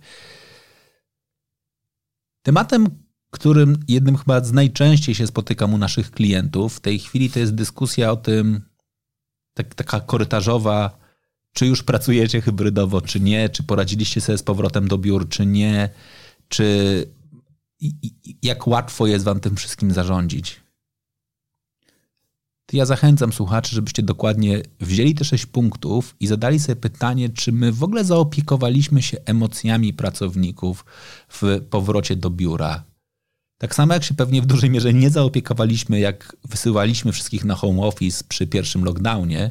Tematem, 2.42 2.88
którym 3.30 3.84
jednym 3.88 4.16
chyba 4.16 4.44
z 4.44 4.52
najczęściej 4.52 5.14
się 5.14 5.26
spotykam 5.26 5.74
u 5.74 5.78
naszych 5.78 6.10
klientów 6.10 6.76
w 6.76 6.80
tej 6.80 6.98
chwili, 6.98 7.30
to 7.30 7.38
jest 7.38 7.54
dyskusja 7.54 8.12
o 8.12 8.16
tym, 8.16 8.60
tak, 9.54 9.74
taka 9.74 10.00
korytarzowa, 10.00 10.98
czy 11.52 11.66
już 11.66 11.82
pracujecie 11.82 12.40
hybrydowo, 12.40 13.00
czy 13.00 13.20
nie, 13.20 13.48
czy 13.48 13.62
poradziliście 13.62 14.20
sobie 14.20 14.38
z 14.38 14.42
powrotem 14.42 14.88
do 14.88 14.98
biur, 14.98 15.28
czy 15.28 15.46
nie, 15.46 15.88
czy 16.48 17.06
jak 18.42 18.66
łatwo 18.66 19.06
jest 19.06 19.24
wam 19.24 19.40
tym 19.40 19.56
wszystkim 19.56 19.92
zarządzić 19.92 20.62
to 22.66 22.76
ja 22.76 22.86
zachęcam 22.86 23.32
słuchaczy, 23.32 23.74
żebyście 23.74 24.02
dokładnie 24.02 24.62
wzięli 24.80 25.14
te 25.14 25.24
sześć 25.24 25.46
punktów 25.46 26.16
i 26.20 26.26
zadali 26.26 26.60
sobie 26.60 26.76
pytanie, 26.76 27.28
czy 27.28 27.52
my 27.52 27.72
w 27.72 27.82
ogóle 27.82 28.04
zaopiekowaliśmy 28.04 29.02
się 29.02 29.18
emocjami 29.24 29.92
pracowników 29.92 30.84
w 31.28 31.60
powrocie 31.70 32.16
do 32.16 32.30
biura. 32.30 32.84
Tak 33.58 33.74
samo 33.74 33.94
jak 33.94 34.04
się 34.04 34.14
pewnie 34.14 34.42
w 34.42 34.46
dużej 34.46 34.70
mierze 34.70 34.94
nie 34.94 35.10
zaopiekowaliśmy, 35.10 36.00
jak 36.00 36.36
wysyłaliśmy 36.44 37.12
wszystkich 37.12 37.44
na 37.44 37.54
home 37.54 37.82
office 37.82 38.24
przy 38.28 38.46
pierwszym 38.46 38.84
lockdownie, 38.84 39.50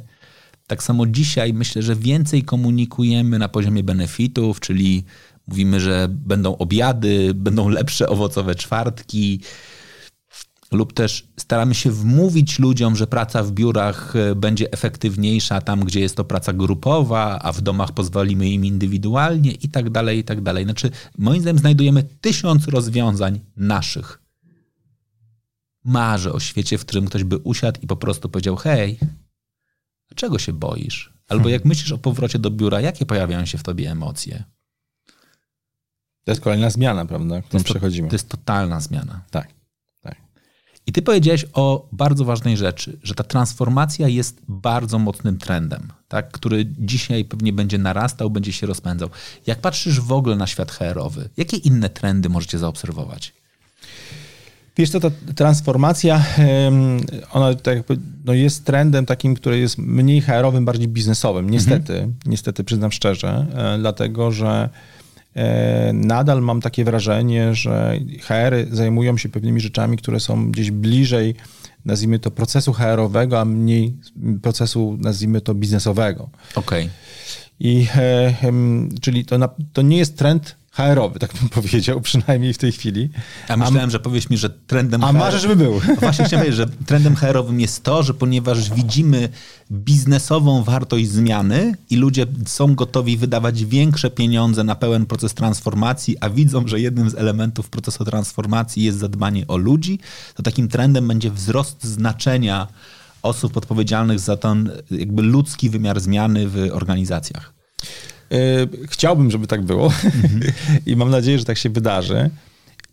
tak 0.68 0.84
samo 0.84 1.08
dzisiaj 1.08 1.54
myślę, 1.54 1.82
że 1.82 1.96
więcej 1.96 2.44
komunikujemy 2.44 3.40
na 3.40 3.50
poziomie 3.50 3.84
benefitów, 3.84 4.60
czyli 4.60 5.04
mówimy, 5.48 5.80
że 5.80 6.08
będą 6.10 6.58
obiady, 6.58 7.34
będą 7.34 7.70
lepsze 7.70 8.10
owocowe 8.10 8.56
czwartki, 8.56 9.42
lub 10.72 10.94
też 10.94 11.28
staramy 11.38 11.76
się 11.76 11.92
wmówić 11.92 12.60
ludziom, 12.60 12.96
że 12.96 13.08
praca 13.08 13.44
w 13.44 13.52
biurach 13.52 14.16
e, 14.16 14.36
będzie 14.36 14.72
efektywniejsza 14.72 15.62
tam, 15.62 15.80
gdzie 15.80 16.00
jest 16.00 16.16
to 16.16 16.24
praca 16.24 16.54
grupowa, 16.54 17.40
a 17.40 17.52
w 17.52 17.62
domach 17.62 17.92
pozwolimy 17.92 18.50
im 18.50 18.66
indywidualnie 18.66 19.52
i 19.52 19.70
tak 19.70 19.90
dalej, 19.90 20.20
i 20.20 20.24
tak 20.24 20.42
dalej. 20.42 20.64
Znaczy, 20.64 20.92
moim 21.18 21.42
zdaniem 21.42 21.60
znajdujemy 21.60 22.04
tysiąc 22.04 22.68
rozwiązań 22.68 23.40
naszych. 23.58 24.22
Marzę 25.84 26.34
o 26.34 26.40
świecie, 26.40 26.78
w 26.78 26.86
którym 26.86 27.06
ktoś 27.06 27.24
by 27.24 27.38
usiadł 27.38 27.80
i 27.82 27.88
po 27.88 27.96
prostu 27.96 28.30
powiedział: 28.30 28.56
Hej, 28.56 29.00
czego 30.16 30.40
się 30.40 30.54
boisz? 30.54 31.14
Albo 31.28 31.50
jak 31.50 31.66
myślisz 31.66 31.92
o 31.92 31.98
powrocie 31.98 32.40
do 32.40 32.52
biura, 32.52 32.82
jakie 32.82 33.06
pojawiają 33.06 33.46
się 33.46 33.58
w 33.58 33.64
tobie 33.64 33.92
emocje? 33.92 34.44
To 36.24 36.32
jest 36.32 36.42
kolejna 36.42 36.70
zmiana, 36.70 37.06
prawda? 37.06 37.42
Którą 37.42 37.64
to 37.64 37.70
przechodzimy. 37.70 38.10
To 38.10 38.16
jest 38.16 38.30
totalna 38.30 38.80
zmiana. 38.80 39.22
Tak. 39.32 39.61
I 40.88 40.92
ty 40.92 41.02
powiedziałeś 41.02 41.46
o 41.54 41.88
bardzo 41.92 42.26
ważnej 42.26 42.58
rzeczy, 42.58 42.98
że 43.04 43.16
ta 43.16 43.24
transformacja 43.24 44.08
jest 44.08 44.42
bardzo 44.48 45.00
mocnym 45.00 45.38
trendem, 45.38 45.88
tak, 46.08 46.32
który 46.32 46.66
dzisiaj 46.80 47.26
pewnie 47.26 47.54
będzie 47.54 47.78
narastał, 47.78 48.30
będzie 48.30 48.54
się 48.54 48.68
rozpędzał. 48.68 49.10
Jak 49.48 49.60
patrzysz 49.60 50.02
w 50.02 50.12
ogóle 50.12 50.36
na 50.36 50.48
świat 50.48 50.72
HR-owy, 50.72 51.30
jakie 51.38 51.58
inne 51.58 51.90
trendy 51.90 52.30
możecie 52.30 52.60
zaobserwować? 52.60 53.34
Wiesz 54.78 54.90
co, 54.90 55.00
ta 55.00 55.12
transformacja, 55.36 56.26
ona 57.32 57.56
tak 57.56 57.76
jakby, 57.78 57.98
no 58.26 58.34
jest 58.34 58.66
trendem 58.66 59.06
takim, 59.06 59.36
który 59.36 59.60
jest 59.60 59.78
mniej 59.78 60.22
HR-owym, 60.22 60.66
bardziej 60.66 60.88
biznesowym. 60.88 61.50
Niestety, 61.50 61.94
mhm. 61.94 62.14
niestety 62.26 62.64
przyznam 62.64 62.92
szczerze, 62.92 63.46
e, 63.54 63.78
dlatego 63.80 64.32
że 64.32 64.70
nadal 65.94 66.42
mam 66.42 66.62
takie 66.62 66.84
wrażenie, 66.86 67.56
że 67.56 68.00
HR 68.22 68.56
zajmują 68.72 69.18
się 69.18 69.30
pewnymi 69.30 69.62
rzeczami, 69.62 69.98
które 69.98 70.20
są 70.20 70.52
gdzieś 70.52 70.72
bliżej, 70.72 71.36
nazwijmy 71.86 72.20
to, 72.20 72.32
procesu 72.32 72.74
HR-owego, 72.74 73.40
a 73.40 73.46
mniej 73.46 73.96
procesu, 74.42 74.98
nazwijmy 75.00 75.42
to, 75.42 75.54
biznesowego. 75.54 76.30
Okej. 76.56 76.84
Okay. 76.84 76.90
I 77.60 77.88
e, 77.96 78.34
czyli 79.02 79.26
to, 79.26 79.56
to 79.74 79.82
nie 79.82 79.98
jest 79.98 80.18
trend 80.18 80.56
HR-owy, 80.72 81.20
tak 81.20 81.34
bym 81.34 81.50
powiedział, 81.50 82.02
przynajmniej 82.02 82.54
w 82.54 82.58
tej 82.58 82.72
chwili. 82.72 83.10
A 83.48 83.58
myślałem, 83.58 83.90
a, 83.90 83.92
że 83.92 84.00
powiesz 84.00 84.30
mi, 84.30 84.38
że 84.38 84.50
trendem 84.50 85.04
A 85.04 85.14
marzę, 85.14 85.40
żeby 85.40 85.56
był. 85.56 85.82
Właśnie 86.00 86.26
chciałem 86.26 86.46
powiedzieć, 86.46 86.56
że 86.56 86.86
trendem 86.86 87.16
HR-owym 87.16 87.60
jest 87.60 87.84
to, 87.84 88.04
że 88.04 88.14
ponieważ 88.14 88.70
widzimy 88.70 89.30
biznesową 89.72 90.64
wartość 90.64 91.10
zmiany 91.10 91.76
i 91.90 91.96
ludzie 91.96 92.26
są 92.46 92.76
gotowi 92.76 93.18
wydawać 93.18 93.66
większe 93.66 94.10
pieniądze 94.10 94.64
na 94.64 94.76
pełen 94.76 95.06
proces 95.06 95.34
transformacji, 95.34 96.18
a 96.22 96.30
widzą, 96.30 96.68
że 96.68 96.80
jednym 96.80 97.10
z 97.10 97.16
elementów 97.16 97.70
procesu 97.70 98.06
transformacji 98.06 98.84
jest 98.84 99.00
zadbanie 99.00 99.48
o 99.48 99.58
ludzi, 99.58 100.00
to 100.36 100.44
takim 100.44 100.68
trendem 100.68 101.08
będzie 101.08 101.32
wzrost 101.32 101.84
znaczenia 101.84 102.68
osób 103.22 103.58
odpowiedzialnych 103.58 104.20
za 104.20 104.38
ten 104.38 104.72
jakby 104.92 105.22
ludzki 105.22 105.70
wymiar 105.70 106.00
zmiany 106.00 106.48
w 106.48 106.70
organizacjach. 106.72 107.54
Chciałbym, 108.90 109.32
żeby 109.32 109.48
tak 109.48 109.62
było 109.62 109.86
mhm. 109.86 110.42
i 110.86 110.96
mam 110.96 111.10
nadzieję, 111.10 111.40
że 111.40 111.46
tak 111.46 111.58
się 111.58 111.70
wydarzy. 111.70 112.30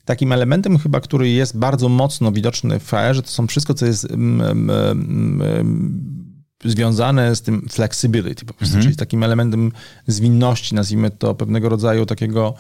Takim 0.05 0.33
elementem 0.33 0.79
chyba, 0.79 1.01
który 1.01 1.29
jest 1.29 1.59
bardzo 1.59 1.89
mocno 1.89 2.33
widoczny 2.33 2.79
w 2.79 2.91
HR, 2.91 3.23
to 3.23 3.29
są 3.29 3.47
wszystko, 3.47 3.75
co 3.75 3.87
jest 3.87 4.05
mm, 4.05 4.71
mm, 4.71 5.43
mm, 5.43 6.19
związane 6.65 7.37
z 7.37 7.43
tym 7.43 7.69
flexibility, 7.71 8.47
po 8.47 8.55
prostu, 8.55 8.75
mhm. 8.75 8.83
czyli 8.83 8.97
takim 8.97 9.23
elementem 9.23 9.73
zwinności, 10.07 10.75
nazwijmy 10.75 11.11
to 11.11 11.35
pewnego 11.35 11.69
rodzaju 11.69 12.07
takiego, 12.07 12.55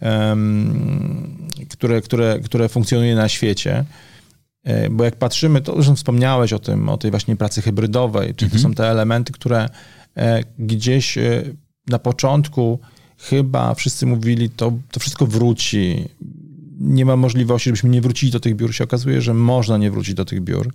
um, 0.00 1.48
które, 1.70 2.00
które, 2.00 2.40
które 2.44 2.68
funkcjonuje 2.68 3.14
na 3.14 3.28
świecie. 3.28 3.84
E, 4.64 4.90
bo 4.90 5.04
jak 5.04 5.16
patrzymy, 5.16 5.60
to 5.60 5.76
już 5.76 5.88
wspomniałeś 5.88 6.52
o 6.52 6.58
tym, 6.58 6.88
o 6.88 6.96
tej 6.96 7.10
właśnie 7.10 7.36
pracy 7.36 7.62
hybrydowej, 7.62 8.34
czyli 8.34 8.46
mhm. 8.46 8.62
to 8.62 8.68
są 8.68 8.74
te 8.74 8.90
elementy, 8.90 9.32
które 9.32 9.68
e, 10.16 10.40
gdzieś 10.58 11.18
e, 11.18 11.42
na 11.86 11.98
początku 11.98 12.78
chyba 13.18 13.74
wszyscy 13.74 14.06
mówili, 14.06 14.50
to, 14.50 14.72
to 14.90 15.00
wszystko 15.00 15.26
wróci. 15.26 16.08
Nie 16.80 17.04
ma 17.04 17.16
możliwości, 17.16 17.68
żebyśmy 17.68 17.90
nie 17.90 18.00
wrócili 18.00 18.32
do 18.32 18.40
tych 18.40 18.56
biur. 18.56 18.74
Się 18.74 18.84
okazuje, 18.84 19.20
że 19.20 19.34
można 19.34 19.78
nie 19.78 19.90
wrócić 19.90 20.14
do 20.14 20.24
tych 20.24 20.40
biur 20.40 20.68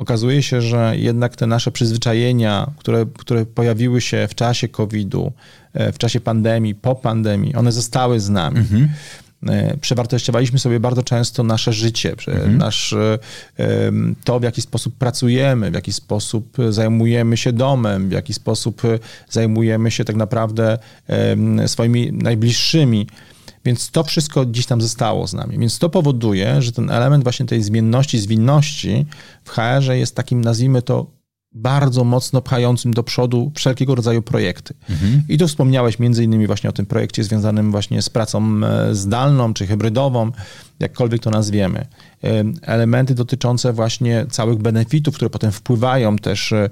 okazuje 0.00 0.42
się, 0.42 0.60
że 0.62 0.94
jednak 0.96 1.36
te 1.36 1.46
nasze 1.46 1.70
przyzwyczajenia, 1.70 2.70
które, 2.76 3.06
które 3.18 3.46
pojawiły 3.46 4.00
się 4.00 4.28
w 4.30 4.34
czasie 4.34 4.68
COVID-u, 4.68 5.32
e, 5.72 5.92
w 5.92 5.98
czasie 5.98 6.20
pandemii, 6.20 6.74
po 6.74 6.94
pandemii, 6.94 7.54
one 7.54 7.72
zostały 7.72 8.20
z 8.20 8.28
nami. 8.28 8.58
Mhm. 8.58 8.88
E, 9.48 9.76
przewartościowaliśmy 9.76 10.58
sobie 10.58 10.80
bardzo 10.80 11.02
często 11.02 11.42
nasze 11.42 11.72
życie, 11.72 12.10
mhm. 12.28 12.58
nasz, 12.58 12.92
e, 12.92 13.18
to 14.24 14.40
w 14.40 14.42
jaki 14.42 14.62
sposób 14.62 14.94
pracujemy, 14.94 15.70
w 15.70 15.74
jaki 15.74 15.92
sposób 15.92 16.56
zajmujemy 16.70 17.36
się 17.36 17.52
domem, 17.52 18.08
w 18.08 18.12
jaki 18.12 18.34
sposób 18.34 18.82
zajmujemy 19.30 19.90
się 19.90 20.04
tak 20.04 20.16
naprawdę 20.16 20.78
swoimi 21.66 22.12
najbliższymi. 22.12 23.06
Więc 23.64 23.90
to 23.90 24.04
wszystko 24.04 24.46
gdzieś 24.46 24.66
tam 24.66 24.80
zostało 24.80 25.26
z 25.26 25.34
nami. 25.34 25.58
Więc 25.58 25.78
to 25.78 25.90
powoduje, 25.90 26.62
że 26.62 26.72
ten 26.72 26.90
element 26.90 27.24
właśnie 27.24 27.46
tej 27.46 27.62
zmienności, 27.62 28.18
zwinności 28.18 29.06
w 29.44 29.50
HR-ze 29.50 29.98
jest 29.98 30.14
takim, 30.14 30.40
nazwijmy 30.40 30.82
to, 30.82 31.06
bardzo 31.52 32.04
mocno 32.04 32.42
pchającym 32.42 32.94
do 32.94 33.02
przodu 33.02 33.52
wszelkiego 33.54 33.94
rodzaju 33.94 34.22
projekty. 34.22 34.74
Mhm. 34.90 35.22
I 35.28 35.38
tu 35.38 35.48
wspomniałeś 35.48 35.98
między 35.98 36.24
innymi 36.24 36.46
właśnie 36.46 36.70
o 36.70 36.72
tym 36.72 36.86
projekcie 36.86 37.24
związanym 37.24 37.70
właśnie 37.70 38.02
z 38.02 38.10
pracą 38.10 38.60
e, 38.64 38.94
zdalną 38.94 39.54
czy 39.54 39.66
hybrydową, 39.66 40.32
jakkolwiek 40.80 41.22
to 41.22 41.30
nazwiemy 41.30 41.86
elementy 42.62 43.14
dotyczące 43.14 43.72
właśnie 43.72 44.26
całych 44.30 44.58
benefitów, 44.58 45.14
które 45.14 45.30
potem 45.30 45.52
wpływają 45.52 46.16
też 46.16 46.52
e, 46.52 46.70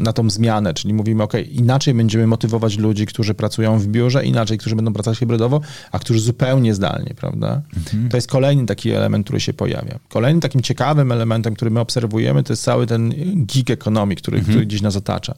na 0.00 0.12
tą 0.12 0.30
zmianę, 0.30 0.74
czyli 0.74 0.94
mówimy, 0.94 1.22
ok, 1.22 1.32
inaczej 1.50 1.94
będziemy 1.94 2.26
motywować 2.26 2.78
ludzi, 2.78 3.06
którzy 3.06 3.34
pracują 3.34 3.78
w 3.78 3.86
biurze, 3.86 4.24
inaczej, 4.24 4.58
którzy 4.58 4.76
będą 4.76 4.92
pracować 4.92 5.18
hybrydowo, 5.18 5.60
a 5.92 5.98
którzy 5.98 6.20
zupełnie 6.20 6.74
zdalnie, 6.74 7.14
prawda? 7.16 7.62
Mhm. 7.76 8.08
To 8.08 8.16
jest 8.16 8.28
kolejny 8.28 8.66
taki 8.66 8.90
element, 8.90 9.26
który 9.26 9.40
się 9.40 9.52
pojawia. 9.52 9.98
Kolejnym 10.08 10.40
takim 10.40 10.60
ciekawym 10.60 11.12
elementem, 11.12 11.54
który 11.54 11.70
my 11.70 11.80
obserwujemy, 11.80 12.42
to 12.42 12.52
jest 12.52 12.62
cały 12.62 12.86
ten 12.86 13.14
gig 13.46 13.70
economy, 13.70 14.14
który, 14.14 14.38
mhm. 14.38 14.54
który 14.54 14.66
gdzieś 14.66 14.82
nas 14.82 14.96
otacza. 14.96 15.34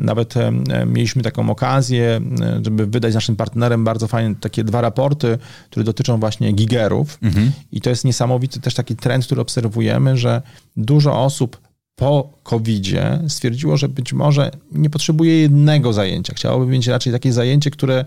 Nawet 0.00 0.34
mieliśmy 0.86 1.22
taką 1.22 1.50
okazję, 1.50 2.20
żeby 2.64 2.86
wydać 2.86 3.14
naszym 3.14 3.36
partnerem 3.36 3.84
bardzo 3.84 4.08
fajne 4.08 4.34
takie 4.34 4.64
dwa 4.64 4.80
raporty, 4.80 5.38
które 5.70 5.84
dotyczą 5.84 6.20
właśnie 6.20 6.52
gigerów. 6.52 7.18
Mhm. 7.22 7.52
I 7.72 7.80
to 7.80 7.90
jest 7.90 8.04
niesamowity 8.04 8.60
też 8.60 8.74
taki 8.74 8.96
trend, 8.96 9.26
który 9.26 9.40
obserwujemy, 9.40 10.16
że 10.16 10.42
dużo 10.76 11.24
osób 11.24 11.60
po 11.94 12.38
COVID-zie 12.42 13.22
stwierdziło, 13.28 13.76
że 13.76 13.88
być 13.88 14.12
może 14.12 14.50
nie 14.72 14.90
potrzebuje 14.90 15.40
jednego 15.40 15.92
zajęcia. 15.92 16.34
Chciałoby 16.34 16.66
mieć 16.66 16.86
raczej 16.86 17.12
takie 17.12 17.32
zajęcie, 17.32 17.70
które 17.70 18.04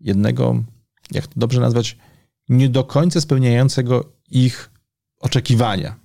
jednego, 0.00 0.62
jak 1.12 1.26
to 1.26 1.32
dobrze 1.36 1.60
nazwać, 1.60 1.96
nie 2.48 2.68
do 2.68 2.84
końca 2.84 3.20
spełniającego 3.20 4.04
ich 4.30 4.70
oczekiwania 5.20 6.03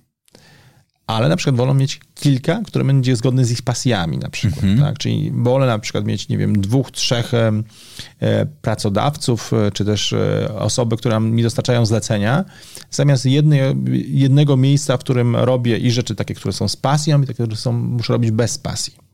ale 1.12 1.28
na 1.28 1.36
przykład 1.36 1.56
wolą 1.56 1.74
mieć 1.74 2.00
kilka, 2.14 2.60
które 2.66 2.84
będzie 2.84 3.16
zgodne 3.16 3.44
z 3.44 3.50
ich 3.50 3.62
pasjami 3.62 4.18
na 4.18 4.30
przykład, 4.30 4.64
-hmm. 4.64 4.80
tak? 4.80 4.98
Czyli 4.98 5.32
wolę 5.34 5.66
na 5.66 5.78
przykład 5.78 6.04
mieć, 6.04 6.28
nie 6.28 6.38
wiem, 6.38 6.60
dwóch, 6.60 6.90
trzech 6.90 7.34
e, 7.34 8.46
pracodawców, 8.62 9.52
e, 9.52 9.70
czy 9.72 9.84
też 9.84 10.12
e, 10.12 10.54
osoby, 10.58 10.96
które 10.96 11.20
mi 11.20 11.42
dostarczają 11.42 11.86
zlecenia, 11.86 12.44
zamiast 12.90 13.26
jednej, 13.26 13.60
jednego 14.08 14.56
miejsca, 14.56 14.96
w 14.96 15.00
którym 15.00 15.36
robię 15.36 15.78
i 15.78 15.90
rzeczy 15.90 16.14
takie, 16.14 16.34
które 16.34 16.52
są 16.52 16.68
z 16.68 16.76
pasją 16.76 17.22
i 17.22 17.26
takie, 17.26 17.44
które 17.44 17.56
są, 17.56 17.72
muszę 17.72 18.12
robić 18.12 18.30
bez 18.30 18.58
pasji. 18.58 19.10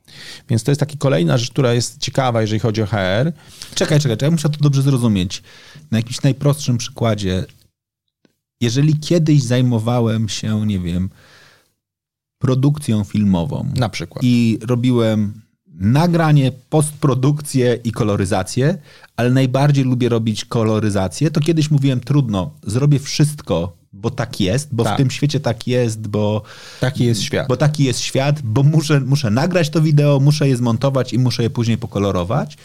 Więc 0.48 0.64
to 0.64 0.70
jest 0.70 0.80
taka 0.80 0.92
kolejna 0.98 1.38
rzecz, 1.38 1.50
która 1.50 1.72
jest 1.72 1.98
ciekawa, 1.98 2.40
jeżeli 2.40 2.60
chodzi 2.60 2.82
o 2.82 2.86
HR. 2.86 3.32
Czekaj, 3.74 4.00
czekaj, 4.00 4.16
czekaj, 4.16 4.30
muszę 4.30 4.48
to 4.48 4.58
dobrze 4.60 4.82
zrozumieć. 4.82 5.42
Na 5.90 5.98
jakimś 5.98 6.22
najprostszym 6.22 6.78
przykładzie. 6.78 7.44
Jeżeli 8.60 8.98
kiedyś 8.98 9.42
zajmowałem 9.42 10.28
się, 10.28 10.66
nie 10.66 10.78
wiem, 10.78 11.10
produkcją 12.38 13.04
filmową. 13.04 13.72
Na 13.76 13.88
przykład. 13.88 14.24
I 14.24 14.58
robiłem 14.66 15.42
nagranie, 15.78 16.52
postprodukcję 16.68 17.78
i 17.84 17.92
koloryzację, 17.92 18.78
ale 19.16 19.30
najbardziej 19.30 19.84
lubię 19.84 20.08
robić 20.08 20.44
koloryzację. 20.44 21.30
To 21.30 21.40
kiedyś 21.40 21.70
mówiłem, 21.70 22.00
trudno, 22.00 22.50
zrobię 22.62 22.98
wszystko, 22.98 23.76
bo 23.92 24.10
tak 24.10 24.40
jest, 24.40 24.74
bo 24.74 24.84
tak. 24.84 24.94
w 24.94 24.96
tym 24.96 25.10
świecie 25.10 25.40
tak 25.40 25.66
jest, 25.66 26.08
bo... 26.08 26.42
Taki 26.80 27.04
jest 27.04 27.22
świat. 27.22 27.48
Bo 27.48 27.56
taki 27.56 27.84
jest 27.84 28.00
świat, 28.00 28.42
bo 28.42 28.62
muszę, 28.62 29.00
muszę 29.00 29.30
nagrać 29.30 29.70
to 29.70 29.80
wideo, 29.80 30.20
muszę 30.20 30.48
je 30.48 30.56
zmontować 30.56 31.12
i 31.12 31.18
muszę 31.18 31.42
je 31.42 31.50
później 31.50 31.78
pokolorować 31.78 32.56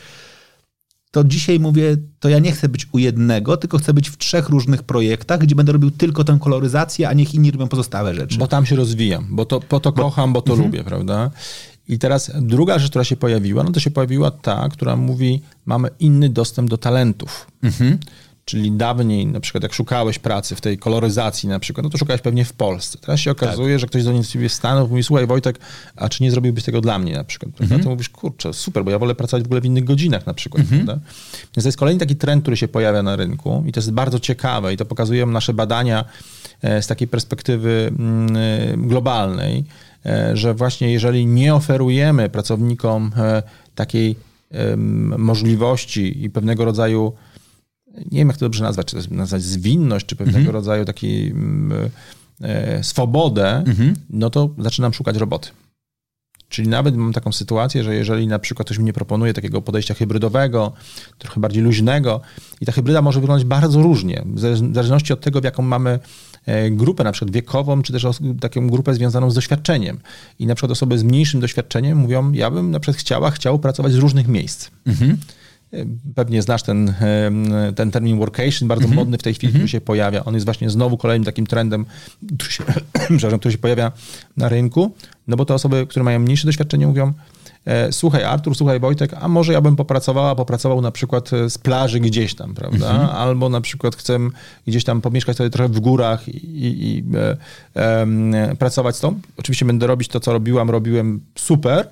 to 1.12 1.24
dzisiaj 1.24 1.60
mówię, 1.60 1.98
to 2.20 2.30
ja 2.30 2.40
nie 2.40 2.52
chcę 2.52 2.70
być 2.70 2.88
u 2.92 2.98
jednego, 2.98 3.58
tylko 3.58 3.78
chcę 3.78 3.94
być 3.94 4.10
w 4.10 4.18
trzech 4.18 4.50
różnych 4.50 4.84
projektach, 4.84 5.40
gdzie 5.40 5.56
będę 5.56 5.72
robił 5.72 5.92
tylko 5.92 6.24
tę 6.24 6.38
koloryzację, 6.42 7.10
a 7.10 7.14
niech 7.14 7.36
inni 7.36 7.52
robią 7.52 7.68
pozostałe 7.68 8.16
rzeczy. 8.16 8.38
Bo 8.38 8.48
tam 8.48 8.66
się 8.66 8.76
rozwijam, 8.76 9.28
bo 9.30 9.46
to, 9.46 9.60
bo 9.70 9.80
to 9.80 9.92
bo, 9.92 10.04
kocham, 10.04 10.34
bo 10.34 10.42
to 10.42 10.54
mhm. 10.54 10.70
lubię, 10.70 10.84
prawda? 10.84 11.32
I 11.88 12.00
teraz 12.00 12.32
druga 12.42 12.80
rzecz, 12.80 12.90
która 12.90 13.04
się 13.04 13.16
pojawiła, 13.16 13.64
no 13.64 13.72
to 13.72 13.80
się 13.80 13.92
pojawiła 13.92 14.32
ta, 14.32 14.70
która 14.70 14.96
mówi, 14.96 15.42
mamy 15.66 15.90
inny 16.00 16.30
dostęp 16.30 16.70
do 16.70 16.78
talentów. 16.78 17.48
Mhm. 17.64 17.98
Czyli 18.46 18.72
dawniej, 18.72 19.28
na 19.28 19.40
przykład 19.40 19.64
jak 19.64 19.74
szukałeś 19.74 20.20
pracy 20.20 20.56
w 20.56 20.62
tej 20.62 20.78
koloryzacji 20.78 21.50
na 21.50 21.60
przykład, 21.60 21.84
no 21.84 21.90
to 21.90 21.98
szukałeś 21.98 22.22
pewnie 22.22 22.46
w 22.46 22.54
Polsce. 22.54 22.98
Teraz 23.02 23.20
się 23.20 23.32
okazuje, 23.32 23.74
tak. 23.74 23.80
że 23.80 23.88
ktoś 23.88 24.04
do 24.04 24.24
ciebie 24.24 24.50
w 24.50 24.54
Stanów 24.54 24.90
mówi, 24.90 25.04
słuchaj 25.04 25.28
Wojtek, 25.28 25.60
a 25.96 26.10
czy 26.10 26.24
nie 26.24 26.32
zrobiłbyś 26.32 26.64
tego 26.64 26.82
dla 26.82 27.00
mnie 27.00 27.14
na 27.14 27.24
przykład? 27.24 27.62
Mhm. 27.62 27.82
Ty 27.84 27.90
mówisz, 27.90 28.10
kurczę, 28.10 28.54
super, 28.54 28.84
bo 28.84 28.92
ja 28.92 29.00
wolę 29.00 29.16
pracować 29.16 29.44
w 29.44 29.46
ogóle 29.46 29.62
w 29.62 29.66
innych 29.66 29.84
godzinach 29.84 30.26
na 30.26 30.34
przykład. 30.34 30.62
Mhm. 30.62 30.86
Więc 31.56 31.64
to 31.64 31.68
jest 31.68 31.78
kolejny 31.78 32.00
taki 32.00 32.16
trend, 32.16 32.42
który 32.42 32.58
się 32.58 32.68
pojawia 32.68 33.04
na 33.04 33.16
rynku 33.16 33.64
i 33.68 33.72
to 33.72 33.80
jest 33.80 33.92
bardzo 33.92 34.20
ciekawe 34.20 34.74
i 34.74 34.78
to 34.78 34.86
pokazują 34.86 35.28
nasze 35.28 35.54
badania 35.54 36.06
e, 36.62 36.82
z 36.82 36.88
takiej 36.88 37.08
perspektywy 37.08 37.92
mm, 38.00 38.36
e, 38.36 38.78
globalnej, 38.78 39.66
e, 40.06 40.38
że 40.38 40.54
właśnie 40.54 40.92
jeżeli 40.92 41.26
nie 41.26 41.56
oferujemy 41.56 42.30
pracownikom 42.30 43.12
takiej 43.76 44.16
możliwości 45.18 46.24
i 46.24 46.30
pewnego 46.30 46.66
rodzaju 46.66 47.14
nie 48.12 48.20
wiem 48.20 48.28
jak 48.28 48.38
to 48.38 48.46
dobrze 48.46 48.64
nazwać, 48.64 48.88
czy 48.88 48.96
to 48.96 49.16
nazwać 49.16 49.44
zwinność, 49.44 50.06
czy 50.06 50.16
pewnego 50.16 50.38
mhm. 50.38 50.56
rodzaju 50.56 50.86
taki 50.86 51.32
mm, 51.32 51.90
e, 52.42 52.84
swobodę, 52.84 53.58
mhm. 53.58 53.94
no 54.10 54.30
to 54.30 54.50
zaczynam 54.58 54.94
szukać 54.94 55.18
roboty. 55.18 55.50
Czyli 56.52 56.68
nawet 56.68 56.96
mam 56.96 57.14
taką 57.14 57.32
sytuację, 57.32 57.84
że 57.84 57.96
jeżeli 57.96 58.28
na 58.28 58.40
przykład 58.40 58.66
ktoś 58.66 58.78
mi 58.78 58.84
nie 58.84 58.94
proponuje 58.94 59.34
takiego 59.34 59.62
podejścia 59.62 59.94
hybrydowego, 59.94 60.74
trochę 61.18 61.42
bardziej 61.42 61.64
luźnego, 61.64 62.22
i 62.62 62.66
ta 62.66 62.72
hybryda 62.72 63.02
może 63.02 63.20
wyglądać 63.20 63.48
bardzo 63.48 63.82
różnie, 63.82 64.24
w 64.26 64.40
zależności 64.74 65.14
od 65.14 65.22
tego, 65.22 65.42
w 65.42 65.44
jaką 65.44 65.64
mamy 65.64 66.00
e, 66.46 66.72
grupę, 66.72 67.04
na 67.04 67.12
przykład 67.12 67.32
wiekową, 67.32 67.82
czy 67.82 67.94
też 67.94 68.06
taką 68.42 68.70
grupę 68.70 68.94
związaną 68.94 69.32
z 69.32 69.36
doświadczeniem. 69.36 70.00
I 70.40 70.48
na 70.48 70.56
przykład 70.56 70.72
osoby 70.72 70.98
z 70.98 71.04
mniejszym 71.04 71.40
doświadczeniem 71.40 71.98
mówią, 71.98 72.32
ja 72.32 72.52
bym 72.52 72.72
na 72.72 72.80
przykład 72.80 72.98
chciała, 72.98 73.32
chciał 73.32 73.60
pracować 73.60 73.94
z 73.94 73.98
różnych 73.98 74.28
miejsc. 74.28 74.70
Mhm. 74.86 75.18
Pewnie 76.16 76.42
znasz 76.42 76.64
ten, 76.64 76.94
ten 77.76 77.92
termin 77.92 78.18
workation, 78.18 78.68
bardzo 78.68 78.86
mm 78.86 78.96
-hmm. 78.96 79.00
modny 79.00 79.18
w 79.18 79.24
tej 79.24 79.34
chwili, 79.34 79.52
mm 79.52 79.54
-hmm. 79.56 79.62
który 79.62 79.70
się 79.70 79.82
pojawia. 79.82 80.26
On 80.26 80.34
jest 80.34 80.46
właśnie 80.46 80.70
znowu 80.70 80.98
kolejnym 80.98 81.26
takim 81.26 81.48
trendem, 81.48 81.86
który 82.38 82.52
się, 82.52 82.64
który 83.40 83.52
się 83.52 83.58
pojawia 83.58 83.92
na 84.38 84.50
rynku, 84.50 84.96
no 85.28 85.38
bo 85.38 85.46
te 85.46 85.54
osoby, 85.54 85.88
które 85.88 86.04
mają 86.04 86.20
mniejsze 86.20 86.46
doświadczenie 86.46 86.88
mówią, 86.88 87.14
e, 87.66 87.92
słuchaj 87.92 88.24
Artur, 88.24 88.56
słuchaj 88.56 88.80
Wojtek, 88.80 89.14
a 89.22 89.28
może 89.28 89.54
ja 89.54 89.62
bym 89.62 89.76
popracowała, 89.76 90.36
popracował 90.36 90.82
na 90.82 90.92
przykład 90.92 91.34
e, 91.34 91.50
z 91.50 91.58
plaży 91.58 92.00
gdzieś 92.00 92.36
tam, 92.36 92.54
prawda? 92.54 92.94
-hmm. 92.94 93.16
Albo 93.16 93.50
na 93.50 93.62
przykład 93.62 93.96
chcę 93.96 94.20
gdzieś 94.68 94.84
tam 94.84 95.02
pomieszkać 95.02 95.38
sobie 95.38 95.50
trochę 95.50 95.70
w 95.70 95.80
górach 95.80 96.28
i, 96.28 96.38
i, 96.66 96.98
i 96.98 97.04
e, 97.16 97.38
e, 97.76 98.56
pracować 98.56 98.96
z 98.96 99.00
tą. 99.00 99.20
Oczywiście 99.38 99.66
będę 99.66 99.88
robić 99.88 100.08
to, 100.08 100.20
co 100.20 100.34
robiłam, 100.34 100.70
robiłem 100.70 101.22
super, 101.36 101.88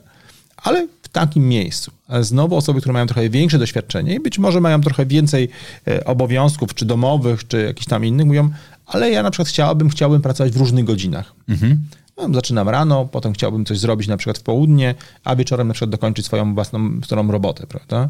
ale 0.58 0.88
w 1.10 1.12
takim 1.12 1.48
miejscu. 1.48 1.92
Ale 2.08 2.24
znowu 2.24 2.56
osoby, 2.56 2.80
które 2.80 2.94
mają 2.94 3.08
trochę 3.08 3.30
większe 3.30 3.60
doświadczenie 3.60 4.16
i 4.16 4.20
być 4.20 4.40
może 4.40 4.62
mają 4.62 4.82
trochę 4.82 5.06
więcej 5.06 5.50
e, 5.88 6.06
obowiązków, 6.06 6.74
czy 6.74 6.86
domowych, 6.86 7.48
czy 7.48 7.62
jakichś 7.62 7.88
tam 7.88 8.06
innych, 8.06 8.26
mówią, 8.26 8.50
ale 8.86 9.12
ja 9.12 9.24
na 9.24 9.32
przykład 9.32 9.48
chciałabym, 9.48 9.90
chciałbym 9.90 10.22
pracować 10.22 10.54
w 10.54 10.58
różnych 10.58 10.86
godzinach. 10.86 11.34
Mhm. 11.50 11.80
No, 12.18 12.34
zaczynam 12.34 12.70
rano, 12.70 13.06
potem 13.06 13.34
chciałbym 13.34 13.66
coś 13.66 13.80
zrobić 13.80 14.08
na 14.08 14.18
przykład 14.18 14.38
w 14.38 14.42
południe, 14.42 14.96
a 15.24 15.36
wieczorem 15.36 15.68
na 15.68 15.74
przykład 15.74 15.90
dokończyć 15.90 16.26
swoją 16.26 16.56
własną 16.56 17.02
którą 17.02 17.32
robotę, 17.32 17.68
prawda? 17.68 18.10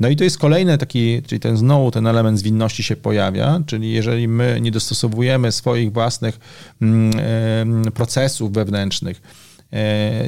No 0.00 0.08
i 0.08 0.16
to 0.16 0.24
jest 0.24 0.38
kolejny 0.38 0.78
taki, 0.78 1.22
czyli 1.22 1.40
ten 1.40 1.56
znowu 1.56 1.90
ten 1.90 2.06
element 2.06 2.38
zwinności 2.38 2.82
się 2.82 2.96
pojawia, 2.96 3.60
czyli 3.66 3.92
jeżeli 3.92 4.28
my 4.28 4.58
nie 4.60 4.70
dostosowujemy 4.70 5.52
swoich 5.52 5.92
własnych 5.92 6.40
mm, 6.82 7.92
procesów 7.92 8.52
wewnętrznych, 8.52 9.22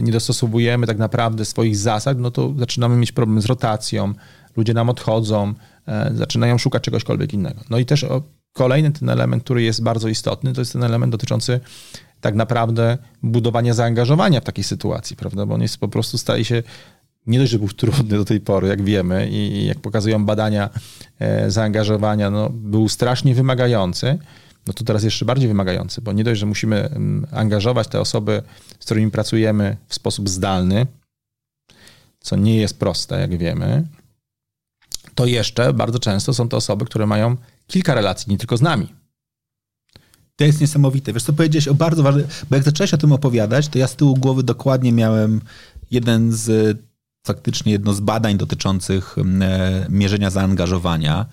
nie 0.02 0.12
dostosowujemy 0.12 0.86
tak 0.86 0.98
naprawdę 0.98 1.44
swoich 1.44 1.76
zasad, 1.76 2.18
no 2.18 2.30
to 2.30 2.54
zaczynamy 2.58 2.96
mieć 2.96 3.12
problem 3.12 3.40
z 3.40 3.46
rotacją, 3.46 4.14
ludzie 4.56 4.74
nam 4.74 4.88
odchodzą, 4.88 5.54
e, 5.88 6.10
zaczynają 6.14 6.58
szukać 6.58 6.82
czegośkolwiek 6.82 7.32
innego. 7.32 7.60
No 7.70 7.78
i 7.78 7.86
też 7.86 8.06
kolejny 8.52 8.90
ten 8.90 9.08
element, 9.08 9.44
który 9.44 9.62
jest 9.62 9.82
bardzo 9.82 10.08
istotny, 10.08 10.52
to 10.52 10.60
jest 10.60 10.72
ten 10.72 10.82
element 10.82 11.12
dotyczący 11.12 11.60
tak 12.20 12.34
naprawdę 12.34 12.98
budowania 13.22 13.74
zaangażowania 13.74 14.40
w 14.40 14.44
takiej 14.44 14.64
sytuacji, 14.64 15.16
prawda? 15.16 15.46
Bo 15.46 15.54
on 15.54 15.62
jest 15.62 15.78
po 15.78 15.88
prostu 15.88 16.18
staje 16.18 16.44
się 16.44 16.62
nie 17.26 17.38
dość, 17.38 17.52
że 17.52 17.58
był 17.58 17.68
trudny 17.68 18.16
do 18.16 18.24
tej 18.24 18.40
pory, 18.40 18.68
jak 18.68 18.82
wiemy, 18.82 19.28
i 19.30 19.66
jak 19.66 19.80
pokazują 19.80 20.24
badania 20.24 20.70
e, 21.18 21.50
zaangażowania, 21.50 22.30
no, 22.30 22.50
był 22.50 22.88
strasznie 22.88 23.34
wymagający, 23.34 24.18
no 24.66 24.72
to 24.72 24.84
teraz 24.84 25.02
jeszcze 25.02 25.24
bardziej 25.24 25.48
wymagający, 25.48 26.00
bo 26.00 26.12
nie 26.12 26.24
dość, 26.24 26.40
że 26.40 26.46
musimy 26.46 26.76
mm, 26.76 27.26
angażować 27.32 27.88
te 27.88 28.00
osoby, 28.00 28.42
z 28.80 28.84
którymi 28.84 29.10
pracujemy 29.10 29.76
w 29.88 29.94
sposób 29.94 30.28
zdalny, 30.28 30.86
co 32.20 32.36
nie 32.36 32.56
jest 32.56 32.78
proste, 32.78 33.20
jak 33.20 33.38
wiemy, 33.38 33.86
to 35.14 35.26
jeszcze 35.26 35.72
bardzo 35.72 35.98
często 35.98 36.34
są 36.34 36.48
to 36.48 36.56
osoby, 36.56 36.84
które 36.84 37.06
mają 37.06 37.36
kilka 37.66 37.94
relacji, 37.94 38.30
nie 38.30 38.38
tylko 38.38 38.56
z 38.56 38.62
nami. 38.62 38.88
To 40.36 40.44
jest 40.44 40.60
niesamowite. 40.60 41.12
Wiesz 41.12 41.22
co, 41.22 41.32
powiedziałeś 41.32 41.68
o 41.68 41.74
bardzo 41.74 42.02
ważnym, 42.02 42.26
bo 42.50 42.56
jak 42.56 42.64
zacząłeś 42.64 42.94
o 42.94 42.98
tym 42.98 43.12
opowiadać, 43.12 43.68
to 43.68 43.78
ja 43.78 43.88
z 43.88 43.96
tyłu 43.96 44.16
głowy 44.16 44.42
dokładnie 44.42 44.92
miałem 44.92 45.40
jeden 45.90 46.32
z, 46.32 46.78
faktycznie 47.26 47.72
jedno 47.72 47.94
z 47.94 48.00
badań 48.00 48.36
dotyczących 48.36 49.16
e, 49.18 49.86
mierzenia 49.90 50.30
zaangażowania, 50.30 51.26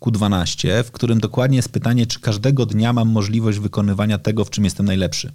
Q12, 0.00 0.84
w 0.84 0.90
którym 0.90 1.20
dokładnie 1.20 1.56
jest 1.56 1.72
pytanie, 1.72 2.06
czy 2.06 2.20
każdego 2.20 2.66
dnia 2.66 2.92
mam 2.92 3.08
możliwość 3.08 3.58
wykonywania 3.58 4.18
tego, 4.18 4.44
w 4.44 4.50
czym 4.50 4.64
jestem 4.64 4.86
najlepszy. 4.86 5.32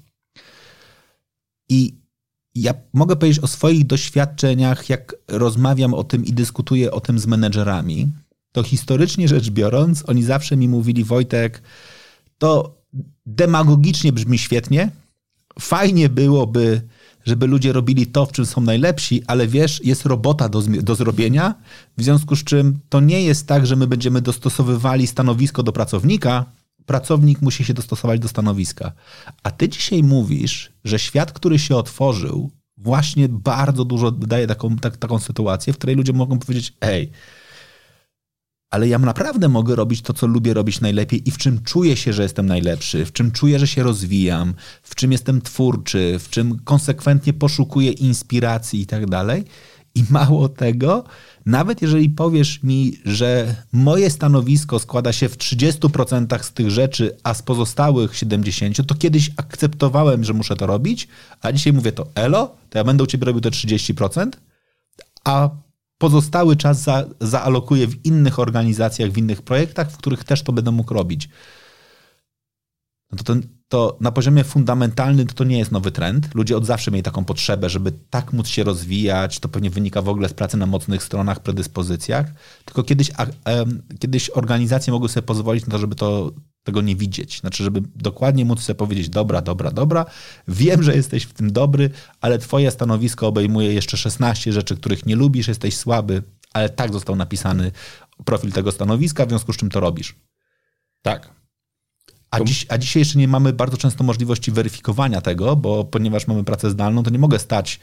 I 1.69 1.95
ja 2.55 2.73
mogę 2.93 3.15
powiedzieć 3.15 3.43
o 3.43 3.47
swoich 3.47 3.85
doświadczeniach, 3.85 4.89
jak 4.89 5.15
rozmawiam 5.27 5.93
o 5.93 6.03
tym 6.03 6.25
i 6.25 6.33
dyskutuję 6.33 6.91
o 6.91 6.99
tym 6.99 7.19
z 7.19 7.25
menedżerami, 7.25 8.11
to 8.51 8.63
historycznie 8.63 9.27
rzecz 9.27 9.49
biorąc, 9.49 10.03
oni 10.09 10.23
zawsze 10.23 10.57
mi 10.57 10.69
mówili, 10.69 11.03
Wojtek, 11.03 11.61
to 12.37 12.81
demagogicznie 13.25 14.11
brzmi 14.11 14.37
świetnie. 14.37 14.89
Fajnie 15.59 16.09
byłoby, 16.09 16.81
żeby 17.25 17.47
ludzie 17.47 17.73
robili 17.73 18.07
to, 18.07 18.25
w 18.25 18.31
czym 18.31 18.45
są 18.45 18.61
najlepsi, 18.61 19.23
ale 19.27 19.47
wiesz, 19.47 19.81
jest 19.83 20.05
robota 20.05 20.49
do, 20.49 20.61
do 20.61 20.95
zrobienia, 20.95 21.55
w 21.97 22.03
związku 22.03 22.35
z 22.35 22.43
czym 22.43 22.79
to 22.89 22.99
nie 22.99 23.21
jest 23.21 23.47
tak, 23.47 23.67
że 23.67 23.75
my 23.75 23.87
będziemy 23.87 24.21
dostosowywali 24.21 25.07
stanowisko 25.07 25.63
do 25.63 25.71
pracownika, 25.71 26.45
pracownik 26.85 27.41
musi 27.41 27.65
się 27.65 27.73
dostosować 27.73 28.19
do 28.19 28.27
stanowiska. 28.27 28.91
A 29.43 29.51
ty 29.51 29.69
dzisiaj 29.69 30.03
mówisz, 30.03 30.71
że 30.83 30.99
świat, 30.99 31.31
który 31.31 31.59
się 31.59 31.75
otworzył, 31.75 32.51
właśnie 32.77 33.29
bardzo 33.29 33.85
dużo 33.85 34.11
daje 34.11 34.47
taką, 34.47 34.75
tak, 34.77 34.97
taką 34.97 35.19
sytuację, 35.19 35.73
w 35.73 35.77
której 35.77 35.95
ludzie 35.95 36.13
mogą 36.13 36.39
powiedzieć: 36.39 36.73
Ej, 36.81 37.11
ale 38.73 38.87
ja 38.87 38.99
naprawdę 38.99 39.49
mogę 39.49 39.75
robić 39.75 40.01
to, 40.01 40.13
co 40.13 40.27
lubię 40.27 40.53
robić 40.53 40.81
najlepiej 40.81 41.29
i 41.29 41.31
w 41.31 41.37
czym 41.37 41.63
czuję 41.63 41.97
się, 41.97 42.13
że 42.13 42.23
jestem 42.23 42.45
najlepszy, 42.45 43.05
w 43.05 43.11
czym 43.11 43.31
czuję, 43.31 43.59
że 43.59 43.67
się 43.67 43.83
rozwijam, 43.83 44.53
w 44.83 44.95
czym 44.95 45.11
jestem 45.11 45.41
twórczy, 45.41 46.19
w 46.19 46.29
czym 46.29 46.59
konsekwentnie 46.59 47.33
poszukuję 47.33 47.91
inspiracji 47.91 48.81
i 48.81 48.85
tak 48.85 49.09
dalej. 49.09 49.45
I 49.95 50.03
mało 50.09 50.49
tego, 50.49 51.03
nawet 51.45 51.81
jeżeli 51.81 52.09
powiesz 52.09 52.63
mi, 52.63 52.97
że 53.05 53.55
moje 53.71 54.09
stanowisko 54.09 54.79
składa 54.79 55.13
się 55.13 55.29
w 55.29 55.37
30% 55.37 56.43
z 56.43 56.53
tych 56.53 56.71
rzeczy, 56.71 57.17
a 57.23 57.33
z 57.33 57.41
pozostałych 57.41 58.11
70%, 58.11 58.85
to 58.85 58.95
kiedyś 58.95 59.31
akceptowałem, 59.37 60.23
że 60.23 60.33
muszę 60.33 60.55
to 60.55 60.67
robić, 60.67 61.07
a 61.41 61.51
dzisiaj 61.51 61.73
mówię 61.73 61.91
to 61.91 62.07
elo, 62.15 62.55
to 62.69 62.77
ja 62.77 62.83
będę 62.83 63.03
u 63.03 63.07
ciebie 63.07 63.25
robił 63.25 63.41
te 63.41 63.49
30%, 63.49 64.29
a 65.23 65.49
pozostały 66.03 66.55
czas 66.55 66.81
za, 66.81 67.05
zaalokuję 67.21 67.87
w 67.87 68.05
innych 68.05 68.39
organizacjach, 68.39 69.11
w 69.11 69.17
innych 69.17 69.41
projektach, 69.41 69.91
w 69.91 69.97
których 69.97 70.23
też 70.23 70.41
to 70.41 70.53
będę 70.53 70.71
mógł 70.71 70.93
robić. 70.93 71.29
No 73.11 73.17
to, 73.17 73.23
ten, 73.23 73.43
to 73.67 73.97
na 74.01 74.11
poziomie 74.11 74.43
fundamentalnym 74.43 75.27
to, 75.27 75.33
to 75.33 75.43
nie 75.43 75.57
jest 75.57 75.71
nowy 75.71 75.91
trend. 75.91 76.35
Ludzie 76.35 76.57
od 76.57 76.65
zawsze 76.65 76.91
mieli 76.91 77.03
taką 77.03 77.25
potrzebę, 77.25 77.69
żeby 77.69 77.91
tak 78.09 78.33
móc 78.33 78.47
się 78.47 78.63
rozwijać. 78.63 79.39
To 79.39 79.49
pewnie 79.49 79.69
wynika 79.69 80.01
w 80.01 80.09
ogóle 80.09 80.29
z 80.29 80.33
pracy 80.33 80.57
na 80.57 80.65
mocnych 80.65 81.03
stronach, 81.03 81.39
predyspozycjach. 81.39 82.25
Tylko 82.65 82.83
kiedyś, 82.83 83.11
a, 83.17 83.23
a, 83.23 83.27
kiedyś 83.99 84.29
organizacje 84.29 84.93
mogły 84.93 85.09
sobie 85.09 85.27
pozwolić 85.27 85.65
na 85.65 85.71
to, 85.71 85.79
żeby 85.79 85.95
to 85.95 86.31
tego 86.63 86.81
nie 86.81 86.95
widzieć. 86.95 87.39
Znaczy, 87.39 87.63
żeby 87.63 87.81
dokładnie 87.95 88.45
móc 88.45 88.61
sobie 88.61 88.77
powiedzieć, 88.77 89.09
dobra, 89.09 89.41
dobra, 89.41 89.71
dobra, 89.71 90.05
wiem, 90.47 90.83
że 90.83 90.95
jesteś 90.95 91.23
w 91.23 91.33
tym 91.33 91.53
dobry, 91.53 91.89
ale 92.21 92.39
twoje 92.39 92.71
stanowisko 92.71 93.27
obejmuje 93.27 93.73
jeszcze 93.73 93.97
16 93.97 94.53
rzeczy, 94.53 94.77
których 94.77 95.05
nie 95.05 95.15
lubisz, 95.15 95.47
jesteś 95.47 95.77
słaby, 95.77 96.23
ale 96.53 96.69
tak 96.69 96.93
został 96.93 97.15
napisany 97.15 97.71
profil 98.25 98.51
tego 98.51 98.71
stanowiska, 98.71 99.25
w 99.25 99.29
związku 99.29 99.53
z 99.53 99.57
czym 99.57 99.69
to 99.69 99.79
robisz. 99.79 100.15
Tak. 101.01 101.29
A, 102.31 102.43
dziś, 102.43 102.65
a 102.69 102.77
dzisiaj 102.77 103.01
jeszcze 103.01 103.19
nie 103.19 103.27
mamy 103.27 103.53
bardzo 103.53 103.77
często 103.77 104.03
możliwości 104.03 104.51
weryfikowania 104.51 105.21
tego, 105.21 105.55
bo 105.55 105.83
ponieważ 105.83 106.27
mamy 106.27 106.43
pracę 106.43 106.69
zdalną, 106.71 107.03
to 107.03 107.09
nie 107.09 107.19
mogę 107.19 107.39
stać 107.39 107.79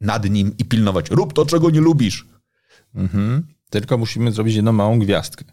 nad 0.00 0.30
nim 0.30 0.54
i 0.58 0.64
pilnować, 0.64 1.10
rób 1.10 1.32
to, 1.32 1.46
czego 1.46 1.70
nie 1.70 1.80
lubisz. 1.80 2.26
Mhm. 2.94 3.46
Tylko 3.70 3.98
musimy 3.98 4.32
zrobić 4.32 4.54
jedną 4.54 4.72
małą 4.72 4.98
gwiazdkę 4.98 5.44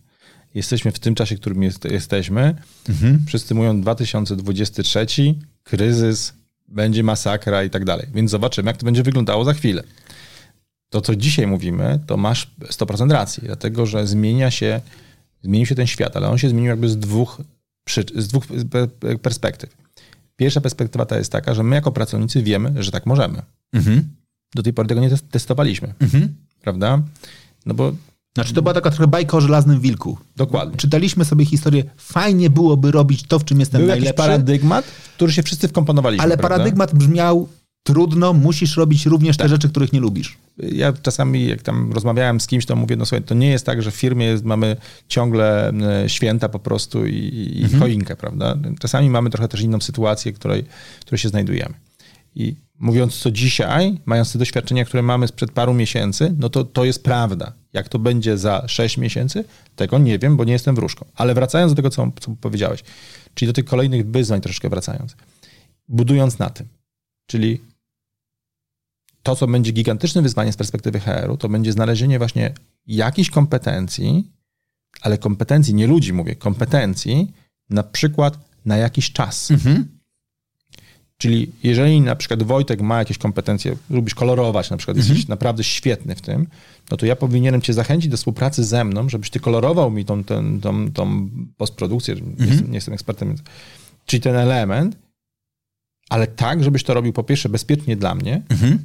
jesteśmy 0.56 0.92
w 0.92 1.00
tym 1.00 1.16
czasie, 1.16 1.36
w 1.36 1.40
którym 1.40 1.64
jest, 1.64 1.86
jesteśmy. 1.86 2.56
Mhm. 2.90 3.26
Wszyscy 3.28 3.56
mówią 3.56 3.82
2023, 3.82 5.06
kryzys, 5.64 6.34
będzie 6.68 7.04
masakra 7.04 7.64
i 7.64 7.70
tak 7.70 7.86
dalej. 7.86 8.08
Więc 8.14 8.32
zobaczymy, 8.32 8.68
jak 8.70 8.78
to 8.78 8.86
będzie 8.86 9.04
wyglądało 9.04 9.44
za 9.44 9.54
chwilę. 9.54 9.84
To, 10.90 11.02
co 11.02 11.16
dzisiaj 11.16 11.48
mówimy, 11.48 12.00
to 12.08 12.18
masz 12.18 12.52
100% 12.60 13.12
racji, 13.12 13.44
dlatego 13.46 13.86
że 13.86 14.08
zmienia 14.08 14.52
się, 14.52 14.82
zmienił 15.44 15.66
się 15.66 15.76
ten 15.76 15.88
świat, 15.88 16.18
ale 16.18 16.30
on 16.30 16.38
się 16.38 16.50
zmienił 16.50 16.70
jakby 16.70 16.90
z 16.90 16.98
dwóch, 16.98 17.42
z 18.16 18.28
dwóch 18.28 18.46
perspektyw. 19.22 19.78
Pierwsza 20.36 20.62
perspektywa 20.62 21.06
ta 21.06 21.18
jest 21.18 21.32
taka, 21.32 21.54
że 21.54 21.64
my 21.64 21.76
jako 21.76 21.92
pracownicy 21.92 22.44
wiemy, 22.44 22.84
że 22.84 22.92
tak 22.92 23.06
możemy. 23.06 23.42
Mhm. 23.74 24.10
Do 24.56 24.64
tej 24.64 24.74
pory 24.74 24.88
tego 24.88 25.02
nie 25.02 25.10
testowaliśmy, 25.32 25.94
mhm. 26.00 26.36
prawda? 26.62 27.02
No 27.66 27.74
bo 27.74 27.94
znaczy 28.44 28.54
to 28.54 28.62
była 28.62 28.74
taka 28.74 28.90
trochę 28.90 29.08
bajka 29.08 29.38
o 29.38 29.42
żelaznym 29.42 29.80
wilku. 29.80 30.18
Dokładnie. 30.36 30.78
Czytaliśmy 30.78 31.26
sobie 31.26 31.46
historię, 31.46 31.84
fajnie 31.98 32.50
byłoby 32.50 32.92
robić 32.92 33.24
to, 33.24 33.40
w 33.40 33.46
czym 33.46 33.60
jestem 33.60 33.82
Był 33.82 33.88
najlepszy. 33.88 34.14
Był 34.14 34.24
paradygmat, 34.24 34.86
w 34.86 35.14
który 35.16 35.34
się 35.34 35.44
wszyscy 35.44 35.68
wkomponowaliśmy. 35.68 36.24
Ale 36.24 36.38
prawda? 36.38 36.56
paradygmat 36.56 36.96
brzmiał 36.96 37.48
trudno, 37.84 38.34
musisz 38.34 38.78
robić 38.78 39.06
również 39.06 39.38
tak. 39.38 39.46
te 39.46 39.50
rzeczy, 39.50 39.70
których 39.70 39.94
nie 39.94 40.00
lubisz. 40.00 40.38
Ja 40.58 40.94
czasami, 40.94 41.48
jak 41.48 41.62
tam 41.62 41.94
rozmawiałem 41.94 42.40
z 42.40 42.48
kimś, 42.48 42.66
to 42.66 42.76
mówię, 42.76 42.96
no 42.96 43.06
słuchaj, 43.06 43.24
to 43.24 43.36
nie 43.36 43.50
jest 43.50 43.66
tak, 43.66 43.82
że 43.82 43.92
w 43.92 43.96
firmie 43.96 44.26
jest, 44.26 44.44
mamy 44.44 44.78
ciągle 45.08 45.70
e, 45.70 46.10
święta 46.10 46.50
po 46.50 46.60
prostu 46.60 47.06
i, 47.06 47.52
i 47.56 47.64
mhm. 47.64 47.82
choinkę, 47.82 48.16
prawda? 48.16 48.56
Czasami 48.80 49.10
mamy 49.10 49.30
trochę 49.30 49.48
też 49.48 49.62
inną 49.62 49.82
sytuację, 49.82 50.34
której, 50.34 50.64
w 51.00 51.06
której 51.06 51.20
się 51.20 51.30
znajdujemy. 51.30 51.74
I 52.40 52.56
mówiąc 52.80 53.18
co 53.18 53.32
dzisiaj, 53.32 53.98
mając 54.06 54.34
te 54.34 54.40
doświadczenia, 54.40 54.86
które 54.86 55.04
mamy 55.04 55.28
sprzed 55.28 55.52
paru 55.52 55.74
miesięcy, 55.74 56.36
no 56.38 56.50
to 56.50 56.64
to 56.64 56.86
jest 56.86 57.04
prawda. 57.04 57.54
Jak 57.74 57.90
to 57.90 58.00
będzie 58.00 58.38
za 58.38 58.68
6 58.68 58.98
miesięcy, 58.98 59.46
tego 59.76 59.98
nie 59.98 60.20
wiem, 60.20 60.38
bo 60.38 60.44
nie 60.44 60.54
jestem 60.54 60.76
wróżką. 60.76 61.06
Ale 61.16 61.34
wracając 61.34 61.72
do 61.72 61.76
tego, 61.76 61.90
co, 61.90 62.12
co 62.20 62.36
powiedziałeś, 62.42 62.84
czyli 63.34 63.48
do 63.48 63.54
tych 63.54 63.66
kolejnych 63.66 64.08
wyzwań 64.12 64.42
troszkę 64.42 64.70
wracając, 64.70 65.16
budując 65.88 66.40
na 66.40 66.50
tym, 66.50 66.68
czyli 67.28 67.62
to, 69.24 69.36
co 69.36 69.48
będzie 69.48 69.72
gigantycznym 69.72 70.24
wyzwaniem 70.24 70.54
z 70.54 70.58
perspektywy 70.58 71.00
HR-u, 71.00 71.38
to 71.38 71.50
będzie 71.50 71.72
znalezienie 71.72 72.18
właśnie 72.18 72.54
jakichś 72.88 73.30
kompetencji, 73.30 74.32
ale 75.02 75.18
kompetencji, 75.18 75.74
nie 75.74 75.88
ludzi 75.88 76.14
mówię, 76.14 76.36
kompetencji, 76.36 77.34
na 77.70 77.84
przykład 77.84 78.40
na 78.66 78.78
jakiś 78.78 79.12
czas. 79.12 79.52
Mhm. 79.52 79.99
Czyli 81.22 81.52
jeżeli 81.64 82.02
na 82.02 82.16
przykład 82.16 82.44
Wojtek 82.44 82.82
ma 82.82 83.00
jakieś 83.00 83.18
kompetencje, 83.18 83.76
lubisz 83.90 84.16
kolorować, 84.16 84.70
na 84.70 84.78
przykład 84.78 84.98
mhm. 84.98 85.14
jesteś 85.14 85.28
naprawdę 85.28 85.64
świetny 85.64 86.16
w 86.16 86.22
tym, 86.22 86.48
no 86.92 86.98
to 86.98 87.06
ja 87.06 87.16
powinienem 87.16 87.62
cię 87.62 87.74
zachęcić 87.74 88.12
do 88.12 88.18
współpracy 88.18 88.64
ze 88.64 88.84
mną, 88.84 89.10
żebyś 89.10 89.30
ty 89.30 89.40
kolorował 89.40 89.92
mi 89.92 90.06
tą, 90.06 90.24
tą, 90.24 90.62
tą, 90.62 90.92
tą 90.92 91.30
postprodukcję, 91.58 92.14
mhm. 92.14 92.36
nie, 92.40 92.46
jestem, 92.46 92.68
nie 92.72 92.78
jestem 92.78 92.94
ekspertem, 92.94 93.28
więc, 93.28 93.42
czyli 94.06 94.22
ten 94.22 94.36
element, 94.36 94.98
ale 96.10 96.28
tak, 96.28 96.64
żebyś 96.64 96.84
to 96.84 96.94
robił 96.94 97.14
po 97.14 97.24
pierwsze 97.24 97.50
bezpiecznie 97.50 97.96
dla 97.96 98.16
mnie, 98.16 98.42
mhm. 98.50 98.80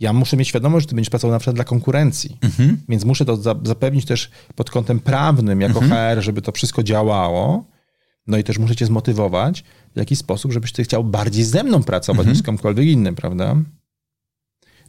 ja 0.00 0.12
muszę 0.12 0.36
mieć 0.36 0.48
świadomość, 0.48 0.84
że 0.84 0.88
ty 0.88 0.94
będziesz 0.94 1.10
pracował 1.10 1.32
na 1.32 1.38
przykład 1.38 1.56
dla 1.56 1.64
konkurencji, 1.64 2.38
mhm. 2.40 2.80
więc 2.88 3.04
muszę 3.04 3.24
to 3.24 3.36
zapewnić 3.64 4.04
też 4.04 4.30
pod 4.54 4.70
kątem 4.70 5.00
prawnym 5.00 5.60
jako 5.60 5.80
HR, 5.80 6.20
żeby 6.20 6.42
to 6.42 6.52
wszystko 6.52 6.82
działało, 6.82 7.64
No 8.28 8.38
i 8.38 8.44
też 8.44 8.58
muszę 8.58 8.76
cię 8.76 8.86
zmotywować 8.86 9.64
w 9.94 9.98
jakiś 9.98 10.18
sposób, 10.18 10.52
żebyś 10.52 10.72
ty 10.72 10.84
chciał 10.84 11.04
bardziej 11.04 11.44
ze 11.44 11.64
mną 11.64 11.82
pracować 11.82 12.18
mhm. 12.18 12.34
niż 12.34 12.42
z 12.42 12.46
kimkolwiek 12.46 12.86
innym, 12.86 13.14
prawda? 13.14 13.56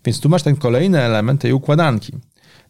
Więc 0.05 0.19
tu 0.19 0.29
masz 0.29 0.43
ten 0.43 0.55
kolejny 0.55 0.99
element 0.99 1.41
tej 1.41 1.53
układanki. 1.53 2.13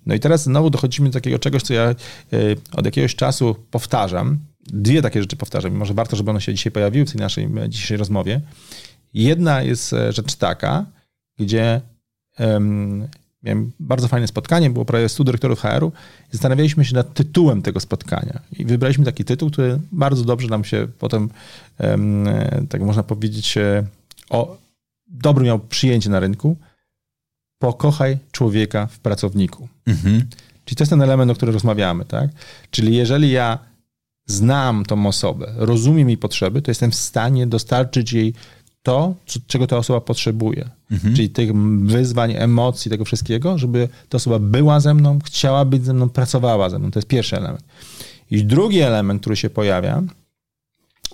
No 0.05 0.15
i 0.15 0.19
teraz 0.19 0.43
znowu 0.43 0.69
dochodzimy 0.69 1.09
do 1.09 1.13
takiego 1.13 1.39
czegoś, 1.39 1.63
co 1.63 1.73
ja 1.73 1.95
y, 2.33 2.57
od 2.71 2.85
jakiegoś 2.85 3.15
czasu 3.15 3.55
powtarzam. 3.71 4.39
Dwie 4.61 5.01
takie 5.01 5.21
rzeczy 5.21 5.35
powtarzam. 5.35 5.73
Może 5.73 5.93
warto, 5.93 6.15
żeby 6.15 6.31
one 6.31 6.41
się 6.41 6.53
dzisiaj 6.53 6.71
pojawiły 6.71 7.05
w 7.05 7.11
tej 7.11 7.21
naszej 7.21 7.43
e, 7.43 7.69
dzisiejszej 7.69 7.97
rozmowie. 7.97 8.41
Jedna 9.13 9.61
jest 9.61 9.93
e, 9.93 10.13
rzecz 10.13 10.35
taka, 10.35 10.85
gdzie 11.37 11.81
um, 12.39 13.07
miałem 13.43 13.71
bardzo 13.79 14.07
fajne 14.07 14.27
spotkanie, 14.27 14.69
było 14.69 14.85
prawie 14.85 15.09
100 15.09 15.23
dyrektorów 15.23 15.59
HR-u 15.59 15.91
i 16.27 16.31
zastanawialiśmy 16.31 16.85
się 16.85 16.95
nad 16.95 17.13
tytułem 17.13 17.61
tego 17.61 17.79
spotkania. 17.79 18.39
I 18.59 18.65
wybraliśmy 18.65 19.05
taki 19.05 19.25
tytuł, 19.25 19.51
który 19.51 19.79
bardzo 19.91 20.23
dobrze 20.23 20.47
nam 20.47 20.63
się 20.63 20.87
potem, 20.99 21.29
tak 22.69 22.81
można 22.81 23.03
powiedzieć, 23.03 23.57
o, 24.29 24.57
dobry 25.07 25.45
miał 25.45 25.59
przyjęcie 25.59 26.09
na 26.09 26.19
rynku. 26.19 26.57
Pokochaj 27.59 28.17
człowieka 28.31 28.87
w 28.87 28.99
pracowniku. 28.99 29.67
Mhm. 29.85 30.27
Czyli 30.65 30.75
to 30.77 30.83
jest 30.83 30.89
ten 30.89 31.01
element, 31.01 31.31
o 31.31 31.35
którym 31.35 31.53
rozmawiamy, 31.53 32.05
tak? 32.05 32.29
Czyli 32.71 32.95
jeżeli 32.95 33.31
ja 33.31 33.59
znam 34.25 34.85
tą 34.85 35.07
osobę, 35.07 35.53
rozumiem 35.55 36.09
jej 36.09 36.17
potrzeby, 36.17 36.61
to 36.61 36.71
jestem 36.71 36.91
w 36.91 36.95
stanie 36.95 37.47
dostarczyć 37.47 38.13
jej 38.13 38.33
to, 38.83 39.15
czego 39.47 39.67
ta 39.67 39.77
osoba 39.77 40.01
potrzebuje. 40.01 40.69
Mhm. 40.91 41.15
Czyli 41.15 41.29
tych 41.29 41.53
wyzwań, 41.85 42.33
emocji, 42.37 42.91
tego 42.91 43.05
wszystkiego, 43.05 43.57
żeby 43.57 43.89
ta 44.09 44.15
osoba 44.15 44.39
była 44.39 44.79
ze 44.79 44.93
mną, 44.93 45.19
chciała 45.25 45.65
być 45.65 45.85
ze 45.85 45.93
mną, 45.93 46.09
pracowała 46.09 46.69
ze 46.69 46.79
mną. 46.79 46.91
To 46.91 46.99
jest 46.99 47.07
pierwszy 47.07 47.37
element. 47.37 47.63
I 48.31 48.43
drugi 48.43 48.79
element, 48.79 49.21
który 49.21 49.35
się 49.35 49.49
pojawia, 49.49 50.03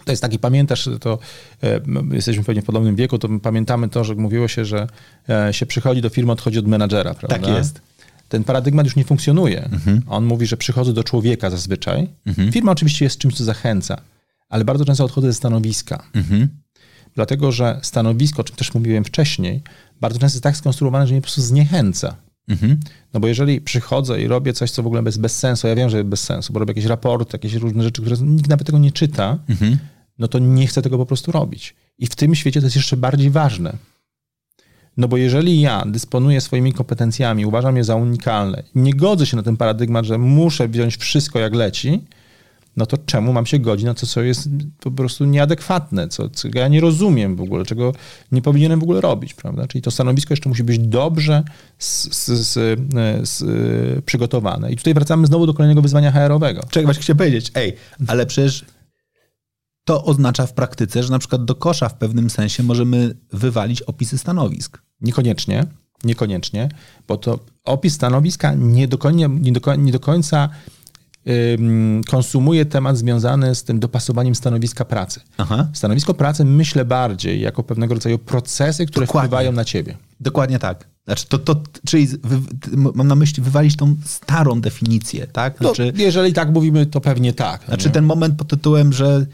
to 0.06 0.12
jest 0.12 0.22
taki, 0.22 0.40
pamiętasz, 0.40 0.90
to 1.00 1.20
e, 1.64 1.82
jesteśmy 2.12 2.44
pewnie 2.44 2.62
w 2.62 2.66
podobnym 2.66 2.96
wieku, 2.96 3.18
to 3.18 3.30
pamiętamy 3.42 3.90
to, 3.90 4.04
że 4.04 4.16
mówiło 4.16 4.48
się, 4.48 4.66
że 4.66 4.88
e, 5.30 5.54
się 5.54 5.66
przychodzi 5.66 6.02
do 6.02 6.10
firmy, 6.10 6.32
odchodzi 6.32 6.60
od 6.60 6.68
menadżera, 6.68 7.14
prawda? 7.14 7.48
Tak 7.48 7.56
jest. 7.58 7.82
Ten 8.30 8.44
paradygmat 8.44 8.86
już 8.86 8.96
nie 8.96 9.04
funkcjonuje. 9.04 9.64
Mhm. 9.64 10.02
On 10.08 10.26
mówi, 10.26 10.46
że 10.46 10.58
przychodzę 10.58 10.94
do 10.94 11.04
człowieka 11.04 11.50
zazwyczaj. 11.50 12.08
Mhm. 12.26 12.52
Firma 12.52 12.72
oczywiście 12.72 13.06
jest 13.06 13.18
czymś, 13.18 13.36
co 13.36 13.44
zachęca, 13.44 14.02
ale 14.50 14.66
bardzo 14.66 14.86
często 14.86 15.06
odchodzę 15.06 15.28
ze 15.28 15.34
stanowiska. 15.34 16.04
Mhm 16.14 16.65
dlatego 17.16 17.52
że 17.52 17.80
stanowisko, 17.82 18.42
o 18.42 18.44
czym 18.44 18.56
też 18.56 18.74
mówiłem 18.74 19.04
wcześniej, 19.04 19.62
bardzo 20.02 20.20
często 20.20 20.36
jest 20.36 20.44
tak 20.44 20.58
skonstruowane, 20.58 21.08
że 21.08 21.14
mnie 21.14 21.22
po 21.22 21.26
prostu 21.26 21.42
zniechęca. 21.42 22.16
Mhm. 22.48 22.80
No 23.14 23.20
bo 23.20 23.28
jeżeli 23.28 23.62
przychodzę 23.62 24.22
i 24.22 24.28
robię 24.28 24.54
coś, 24.54 24.72
co 24.72 24.84
w 24.84 24.88
ogóle 24.88 25.02
jest 25.06 25.20
bez 25.20 25.40
sensu, 25.40 25.68
ja 25.68 25.76
wiem, 25.76 25.90
że 25.90 25.98
jest 25.98 26.10
bez 26.10 26.24
sensu, 26.24 26.54
bo 26.54 26.60
robię 26.60 26.72
jakieś 26.72 26.86
raporty, 26.86 27.30
jakieś 27.34 27.54
różne 27.54 27.84
rzeczy, 27.84 28.02
które 28.02 28.16
nikt 28.22 28.50
nawet 28.50 28.68
tego 28.68 28.80
nie 28.80 28.92
czyta, 28.92 29.38
mhm. 29.50 29.78
no 30.20 30.28
to 30.28 30.40
nie 30.40 30.68
chcę 30.68 30.82
tego 30.82 30.98
po 30.98 31.06
prostu 31.06 31.32
robić. 31.32 31.76
I 31.98 32.08
w 32.08 32.16
tym 32.16 32.36
świecie 32.36 32.60
to 32.60 32.66
jest 32.66 32.76
jeszcze 32.76 32.98
bardziej 32.98 33.30
ważne. 33.30 33.78
No 34.98 35.08
bo 35.08 35.18
jeżeli 35.18 35.62
ja 35.62 35.84
dysponuję 35.86 36.42
swoimi 36.42 36.74
kompetencjami, 36.74 37.46
uważam 37.46 37.78
je 37.78 37.84
za 37.84 37.96
unikalne, 37.96 38.64
nie 38.76 38.94
godzę 38.94 39.26
się 39.26 39.38
na 39.38 39.44
ten 39.44 39.58
paradygmat, 39.58 40.06
że 40.06 40.18
muszę 40.18 40.68
wziąć 40.68 40.98
wszystko 40.98 41.40
jak 41.40 41.54
leci, 41.54 42.02
no 42.78 42.86
to 42.86 42.98
czemu 42.98 43.34
mam 43.34 43.46
się 43.46 43.60
godzić 43.60 43.86
na 43.86 43.94
to, 43.94 44.08
co 44.08 44.22
jest 44.22 44.50
po 44.80 44.92
prostu 44.92 45.26
nieadekwatne, 45.26 46.08
co, 46.08 46.30
co 46.30 46.48
ja 46.54 46.68
nie 46.68 46.82
rozumiem 46.82 47.36
w 47.36 47.42
ogóle, 47.42 47.66
czego 47.66 47.94
nie 48.32 48.42
powinienem 48.42 48.80
w 48.80 48.84
ogóle 48.84 49.02
robić, 49.02 49.34
prawda? 49.34 49.68
Czyli 49.68 49.82
to 49.82 49.92
stanowisko 49.92 50.34
jeszcze 50.34 50.50
musi 50.50 50.64
być 50.64 50.80
dobrze 50.80 51.44
z, 51.80 52.60
przygotowane. 54.06 54.72
I 54.72 54.76
tutaj 54.76 54.94
wracamy 54.94 55.28
znowu 55.28 55.46
do 55.46 55.54
kolejnego 55.54 55.82
wyzwania 55.82 56.12
HR-owego. 56.12 56.62
Czego 56.70 56.88
właśnie 56.88 57.04
chciałem 57.04 57.18
powiedzieć, 57.18 57.52
ej, 57.56 57.74
ale 58.08 58.26
przecież 58.26 58.66
to 59.84 60.04
oznacza 60.04 60.46
w 60.46 60.54
praktyce, 60.54 61.04
że 61.04 61.12
na 61.12 61.20
przykład 61.20 61.46
do 61.46 61.56
kosza 61.56 61.90
w 61.90 61.98
pewnym 61.98 62.30
sensie 62.30 62.64
możemy 62.64 63.16
wywalić 63.32 63.82
opisy 63.82 64.18
stanowisk. 64.18 64.82
Niekoniecznie, 65.02 65.66
niekoniecznie, 66.04 66.70
bo 67.08 67.18
to 67.18 67.40
opis 67.64 67.94
stanowiska 67.94 68.54
nie 68.54 68.88
do, 68.88 68.98
końca, 68.98 69.76
nie 69.78 69.92
do 69.92 70.00
końca 70.00 70.50
konsumuje 72.10 72.66
temat 72.66 72.98
związany 72.98 73.56
z 73.56 73.64
tym 73.64 73.80
dopasowaniem 73.80 74.36
stanowiska 74.36 74.86
pracy. 74.86 75.20
Aha. 75.38 75.68
Stanowisko 75.74 76.14
pracy 76.14 76.46
myślę 76.46 76.86
bardziej 76.86 77.42
jako 77.42 77.64
pewnego 77.64 77.94
rodzaju 77.94 78.18
procesy, 78.18 78.86
które 78.86 79.06
Dokładnie. 79.06 79.28
wpływają 79.28 79.52
na 79.52 79.66
ciebie. 79.66 79.98
Dokładnie 80.20 80.60
tak. 80.60 80.88
Znaczy, 81.06 81.26
to, 81.30 81.38
to, 81.38 81.56
czyli 81.86 82.08
wy, 82.08 82.40
mam 82.94 83.08
na 83.08 83.16
myśli 83.16 83.44
wywalić 83.44 83.76
tą 83.76 83.96
starą 84.06 84.62
definicję, 84.62 85.28
tak? 85.28 85.58
Znaczy, 85.58 85.94
jeżeli 85.96 86.34
tak 86.34 86.50
mówimy, 86.50 86.86
to 86.86 87.02
pewnie 87.02 87.34
tak. 87.34 87.66
Znaczy 87.66 87.88
nie? 87.88 87.94
ten 87.94 88.06
moment 88.06 88.36
pod 88.36 88.48
tytułem, 88.48 88.94
że 88.94 89.26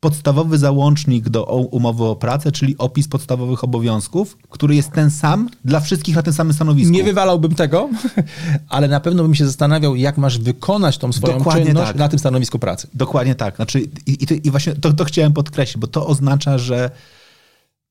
podstawowy 0.00 0.58
załącznik 0.58 1.28
do 1.28 1.44
umowy 1.44 2.04
o 2.04 2.16
pracę, 2.16 2.52
czyli 2.52 2.78
opis 2.78 3.08
podstawowych 3.08 3.64
obowiązków, 3.64 4.38
który 4.50 4.74
jest 4.74 4.92
ten 4.92 5.10
sam 5.10 5.48
dla 5.64 5.80
wszystkich 5.80 6.16
na 6.16 6.22
tym 6.22 6.32
samym 6.32 6.52
stanowisku. 6.52 6.92
Nie 6.92 7.04
wywalałbym 7.04 7.54
tego, 7.54 7.88
ale 8.68 8.88
na 8.88 9.00
pewno 9.00 9.22
bym 9.22 9.34
się 9.34 9.46
zastanawiał, 9.46 9.96
jak 9.96 10.18
masz 10.18 10.38
wykonać 10.38 10.98
tą 10.98 11.12
swoją 11.12 11.38
Dokładnie 11.38 11.66
czynność 11.66 11.86
tak. 11.86 11.96
na 11.96 12.08
tym 12.08 12.18
stanowisku 12.18 12.58
pracy. 12.58 12.88
Dokładnie 12.94 13.34
tak. 13.34 13.56
Znaczy, 13.56 13.80
i, 13.80 13.90
i, 14.06 14.46
i 14.46 14.50
właśnie 14.50 14.74
to, 14.74 14.92
to 14.92 15.04
chciałem 15.04 15.32
podkreślić, 15.32 15.76
bo 15.76 15.86
to 15.86 16.06
oznacza, 16.06 16.58
że 16.58 16.90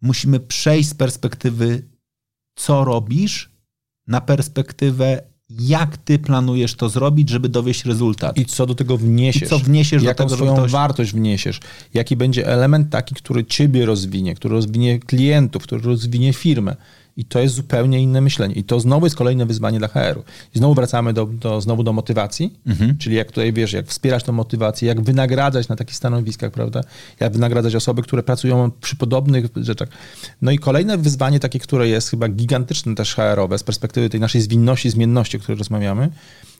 musimy 0.01 0.39
przejść 0.39 0.89
z 0.89 0.93
perspektywy, 0.93 1.87
co 2.55 2.83
robisz, 2.83 3.49
na 4.07 4.21
perspektywę, 4.21 5.21
jak 5.59 5.97
ty 5.97 6.19
planujesz 6.19 6.75
to 6.75 6.89
zrobić, 6.89 7.29
żeby 7.29 7.49
dowieść 7.49 7.85
rezultat. 7.85 8.37
I 8.37 8.45
co 8.45 8.65
do 8.65 8.75
tego 8.75 8.97
wniesiesz. 8.97 9.43
I 9.43 9.47
co 9.47 9.59
wniesiesz 9.59 10.03
Jaką 10.03 10.23
do 10.23 10.29
tego, 10.29 10.35
swoją 10.35 10.53
ktoś... 10.53 10.71
wartość 10.71 11.11
wniesiesz. 11.11 11.59
Jaki 11.93 12.15
będzie 12.15 12.47
element 12.47 12.89
taki, 12.89 13.15
który 13.15 13.45
ciebie 13.45 13.85
rozwinie, 13.85 14.35
który 14.35 14.55
rozwinie 14.55 14.99
klientów, 14.99 15.63
który 15.63 15.81
rozwinie 15.81 16.33
firmę. 16.33 16.75
I 17.19 17.25
to 17.25 17.39
jest 17.39 17.55
zupełnie 17.55 18.01
inne 18.01 18.21
myślenie. 18.21 18.55
I 18.55 18.63
to 18.63 18.79
znowu 18.79 19.05
jest 19.05 19.15
kolejne 19.15 19.45
wyzwanie 19.45 19.79
dla 19.79 19.87
HR-u. 19.87 20.23
I 20.55 20.57
znowu 20.57 20.73
wracamy 20.73 21.13
do, 21.13 21.25
do, 21.25 21.61
znowu 21.61 21.83
do 21.83 21.93
motywacji, 21.93 22.53
mhm. 22.67 22.97
czyli 22.97 23.15
jak 23.15 23.27
tutaj 23.27 23.53
wiesz, 23.53 23.73
jak 23.73 23.87
wspierać 23.87 24.23
tą 24.23 24.33
motywację, 24.33 24.87
jak 24.87 25.01
wynagradzać 25.01 25.67
na 25.67 25.75
takich 25.75 25.95
stanowiskach, 25.95 26.51
prawda? 26.51 26.81
Jak 27.19 27.33
wynagradzać 27.33 27.75
osoby, 27.75 28.01
które 28.01 28.23
pracują 28.23 28.71
przy 28.71 28.95
podobnych 28.95 29.45
rzeczach. 29.55 29.89
No 30.41 30.51
i 30.51 30.57
kolejne 30.59 30.97
wyzwanie 30.97 31.39
takie, 31.39 31.59
które 31.59 31.87
jest 31.87 32.09
chyba 32.09 32.29
gigantyczne 32.29 32.95
też 32.95 33.15
HR-owe 33.15 33.57
z 33.57 33.63
perspektywy 33.63 34.09
tej 34.09 34.19
naszej 34.19 34.41
zwinności, 34.41 34.89
zmienności, 34.89 35.37
o 35.37 35.39
której 35.39 35.57
rozmawiamy, 35.57 36.09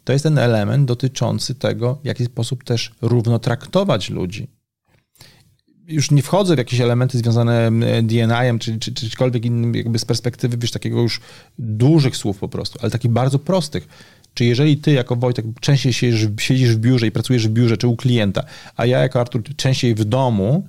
to 0.04 0.14
jest 0.14 0.24
ten 0.24 0.38
element 0.38 0.86
dotyczący 0.86 1.56
tego, 1.56 2.00
w 2.04 2.06
jaki 2.06 2.26
sposób 2.26 2.64
też 2.64 2.92
równo 3.02 3.40
traktować 3.40 4.10
ludzi 4.10 4.59
już 5.90 6.12
nie 6.12 6.22
wchodzę 6.22 6.56
w 6.56 6.58
jakieś 6.58 6.82
elementy 6.82 7.18
związane 7.18 7.72
DNI-em, 8.04 8.60
czy, 8.60 8.80
czy, 8.80 8.94
czy 8.94 9.10
czymkolwiek 9.10 9.46
innym, 9.46 9.76
jakby 9.76 10.00
z 10.00 10.06
perspektywy, 10.06 10.58
wiesz, 10.58 10.72
takiego 10.72 11.02
już 11.02 11.22
dużych 11.60 12.18
słów 12.18 12.38
po 12.38 12.48
prostu, 12.48 12.80
ale 12.82 12.92
takich 12.92 13.12
bardzo 13.12 13.40
prostych. 13.40 13.88
Czy 14.34 14.46
jeżeli 14.46 14.78
ty 14.78 14.92
jako 14.92 15.16
Wojtek 15.16 15.46
częściej 15.62 15.94
siedzisz, 15.94 16.28
siedzisz 16.40 16.76
w 16.76 16.80
biurze 16.80 17.08
i 17.08 17.12
pracujesz 17.12 17.48
w 17.48 17.52
biurze, 17.52 17.78
czy 17.78 17.88
u 17.88 17.96
klienta, 17.96 18.44
a 18.76 18.86
ja 18.86 19.00
jako 19.00 19.22
Artur 19.22 19.44
częściej 19.56 19.96
w 19.96 20.04
domu, 20.04 20.68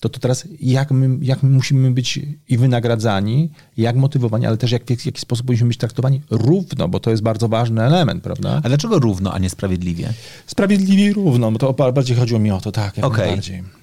to, 0.00 0.08
to 0.08 0.20
teraz 0.20 0.48
jak 0.60 0.90
my, 0.90 1.24
jak 1.24 1.42
my 1.42 1.50
musimy 1.50 1.90
być 1.90 2.20
i 2.48 2.58
wynagradzani, 2.58 3.50
jak 3.76 3.96
motywowani, 3.96 4.46
ale 4.46 4.56
też 4.56 4.72
jak, 4.72 4.84
w 4.84 4.90
jaki 4.90 5.20
sposób 5.20 5.46
powinniśmy 5.46 5.68
być 5.68 5.78
traktowani 5.78 6.20
równo, 6.30 6.88
bo 6.88 7.00
to 7.00 7.10
jest 7.10 7.22
bardzo 7.22 7.48
ważny 7.48 7.82
element, 7.82 8.22
prawda? 8.22 8.60
A 8.64 8.68
dlaczego 8.68 8.98
równo, 8.98 9.32
a 9.32 9.38
nie 9.38 9.50
sprawiedliwie? 9.50 10.12
Sprawiedliwie 10.46 11.06
i 11.06 11.12
równo, 11.12 11.52
bo 11.52 11.58
to 11.58 11.92
bardziej 11.92 12.16
chodziło 12.16 12.40
mi 12.40 12.50
o 12.50 12.60
to, 12.60 12.72
tak, 12.72 12.96
jak 12.96 13.06
okay. 13.06 13.26
najbardziej. 13.26 13.79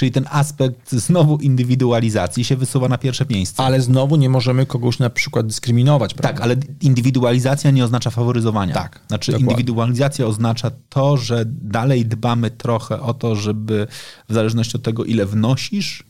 Czyli 0.00 0.12
ten 0.12 0.26
aspekt 0.30 0.92
znowu 0.92 1.36
indywidualizacji 1.36 2.44
się 2.44 2.56
wysuwa 2.56 2.88
na 2.88 2.98
pierwsze 2.98 3.26
miejsce. 3.30 3.62
Ale 3.62 3.80
znowu 3.80 4.16
nie 4.16 4.28
możemy 4.28 4.66
kogoś 4.66 4.98
na 4.98 5.10
przykład 5.10 5.46
dyskryminować. 5.46 6.14
Prawda? 6.14 6.32
Tak, 6.32 6.42
ale 6.42 6.56
indywidualizacja 6.80 7.70
nie 7.70 7.84
oznacza 7.84 8.10
faworyzowania. 8.10 8.74
Tak. 8.74 9.00
Znaczy 9.08 9.32
dokładnie. 9.32 9.52
indywidualizacja 9.52 10.26
oznacza 10.26 10.70
to, 10.88 11.16
że 11.16 11.44
dalej 11.46 12.06
dbamy 12.06 12.50
trochę 12.50 13.00
o 13.00 13.14
to, 13.14 13.36
żeby 13.36 13.86
w 14.28 14.34
zależności 14.34 14.76
od 14.76 14.82
tego, 14.82 15.04
ile 15.04 15.26
wnosisz, 15.26 16.04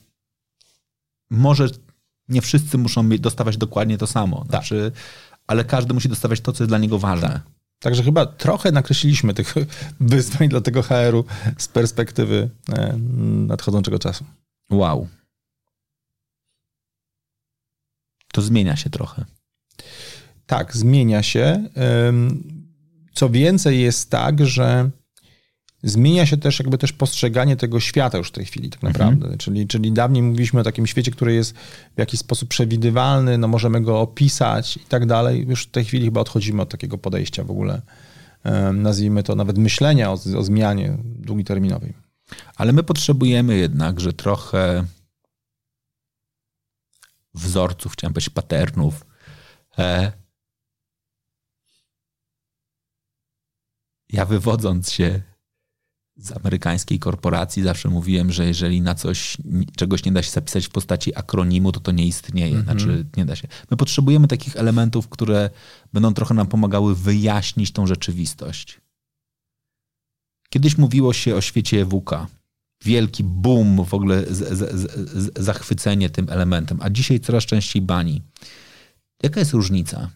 może 1.30 1.68
nie 2.28 2.40
wszyscy 2.40 2.78
muszą 2.78 3.08
dostawać 3.08 3.56
dokładnie 3.56 3.98
to 3.98 4.06
samo. 4.06 4.36
Tak. 4.36 4.48
Znaczy, 4.48 4.92
tak. 4.94 5.02
ale 5.46 5.64
każdy 5.64 5.94
musi 5.94 6.08
dostawać 6.08 6.40
to, 6.40 6.52
co 6.52 6.64
jest 6.64 6.70
dla 6.70 6.78
niego 6.78 6.98
ważne. 6.98 7.28
Tak. 7.28 7.42
Także 7.80 8.02
chyba 8.02 8.26
trochę 8.26 8.72
nakreśliliśmy 8.72 9.34
tych 9.34 9.54
wyzwań 10.00 10.48
dla 10.48 10.60
tego 10.60 10.82
HR-u 10.82 11.24
z 11.58 11.68
perspektywy 11.68 12.50
e, 12.68 12.96
nadchodzącego 13.46 13.98
czasu. 13.98 14.24
Wow. 14.70 15.08
To 18.32 18.42
zmienia 18.42 18.76
się 18.76 18.90
trochę. 18.90 19.24
Tak, 20.46 20.76
zmienia 20.76 21.22
się. 21.22 21.68
Co 23.14 23.30
więcej, 23.30 23.80
jest 23.80 24.10
tak, 24.10 24.46
że 24.46 24.90
zmienia 25.82 26.26
się 26.26 26.36
też 26.36 26.58
jakby 26.58 26.78
też 26.78 26.92
postrzeganie 26.92 27.56
tego 27.56 27.80
świata 27.80 28.18
już 28.18 28.28
w 28.28 28.32
tej 28.32 28.44
chwili 28.44 28.70
tak 28.70 28.82
naprawdę. 28.82 29.24
Mhm. 29.24 29.38
Czyli, 29.38 29.66
czyli 29.66 29.92
dawniej 29.92 30.22
mówiliśmy 30.22 30.60
o 30.60 30.64
takim 30.64 30.86
świecie, 30.86 31.10
który 31.10 31.34
jest 31.34 31.54
w 31.96 31.98
jakiś 31.98 32.20
sposób 32.20 32.48
przewidywalny, 32.48 33.38
no 33.38 33.48
możemy 33.48 33.80
go 33.80 34.00
opisać 34.00 34.76
i 34.76 34.80
tak 34.88 35.06
dalej. 35.06 35.46
Już 35.48 35.62
w 35.62 35.70
tej 35.70 35.84
chwili 35.84 36.04
chyba 36.04 36.20
odchodzimy 36.20 36.62
od 36.62 36.68
takiego 36.68 36.98
podejścia 36.98 37.44
w 37.44 37.50
ogóle, 37.50 37.82
nazwijmy 38.72 39.22
to 39.22 39.34
nawet 39.34 39.58
myślenia 39.58 40.10
o, 40.10 40.18
o 40.36 40.42
zmianie 40.42 40.98
długiterminowej. 41.04 41.94
Ale 42.56 42.72
my 42.72 42.82
potrzebujemy 42.82 43.56
jednak, 43.56 44.00
że 44.00 44.12
trochę 44.12 44.84
wzorców, 47.34 47.92
chciałem 47.92 48.14
powiedzieć 48.14 48.34
patternów, 48.34 49.06
e, 49.78 50.12
ja 54.08 54.26
wywodząc 54.26 54.92
się 54.92 55.22
z 56.20 56.32
amerykańskiej 56.32 56.98
korporacji 56.98 57.62
zawsze 57.62 57.88
mówiłem, 57.88 58.32
że 58.32 58.46
jeżeli 58.46 58.80
na 58.80 58.94
coś, 58.94 59.36
czegoś 59.76 60.04
nie 60.04 60.12
da 60.12 60.22
się 60.22 60.30
zapisać 60.30 60.66
w 60.66 60.70
postaci 60.70 61.16
akronimu, 61.16 61.72
to 61.72 61.80
to 61.80 61.92
nie 61.92 62.06
istnieje. 62.06 62.56
-hmm. 62.56 62.64
Znaczy, 62.64 63.06
nie 63.16 63.24
da 63.24 63.36
się. 63.36 63.48
My 63.70 63.76
potrzebujemy 63.76 64.28
takich 64.28 64.56
elementów, 64.56 65.08
które 65.08 65.50
będą 65.92 66.14
trochę 66.14 66.34
nam 66.34 66.46
pomagały 66.46 66.94
wyjaśnić 66.94 67.72
tą 67.72 67.86
rzeczywistość. 67.86 68.80
Kiedyś 70.50 70.78
mówiło 70.78 71.12
się 71.12 71.36
o 71.36 71.40
świecie 71.40 71.80
EWK. 71.80 72.10
Wielki 72.84 73.24
boom, 73.24 73.84
w 73.84 73.94
ogóle 73.94 74.22
z, 74.30 74.58
z, 74.58 74.90
z, 75.12 75.38
zachwycenie 75.38 76.10
tym 76.10 76.30
elementem, 76.30 76.78
a 76.82 76.90
dzisiaj 76.90 77.20
coraz 77.20 77.44
częściej 77.44 77.82
bani. 77.82 78.22
Jaka 79.22 79.40
jest 79.40 79.52
różnica? 79.52 80.10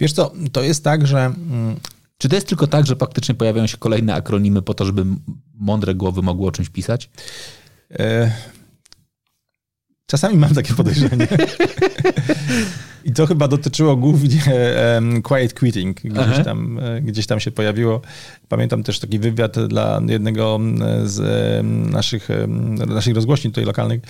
Wiesz 0.00 0.12
co, 0.12 0.32
to 0.52 0.62
jest 0.62 0.84
tak, 0.84 1.06
że 1.06 1.24
mm, 1.24 1.76
czy 2.22 2.28
to 2.28 2.34
jest 2.34 2.48
tylko 2.48 2.66
tak, 2.66 2.86
że 2.86 2.96
faktycznie 2.96 3.34
pojawiają 3.34 3.66
się 3.66 3.76
kolejne 3.76 4.14
akronimy 4.14 4.62
po 4.62 4.74
to, 4.74 4.84
żeby 4.84 5.04
mądre 5.54 5.94
głowy 5.94 6.22
mogły 6.22 6.48
o 6.48 6.52
czymś 6.52 6.68
pisać? 6.68 7.10
E... 7.90 8.32
Czasami 10.06 10.36
mam 10.36 10.54
takie 10.54 10.74
podejrzenie. 10.74 11.28
I 13.04 13.12
to 13.12 13.26
chyba 13.26 13.48
dotyczyło 13.48 13.96
głównie 13.96 14.42
um, 14.94 15.22
quiet 15.22 15.54
quitting. 15.54 16.00
Gdzieś 16.00 16.44
tam, 16.44 16.78
e, 16.78 17.00
gdzieś 17.00 17.26
tam 17.26 17.40
się 17.40 17.50
pojawiło. 17.50 18.00
Pamiętam 18.48 18.82
też 18.82 18.98
taki 18.98 19.18
wywiad 19.18 19.66
dla 19.66 20.00
jednego 20.08 20.60
z 21.04 21.20
naszych, 21.90 22.28
naszych 22.86 23.14
rozgłośni 23.14 23.50
tutaj 23.50 23.64
lokalnych, 23.64 24.00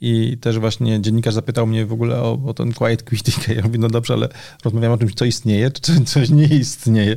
i 0.00 0.38
też 0.40 0.58
właśnie 0.58 1.00
dziennikarz 1.00 1.34
zapytał 1.34 1.66
mnie 1.66 1.86
w 1.86 1.92
ogóle 1.92 2.22
o, 2.22 2.38
o 2.46 2.54
ten 2.54 2.72
quiet 2.72 3.02
quitting. 3.02 3.48
Ja 3.56 3.62
mówię, 3.62 3.78
no 3.78 3.88
dobrze, 3.88 4.14
ale 4.14 4.28
rozmawiam 4.64 4.92
o 4.92 4.98
czymś, 4.98 5.14
co 5.14 5.24
istnieje, 5.24 5.70
czy 5.70 6.00
coś 6.04 6.30
nie 6.30 6.46
istnieje. 6.46 7.16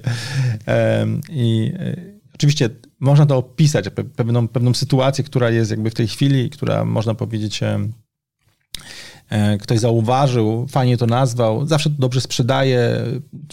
I 1.29 1.73
e, 1.79 1.95
oczywiście 2.35 2.69
można 2.99 3.25
to 3.25 3.37
opisać, 3.37 3.85
pewną, 4.15 4.47
pewną 4.47 4.73
sytuację, 4.73 5.23
która 5.23 5.49
jest 5.49 5.71
jakby 5.71 5.89
w 5.89 5.93
tej 5.93 6.07
chwili, 6.07 6.49
która 6.49 6.85
można 6.85 7.15
powiedzieć 7.15 7.63
e, 7.63 9.57
ktoś 9.57 9.79
zauważył, 9.79 10.67
fajnie 10.69 10.97
to 10.97 11.05
nazwał, 11.05 11.65
zawsze 11.65 11.89
to 11.89 11.95
dobrze 11.99 12.21
sprzedaje, 12.21 13.03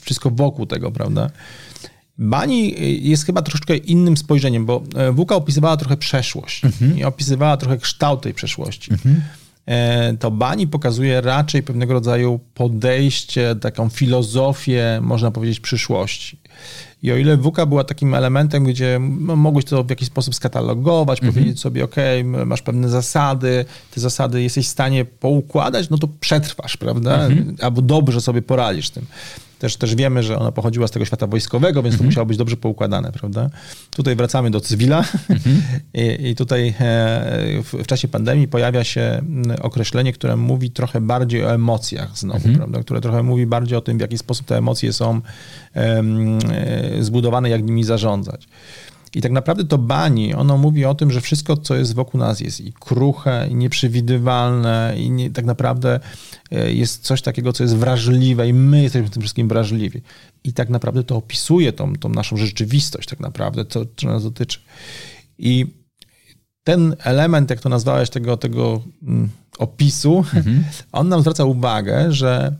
wszystko 0.03 0.31
wokół 0.31 0.67
tego, 0.67 0.91
prawda? 0.93 1.31
Bani 2.19 2.75
jest 3.09 3.27
chyba 3.27 3.43
troszeczkę 3.43 3.77
innym 3.77 4.17
spojrzeniem, 4.17 4.67
bo 4.67 4.83
e, 4.97 5.13
Wuka 5.13 5.35
opisywała 5.35 5.77
trochę 5.77 5.97
przeszłość 5.97 6.65
mhm. 6.65 6.99
i 6.99 7.05
opisywała 7.05 7.57
trochę 7.57 7.79
kształt 7.79 8.21
tej 8.21 8.35
przeszłości. 8.35 8.93
Mhm. 8.93 9.23
E, 9.67 10.17
to 10.17 10.31
Bani 10.31 10.67
pokazuje 10.67 11.21
raczej 11.21 11.63
pewnego 11.63 11.93
rodzaju 11.93 12.41
podejście, 12.55 13.57
taką 13.57 13.89
filozofię, 13.89 15.01
można 15.03 15.31
powiedzieć, 15.31 15.61
przyszłości. 15.61 16.39
I 17.03 17.13
o 17.13 17.17
ile 17.17 17.37
WUKA 17.37 17.67
była 17.67 17.85
takim 17.85 18.15
elementem, 18.15 18.65
gdzie 18.65 18.99
mogłeś 19.37 19.65
to 19.65 19.85
w 19.85 19.91
jakiś 19.91 20.09
sposób 20.09 20.35
skatalogować, 20.35 21.19
mhm. 21.19 21.35
powiedzieć 21.35 21.61
sobie, 21.61 21.85
ok, 21.85 21.97
masz 22.47 22.63
pewne 22.63 22.89
zasady, 22.89 23.65
te 23.95 24.01
zasady 24.01 24.43
jesteś 24.43 24.67
w 24.67 24.71
stanie 24.71 25.05
poukładać, 25.05 25.91
no 25.91 25.99
to 25.99 26.09
przetrwasz, 26.21 26.77
prawda? 26.77 27.27
Mhm. 27.27 27.57
Albo 27.61 27.83
dobrze 27.83 28.21
sobie 28.21 28.43
poradzisz 28.43 28.91
tym. 28.91 29.07
Też, 29.59 29.77
też 29.77 29.95
wiemy, 29.95 30.23
że 30.23 30.39
ona 30.39 30.53
pochodziła 30.53 30.89
z 30.89 30.91
tego 30.91 31.05
świata 31.05 31.27
wojskowego, 31.27 31.83
więc 31.83 31.95
to 31.95 31.97
mhm. 31.97 32.07
musiało 32.07 32.27
być 32.27 32.37
dobrze 32.37 32.57
poukładane, 32.57 33.13
prawda? 33.13 33.51
Tutaj 33.91 34.17
wracamy 34.17 34.51
do 34.51 34.61
cywila 34.61 35.05
mhm. 35.29 35.63
I, 35.95 36.29
I, 36.29 36.35
tutaj 36.35 36.69
e, 36.69 36.75
w, 37.63 37.73
w, 37.83 37.87
czasie 37.87 38.09
pandemii 38.09 38.49
pojawia 38.49 38.85
się 38.85 39.23
określenie, 39.63 40.13
które 40.13 40.37
mówi 40.37 40.71
trochę 40.71 41.01
bardziej 41.01 41.45
o 41.45 41.55
emocjach 41.55 42.19
znowu, 42.19 42.37
mhm. 42.37 42.57
prawda? 42.57 42.81
Które 42.81 43.01
trochę 43.01 43.23
mówi 43.23 43.47
bardziej 43.47 43.79
o 43.79 43.81
tym, 43.81 43.99
w 43.99 44.01
jaki 44.01 44.19
sposób 44.19 44.47
te 44.47 44.59
emocje 44.59 44.93
są 44.93 45.21
um, 45.75 46.39
zbudowane, 47.01 47.51
jak 47.51 47.63
nimi 47.63 47.85
zarządzać. 47.85 48.49
I 49.15 49.21
tak 49.21 49.33
naprawdę 49.33 49.65
to 49.65 49.79
bani, 49.79 50.35
ono 50.35 50.59
mówi 50.59 50.85
o 50.85 50.95
tym, 50.95 51.11
że 51.11 51.21
wszystko, 51.21 51.57
co 51.57 51.75
jest 51.75 51.95
wokół 51.95 52.21
nas 52.21 52.41
jest 52.41 52.61
i 52.61 52.73
kruche, 52.73 53.49
i 53.51 53.55
nieprzewidywalne, 53.55 54.95
i 54.97 55.11
nie, 55.11 55.31
tak 55.31 55.45
naprawdę 55.45 56.01
e, 56.51 56.73
jest 56.73 57.03
coś 57.03 57.23
takiego, 57.23 57.53
co 57.53 57.65
jest 57.65 57.77
wrażliwe 57.77 58.49
i 58.49 58.53
my 58.53 58.83
jesteśmy 58.83 59.11
tym 59.11 59.23
wszystkim 59.23 59.49
wrażliwi. 59.49 60.03
I 60.45 60.53
tak 60.53 60.69
naprawdę 60.69 61.05
to 61.05 61.17
opisuje 61.17 61.73
tą, 61.73 61.93
tą 61.93 62.09
naszą 62.09 62.37
rzeczywistość 62.37 63.09
tak 63.09 63.21
naprawdę, 63.21 63.65
to, 63.65 63.87
co 63.97 64.07
nas 64.07 64.23
dotyczy. 64.23 64.61
I 65.39 65.67
ten 66.65 66.97
element, 66.99 67.51
jak 67.51 67.61
to 67.61 67.69
nazwałeś, 67.69 68.11
tego, 68.11 68.37
tego 68.37 68.83
mm, 69.03 69.31
opisu, 69.59 70.19
mhm. 70.19 70.65
on 70.93 71.09
nam 71.09 71.21
zwraca 71.21 71.45
uwagę, 71.45 72.13
że 72.13 72.57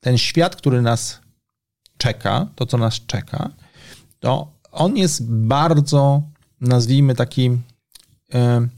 ten 0.00 0.18
świat, 0.18 0.56
który 0.56 0.82
nas 0.82 1.20
czeka, 1.96 2.46
to 2.54 2.66
co 2.66 2.78
nas 2.78 3.00
czeka, 3.06 3.50
to 4.20 4.53
on 4.74 4.96
jest 4.96 5.30
bardzo, 5.30 6.22
nazwijmy 6.60 7.14
taki 7.14 7.50
e, 8.34 8.68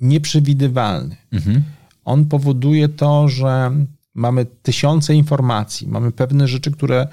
nieprzewidywalny. 0.00 1.16
Mhm. 1.32 1.62
On 2.04 2.24
powoduje 2.24 2.88
to, 2.88 3.28
że 3.28 3.70
mamy 4.14 4.46
tysiące 4.62 5.14
informacji, 5.14 5.88
mamy 5.88 6.12
pewne 6.12 6.48
rzeczy, 6.48 6.70
które 6.70 7.08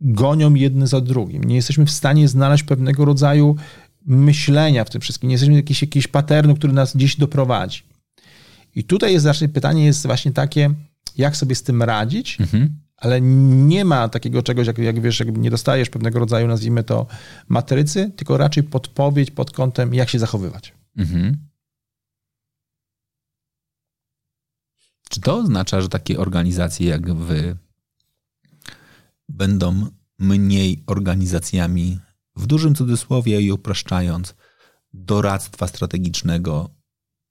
gonią 0.00 0.54
jedne 0.54 0.86
za 0.86 1.00
drugim. 1.00 1.44
Nie 1.44 1.56
jesteśmy 1.56 1.86
w 1.86 1.90
stanie 1.90 2.28
znaleźć 2.28 2.64
pewnego 2.64 3.04
rodzaju 3.04 3.56
myślenia 4.06 4.84
w 4.84 4.90
tym 4.90 5.00
wszystkim. 5.00 5.28
Nie 5.28 5.34
jesteśmy 5.34 5.54
jakiś, 5.54 5.82
jakiś 5.82 6.06
paternu, 6.06 6.56
który 6.56 6.72
nas 6.72 6.96
gdzieś 6.96 7.16
doprowadzi. 7.16 7.82
I 8.74 8.84
tutaj 8.84 9.12
jest 9.12 9.22
zawsze 9.22 9.48
pytanie 9.48 9.84
jest 9.84 10.06
właśnie 10.06 10.32
takie, 10.32 10.74
jak 11.16 11.36
sobie 11.36 11.54
z 11.54 11.62
tym 11.62 11.82
radzić 11.82 12.40
mhm 12.40 12.83
ale 13.04 13.20
nie 13.20 13.84
ma 13.84 14.08
takiego 14.08 14.42
czegoś, 14.42 14.66
jak, 14.66 14.78
jak 14.78 15.00
wiesz, 15.00 15.20
jak 15.20 15.36
nie 15.36 15.50
dostajesz 15.50 15.90
pewnego 15.90 16.18
rodzaju, 16.18 16.46
nazwijmy 16.48 16.84
to, 16.84 17.06
matrycy, 17.48 18.10
tylko 18.16 18.36
raczej 18.36 18.62
podpowiedź 18.62 19.30
pod 19.30 19.50
kątem, 19.50 19.94
jak 19.94 20.08
się 20.10 20.18
zachowywać. 20.18 20.74
Mhm. 20.96 21.36
Czy 25.10 25.20
to 25.20 25.36
oznacza, 25.36 25.80
że 25.80 25.88
takie 25.88 26.18
organizacje 26.18 26.88
jak 26.88 27.14
wy 27.14 27.56
będą 29.28 29.86
mniej 30.18 30.84
organizacjami, 30.86 32.00
w 32.36 32.46
dużym 32.46 32.74
cudzysłowie 32.74 33.40
i 33.40 33.52
upraszczając, 33.52 34.34
doradztwa 34.92 35.66
strategicznego, 35.66 36.70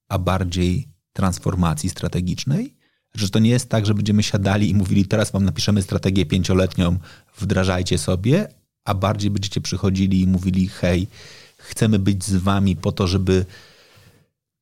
a 0.09 0.19
bardziej 0.19 0.89
transformacji 1.13 1.89
strategicznej? 1.89 2.82
Że 3.17 3.29
to 3.29 3.39
nie 3.39 3.49
jest 3.49 3.69
tak, 3.69 3.85
że 3.85 3.93
będziemy 3.93 4.23
siadali 4.23 4.69
i 4.69 4.75
mówili, 4.75 5.05
teraz 5.05 5.31
wam 5.31 5.45
napiszemy 5.45 5.81
strategię 5.81 6.25
pięcioletnią, 6.25 6.97
wdrażajcie 7.39 7.97
sobie, 7.97 8.47
a 8.85 8.93
bardziej 8.93 9.31
będziecie 9.31 9.61
przychodzili 9.61 10.21
i 10.21 10.27
mówili, 10.27 10.67
hej, 10.67 11.07
chcemy 11.57 11.99
być 11.99 12.23
z 12.23 12.35
wami 12.35 12.75
po 12.75 12.91
to, 12.91 13.07
żeby 13.07 13.45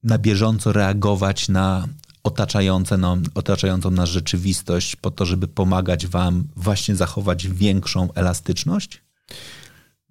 na 0.03 0.17
bieżąco 0.17 0.73
reagować 0.73 1.49
na 1.49 1.87
otaczające 2.23 2.97
nam, 2.97 3.23
otaczającą 3.35 3.91
nas 3.91 4.09
rzeczywistość, 4.09 4.95
po 4.95 5.11
to, 5.11 5.25
żeby 5.25 5.47
pomagać 5.47 6.07
wam 6.07 6.43
właśnie 6.55 6.95
zachować 6.95 7.47
większą 7.47 8.13
elastyczność? 8.13 9.01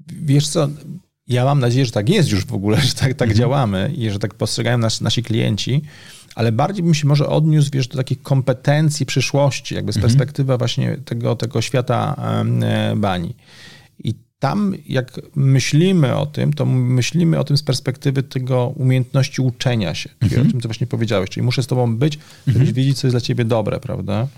Wiesz 0.07 0.49
co, 0.49 0.68
ja 1.26 1.45
mam 1.45 1.61
nadzieję, 1.61 1.86
że 1.86 1.93
tak 1.93 2.09
jest 2.09 2.30
już 2.30 2.45
w 2.45 2.55
ogóle, 2.55 2.80
że 2.80 2.93
tak, 2.93 3.14
tak 3.14 3.28
mhm. 3.28 3.34
działamy 3.38 3.95
i 3.97 4.11
że 4.11 4.18
tak 4.18 4.34
postrzegają 4.34 4.78
nas, 4.78 5.01
nasi 5.01 5.22
klienci 5.22 5.82
ale 6.35 6.53
bardziej 6.53 6.85
bym 6.85 6.95
się 6.95 7.09
może 7.09 7.26
odniósł, 7.26 7.70
wiesz, 7.72 7.89
do 7.89 7.97
takich 7.97 8.22
kompetencji 8.22 9.07
przyszłości, 9.07 9.74
jakby 9.74 9.93
z 9.93 9.97
mhm. 9.97 10.11
perspektywy 10.11 10.59
właśnie 10.59 10.97
tego, 10.97 11.37
tego 11.37 11.62
świata 11.62 12.16
e, 12.62 12.97
bani. 12.97 13.35
I 14.05 14.14
tam, 14.39 14.74
jak 14.87 15.20
myślimy 15.35 16.16
o 16.16 16.26
tym, 16.26 16.53
to 16.53 16.66
myślimy 16.66 17.39
o 17.39 17.45
tym 17.45 17.57
z 17.57 17.62
perspektywy 17.62 18.22
tego 18.22 18.66
umiejętności 18.66 19.43
uczenia 19.43 19.95
się, 19.95 20.09
czyli 20.09 20.35
mhm. 20.35 20.49
o 20.49 20.51
tym, 20.51 20.61
co 20.61 20.68
właśnie 20.68 20.87
powiedziałeś, 20.87 21.31
czyli 21.31 21.47
muszę 21.47 21.62
z 21.62 21.66
tobą 21.66 21.97
być, 21.97 22.18
żebyś 22.47 22.61
mhm. 22.61 22.74
wiedzieć, 22.74 22.99
co 22.99 23.07
jest 23.07 23.12
dla 23.12 23.20
ciebie 23.20 23.45
dobre, 23.45 23.81
prawda? 23.81 24.28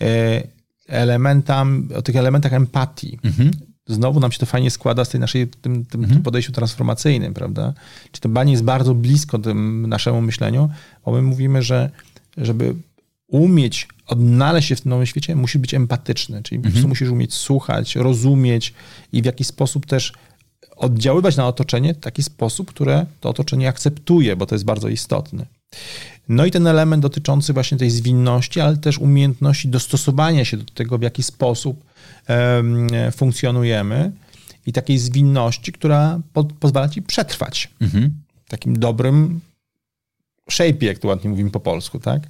E, 0.00 0.42
elementam, 0.86 1.88
o 1.96 2.02
tych 2.02 2.16
elementach 2.16 2.52
empatii. 2.52 3.18
Mhm 3.24 3.50
znowu 3.88 4.20
nam 4.20 4.32
się 4.32 4.38
to 4.38 4.46
fajnie 4.46 4.70
składa 4.70 5.04
z 5.04 5.08
tej 5.08 5.20
naszej, 5.20 5.48
tym, 5.48 5.84
tym, 5.84 6.00
mhm. 6.00 6.14
tym 6.14 6.22
podejściu 6.22 6.52
transformacyjnym, 6.52 7.34
prawda? 7.34 7.74
Czy 8.12 8.20
to 8.20 8.28
banie 8.28 8.52
jest 8.52 8.64
bardzo 8.64 8.94
blisko 8.94 9.38
tym 9.38 9.86
naszemu 9.88 10.20
myśleniu, 10.20 10.70
bo 11.04 11.12
my 11.12 11.22
mówimy, 11.22 11.62
że 11.62 11.90
żeby 12.36 12.74
umieć 13.28 13.88
odnaleźć 14.06 14.68
się 14.68 14.76
w 14.76 14.80
tym 14.80 14.90
nowym 14.90 15.06
świecie, 15.06 15.36
musisz 15.36 15.58
być 15.58 15.74
empatyczny, 15.74 16.42
czyli 16.42 16.56
mhm. 16.56 16.62
po 16.62 16.74
prostu 16.74 16.88
musisz 16.88 17.08
umieć 17.08 17.34
słuchać, 17.34 17.96
rozumieć 17.96 18.74
i 19.12 19.22
w 19.22 19.24
jakiś 19.24 19.46
sposób 19.46 19.86
też 19.86 20.12
oddziaływać 20.76 21.36
na 21.36 21.46
otoczenie 21.46 21.94
w 21.94 21.98
taki 21.98 22.22
sposób, 22.22 22.68
które 22.68 23.06
to 23.20 23.28
otoczenie 23.28 23.68
akceptuje, 23.68 24.36
bo 24.36 24.46
to 24.46 24.54
jest 24.54 24.64
bardzo 24.64 24.88
istotne. 24.88 25.46
No 26.28 26.46
i 26.46 26.50
ten 26.50 26.66
element 26.66 27.02
dotyczący 27.02 27.52
właśnie 27.52 27.78
tej 27.78 27.90
zwinności, 27.90 28.60
ale 28.60 28.76
też 28.76 28.98
umiejętności 28.98 29.68
dostosowania 29.68 30.44
się 30.44 30.56
do 30.56 30.64
tego, 30.64 30.98
w 30.98 31.02
jaki 31.02 31.22
sposób 31.22 31.84
funkcjonujemy. 33.12 34.12
i 34.66 34.72
takiej 34.72 34.98
zwinności, 34.98 35.72
która 35.72 36.20
po, 36.32 36.44
pozwala 36.44 36.88
ci 36.88 37.02
przetrwać. 37.02 37.70
Mhm. 37.80 38.14
Takim 38.48 38.78
dobrym 38.78 39.40
shape, 40.50 40.86
jak 40.86 40.98
tu 40.98 41.08
ładnie 41.08 41.30
mówimy 41.30 41.50
po 41.50 41.60
polsku, 41.60 41.98
tak? 41.98 42.22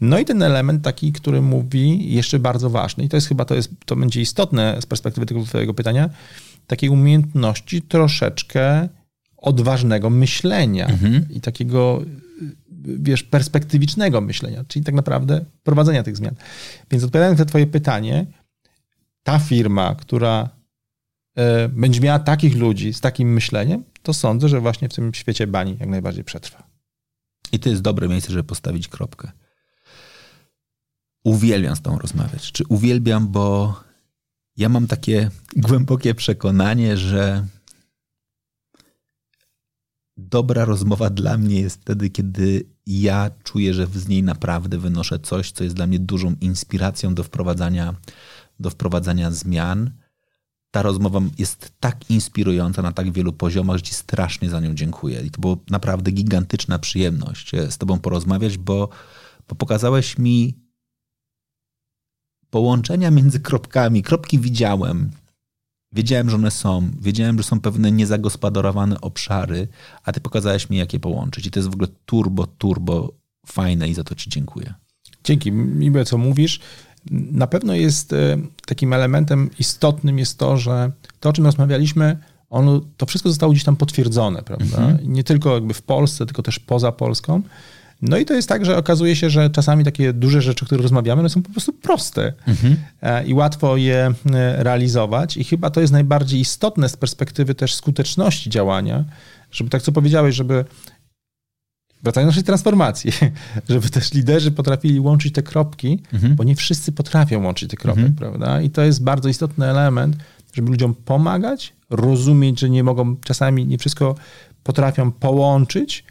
No 0.00 0.18
i 0.18 0.24
ten 0.24 0.42
element 0.42 0.84
taki, 0.84 1.12
który 1.12 1.42
mówi, 1.42 2.14
jeszcze 2.14 2.38
bardzo 2.38 2.70
ważny, 2.70 3.04
i 3.04 3.08
to 3.08 3.16
jest 3.16 3.28
chyba, 3.28 3.44
to, 3.44 3.54
jest, 3.54 3.70
to 3.86 3.96
będzie 3.96 4.20
istotne 4.20 4.76
z 4.80 4.86
perspektywy 4.86 5.26
tego 5.26 5.44
twojego 5.44 5.74
pytania, 5.74 6.10
takiej 6.66 6.90
umiejętności 6.90 7.82
troszeczkę 7.82 8.88
odważnego 9.36 10.10
myślenia 10.10 10.86
mhm. 10.86 11.26
i 11.30 11.40
takiego, 11.40 12.02
wiesz, 12.84 13.22
perspektywicznego 13.22 14.20
myślenia, 14.20 14.64
czyli 14.68 14.84
tak 14.84 14.94
naprawdę 14.94 15.44
prowadzenia 15.62 16.02
tych 16.02 16.16
zmian. 16.16 16.34
Więc 16.90 17.04
odpowiadając 17.04 17.38
na 17.38 17.44
twoje 17.44 17.66
pytanie, 17.66 18.26
ta 19.22 19.38
firma, 19.38 19.94
która 19.94 20.48
y, 21.38 21.68
będzie 21.68 22.00
miała 22.00 22.18
takich 22.18 22.56
ludzi 22.56 22.92
z 22.92 23.00
takim 23.00 23.32
myśleniem, 23.32 23.84
to 24.02 24.14
sądzę, 24.14 24.48
że 24.48 24.60
właśnie 24.60 24.88
w 24.88 24.94
tym 24.94 25.14
świecie 25.14 25.46
bani 25.46 25.76
jak 25.80 25.88
najbardziej 25.88 26.24
przetrwa. 26.24 26.66
I 27.52 27.58
to 27.58 27.68
jest 27.68 27.82
dobre 27.82 28.08
miejsce, 28.08 28.32
żeby 28.32 28.44
postawić 28.44 28.88
kropkę. 28.88 29.32
Uwielbiam 31.24 31.76
z 31.76 31.82
tą 31.82 31.98
rozmawiać. 31.98 32.52
Czy 32.52 32.64
uwielbiam, 32.68 33.28
bo 33.28 33.80
ja 34.56 34.68
mam 34.68 34.86
takie 34.86 35.30
głębokie 35.56 36.14
przekonanie, 36.14 36.96
że 36.96 37.46
dobra 40.16 40.64
rozmowa 40.64 41.10
dla 41.10 41.38
mnie 41.38 41.60
jest 41.60 41.80
wtedy, 41.80 42.10
kiedy 42.10 42.66
ja 42.86 43.30
czuję, 43.44 43.74
że 43.74 43.86
z 43.86 44.08
niej 44.08 44.22
naprawdę 44.22 44.78
wynoszę 44.78 45.18
coś, 45.18 45.52
co 45.52 45.64
jest 45.64 45.76
dla 45.76 45.86
mnie 45.86 45.98
dużą 45.98 46.34
inspiracją 46.40 47.14
do 47.14 47.22
wprowadzania, 47.22 47.94
do 48.60 48.70
wprowadzania 48.70 49.30
zmian. 49.30 49.90
Ta 50.70 50.82
rozmowa 50.82 51.20
jest 51.38 51.72
tak 51.80 52.10
inspirująca 52.10 52.82
na 52.82 52.92
tak 52.92 53.12
wielu 53.12 53.32
poziomach, 53.32 53.76
że 53.76 53.82
Ci 53.82 53.94
strasznie 53.94 54.50
za 54.50 54.60
nią 54.60 54.74
dziękuję. 54.74 55.22
I 55.22 55.30
to 55.30 55.40
była 55.40 55.56
naprawdę 55.70 56.10
gigantyczna 56.10 56.78
przyjemność 56.78 57.54
e, 57.54 57.70
z 57.70 57.78
Tobą 57.78 57.98
porozmawiać, 57.98 58.58
bo, 58.58 58.88
bo 59.48 59.54
pokazałeś 59.54 60.18
mi 60.18 60.64
połączenia 62.50 63.10
między 63.10 63.40
kropkami. 63.40 64.02
Kropki 64.02 64.38
widziałem, 64.38 65.10
Wiedziałem, 65.94 66.30
że 66.30 66.36
one 66.36 66.50
są, 66.50 66.90
wiedziałem, 67.00 67.38
że 67.38 67.42
są 67.42 67.60
pewne 67.60 67.92
niezagospodarowane 67.92 69.00
obszary, 69.00 69.68
a 70.04 70.12
ty 70.12 70.20
pokazałeś 70.20 70.70
mi, 70.70 70.76
jak 70.76 70.92
je 70.92 71.00
połączyć. 71.00 71.46
I 71.46 71.50
to 71.50 71.58
jest 71.58 71.70
w 71.70 71.74
ogóle 71.74 71.88
turbo, 72.06 72.46
turbo 72.46 73.12
fajne 73.46 73.88
i 73.88 73.94
za 73.94 74.04
to 74.04 74.14
ci 74.14 74.30
dziękuję. 74.30 74.74
Dzięki, 75.24 75.52
miłe 75.52 76.04
co 76.04 76.18
mówisz. 76.18 76.60
Na 77.10 77.46
pewno 77.46 77.74
jest 77.74 78.12
e, 78.12 78.38
takim 78.66 78.92
elementem 78.92 79.50
istotnym 79.58 80.18
jest 80.18 80.38
to, 80.38 80.56
że 80.56 80.92
to, 81.20 81.28
o 81.28 81.32
czym 81.32 81.44
rozmawialiśmy, 81.44 82.18
ono, 82.50 82.80
to 82.96 83.06
wszystko 83.06 83.28
zostało 83.28 83.52
gdzieś 83.52 83.64
tam 83.64 83.76
potwierdzone, 83.76 84.42
prawda? 84.42 84.78
Mhm. 84.78 85.12
Nie 85.12 85.24
tylko 85.24 85.54
jakby 85.54 85.74
w 85.74 85.82
Polsce, 85.82 86.26
tylko 86.26 86.42
też 86.42 86.58
poza 86.58 86.92
Polską. 86.92 87.42
No 88.02 88.18
i 88.18 88.24
to 88.24 88.34
jest 88.34 88.48
tak, 88.48 88.64
że 88.64 88.76
okazuje 88.76 89.16
się, 89.16 89.30
że 89.30 89.50
czasami 89.50 89.84
takie 89.84 90.12
duże 90.12 90.42
rzeczy, 90.42 90.64
o 90.64 90.66
których 90.66 90.82
rozmawiamy, 90.82 91.20
one 91.20 91.28
są 91.28 91.42
po 91.42 91.50
prostu 91.50 91.72
proste 91.72 92.32
mhm. 92.46 92.76
E, 93.02 93.26
i 93.26 93.34
łatwo 93.34 93.76
je 93.76 94.14
e, 94.32 94.62
realizować. 94.62 95.36
I 95.36 95.44
chyba 95.44 95.70
to 95.70 95.80
jest 95.80 95.92
najbardziej 95.92 96.40
istotne 96.40 96.88
z 96.88 96.96
perspektywy 96.96 97.54
też 97.54 97.74
skuteczności 97.74 98.50
działania, 98.50 99.04
żeby 99.52 99.70
tak 99.70 99.82
co 99.82 99.92
powiedziałeś, 99.92 100.34
żeby 100.34 100.64
wracając 102.02 102.28
do 102.28 102.30
naszej 102.30 102.44
transformacji, 102.44 103.12
żeby 103.68 103.90
też 103.90 104.12
liderzy 104.12 104.50
potrafili 104.50 105.00
łączyć 105.00 105.34
te 105.34 105.42
kropki, 105.42 106.02
mhm. 106.12 106.34
bo 106.34 106.44
nie 106.44 106.56
wszyscy 106.56 106.92
potrafią 106.92 107.44
łączyć 107.44 107.70
te 107.70 107.76
kropki, 107.76 108.00
mhm. 108.00 108.16
prawda? 108.16 108.60
I 108.60 108.70
to 108.70 108.82
jest 108.82 109.02
bardzo 109.02 109.28
istotny 109.28 109.66
element, 109.66 110.16
żeby 110.52 110.70
ludziom 110.70 110.94
pomagać, 110.94 111.72
rozumieć, 111.90 112.60
że 112.60 112.70
nie 112.70 112.84
mogą, 112.84 113.16
czasami 113.16 113.66
nie 113.66 113.78
wszystko 113.78 114.14
potrafią 114.64 115.12
połączyć, 115.12 116.04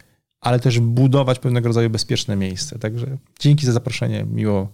ale 0.44 0.60
też 0.60 0.80
budować 0.80 1.39
pewnego 1.39 1.68
rodzaju 1.68 1.89
bezpieczne 1.89 2.36
miejsce. 2.36 2.80
Także 2.80 3.18
dzięki 3.39 3.66
za 3.66 3.72
zaproszenie. 3.72 4.26
Miło 4.32 4.68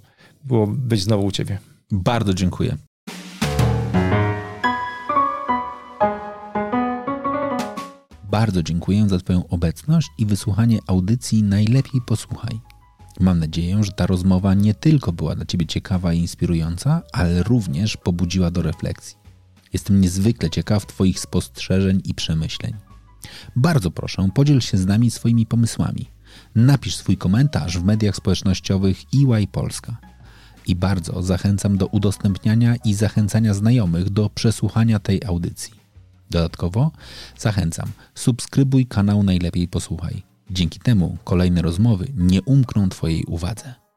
było 0.43 0.67
być 0.67 1.01
znowu 1.01 1.25
u 1.25 1.31
Ciebie. 1.31 1.59
Bardzo 1.91 2.33
dziękuję. 2.33 2.77
Bardzo 8.31 8.63
dziękuję 8.63 9.09
za 9.09 9.17
Twoją 9.17 9.47
obecność 9.47 10.07
i 10.17 10.25
wysłuchanie 10.25 10.79
audycji 10.87 11.43
Najlepiej 11.43 12.01
Posłuchaj. 12.07 12.59
Mam 13.19 13.39
nadzieję, 13.39 13.83
że 13.83 13.91
ta 13.91 14.07
rozmowa 14.07 14.53
nie 14.53 14.73
tylko 14.73 15.11
była 15.11 15.35
dla 15.35 15.45
Ciebie 15.45 15.65
ciekawa 15.65 16.13
i 16.13 16.19
inspirująca, 16.19 17.01
ale 17.13 17.43
również 17.43 17.97
pobudziła 17.97 18.51
do 18.51 18.61
refleksji. 18.61 19.17
Jestem 19.73 20.01
niezwykle 20.01 20.49
ciekaw 20.49 20.85
Twoich 20.85 21.19
spostrzeżeń 21.19 22.01
i 22.05 22.13
przemyśleń. 22.13 22.88
Bardzo 23.55 23.91
proszę, 23.91 24.29
podziel 24.35 24.61
się 24.61 24.77
z 24.77 24.85
nami 24.85 25.11
swoimi 25.11 25.45
pomysłami. 25.45 26.05
Napisz 26.55 26.95
swój 26.95 27.17
komentarz 27.17 27.77
w 27.77 27.83
mediach 27.83 28.15
społecznościowych 28.15 28.97
EY 29.15 29.47
Polska. 29.47 29.97
I 30.67 30.75
bardzo 30.75 31.23
zachęcam 31.23 31.77
do 31.77 31.87
udostępniania 31.87 32.75
i 32.85 32.93
zachęcania 32.93 33.53
znajomych 33.53 34.09
do 34.09 34.29
przesłuchania 34.29 34.99
tej 34.99 35.23
audycji. 35.25 35.73
Dodatkowo 36.29 36.91
zachęcam, 37.37 37.89
subskrybuj 38.15 38.85
kanał 38.85 39.23
Najlepiej 39.23 39.67
Posłuchaj. 39.67 40.23
Dzięki 40.51 40.79
temu 40.79 41.17
kolejne 41.23 41.61
rozmowy 41.61 42.07
nie 42.15 42.41
umkną 42.41 42.89
Twojej 42.89 43.23
uwadze. 43.23 43.88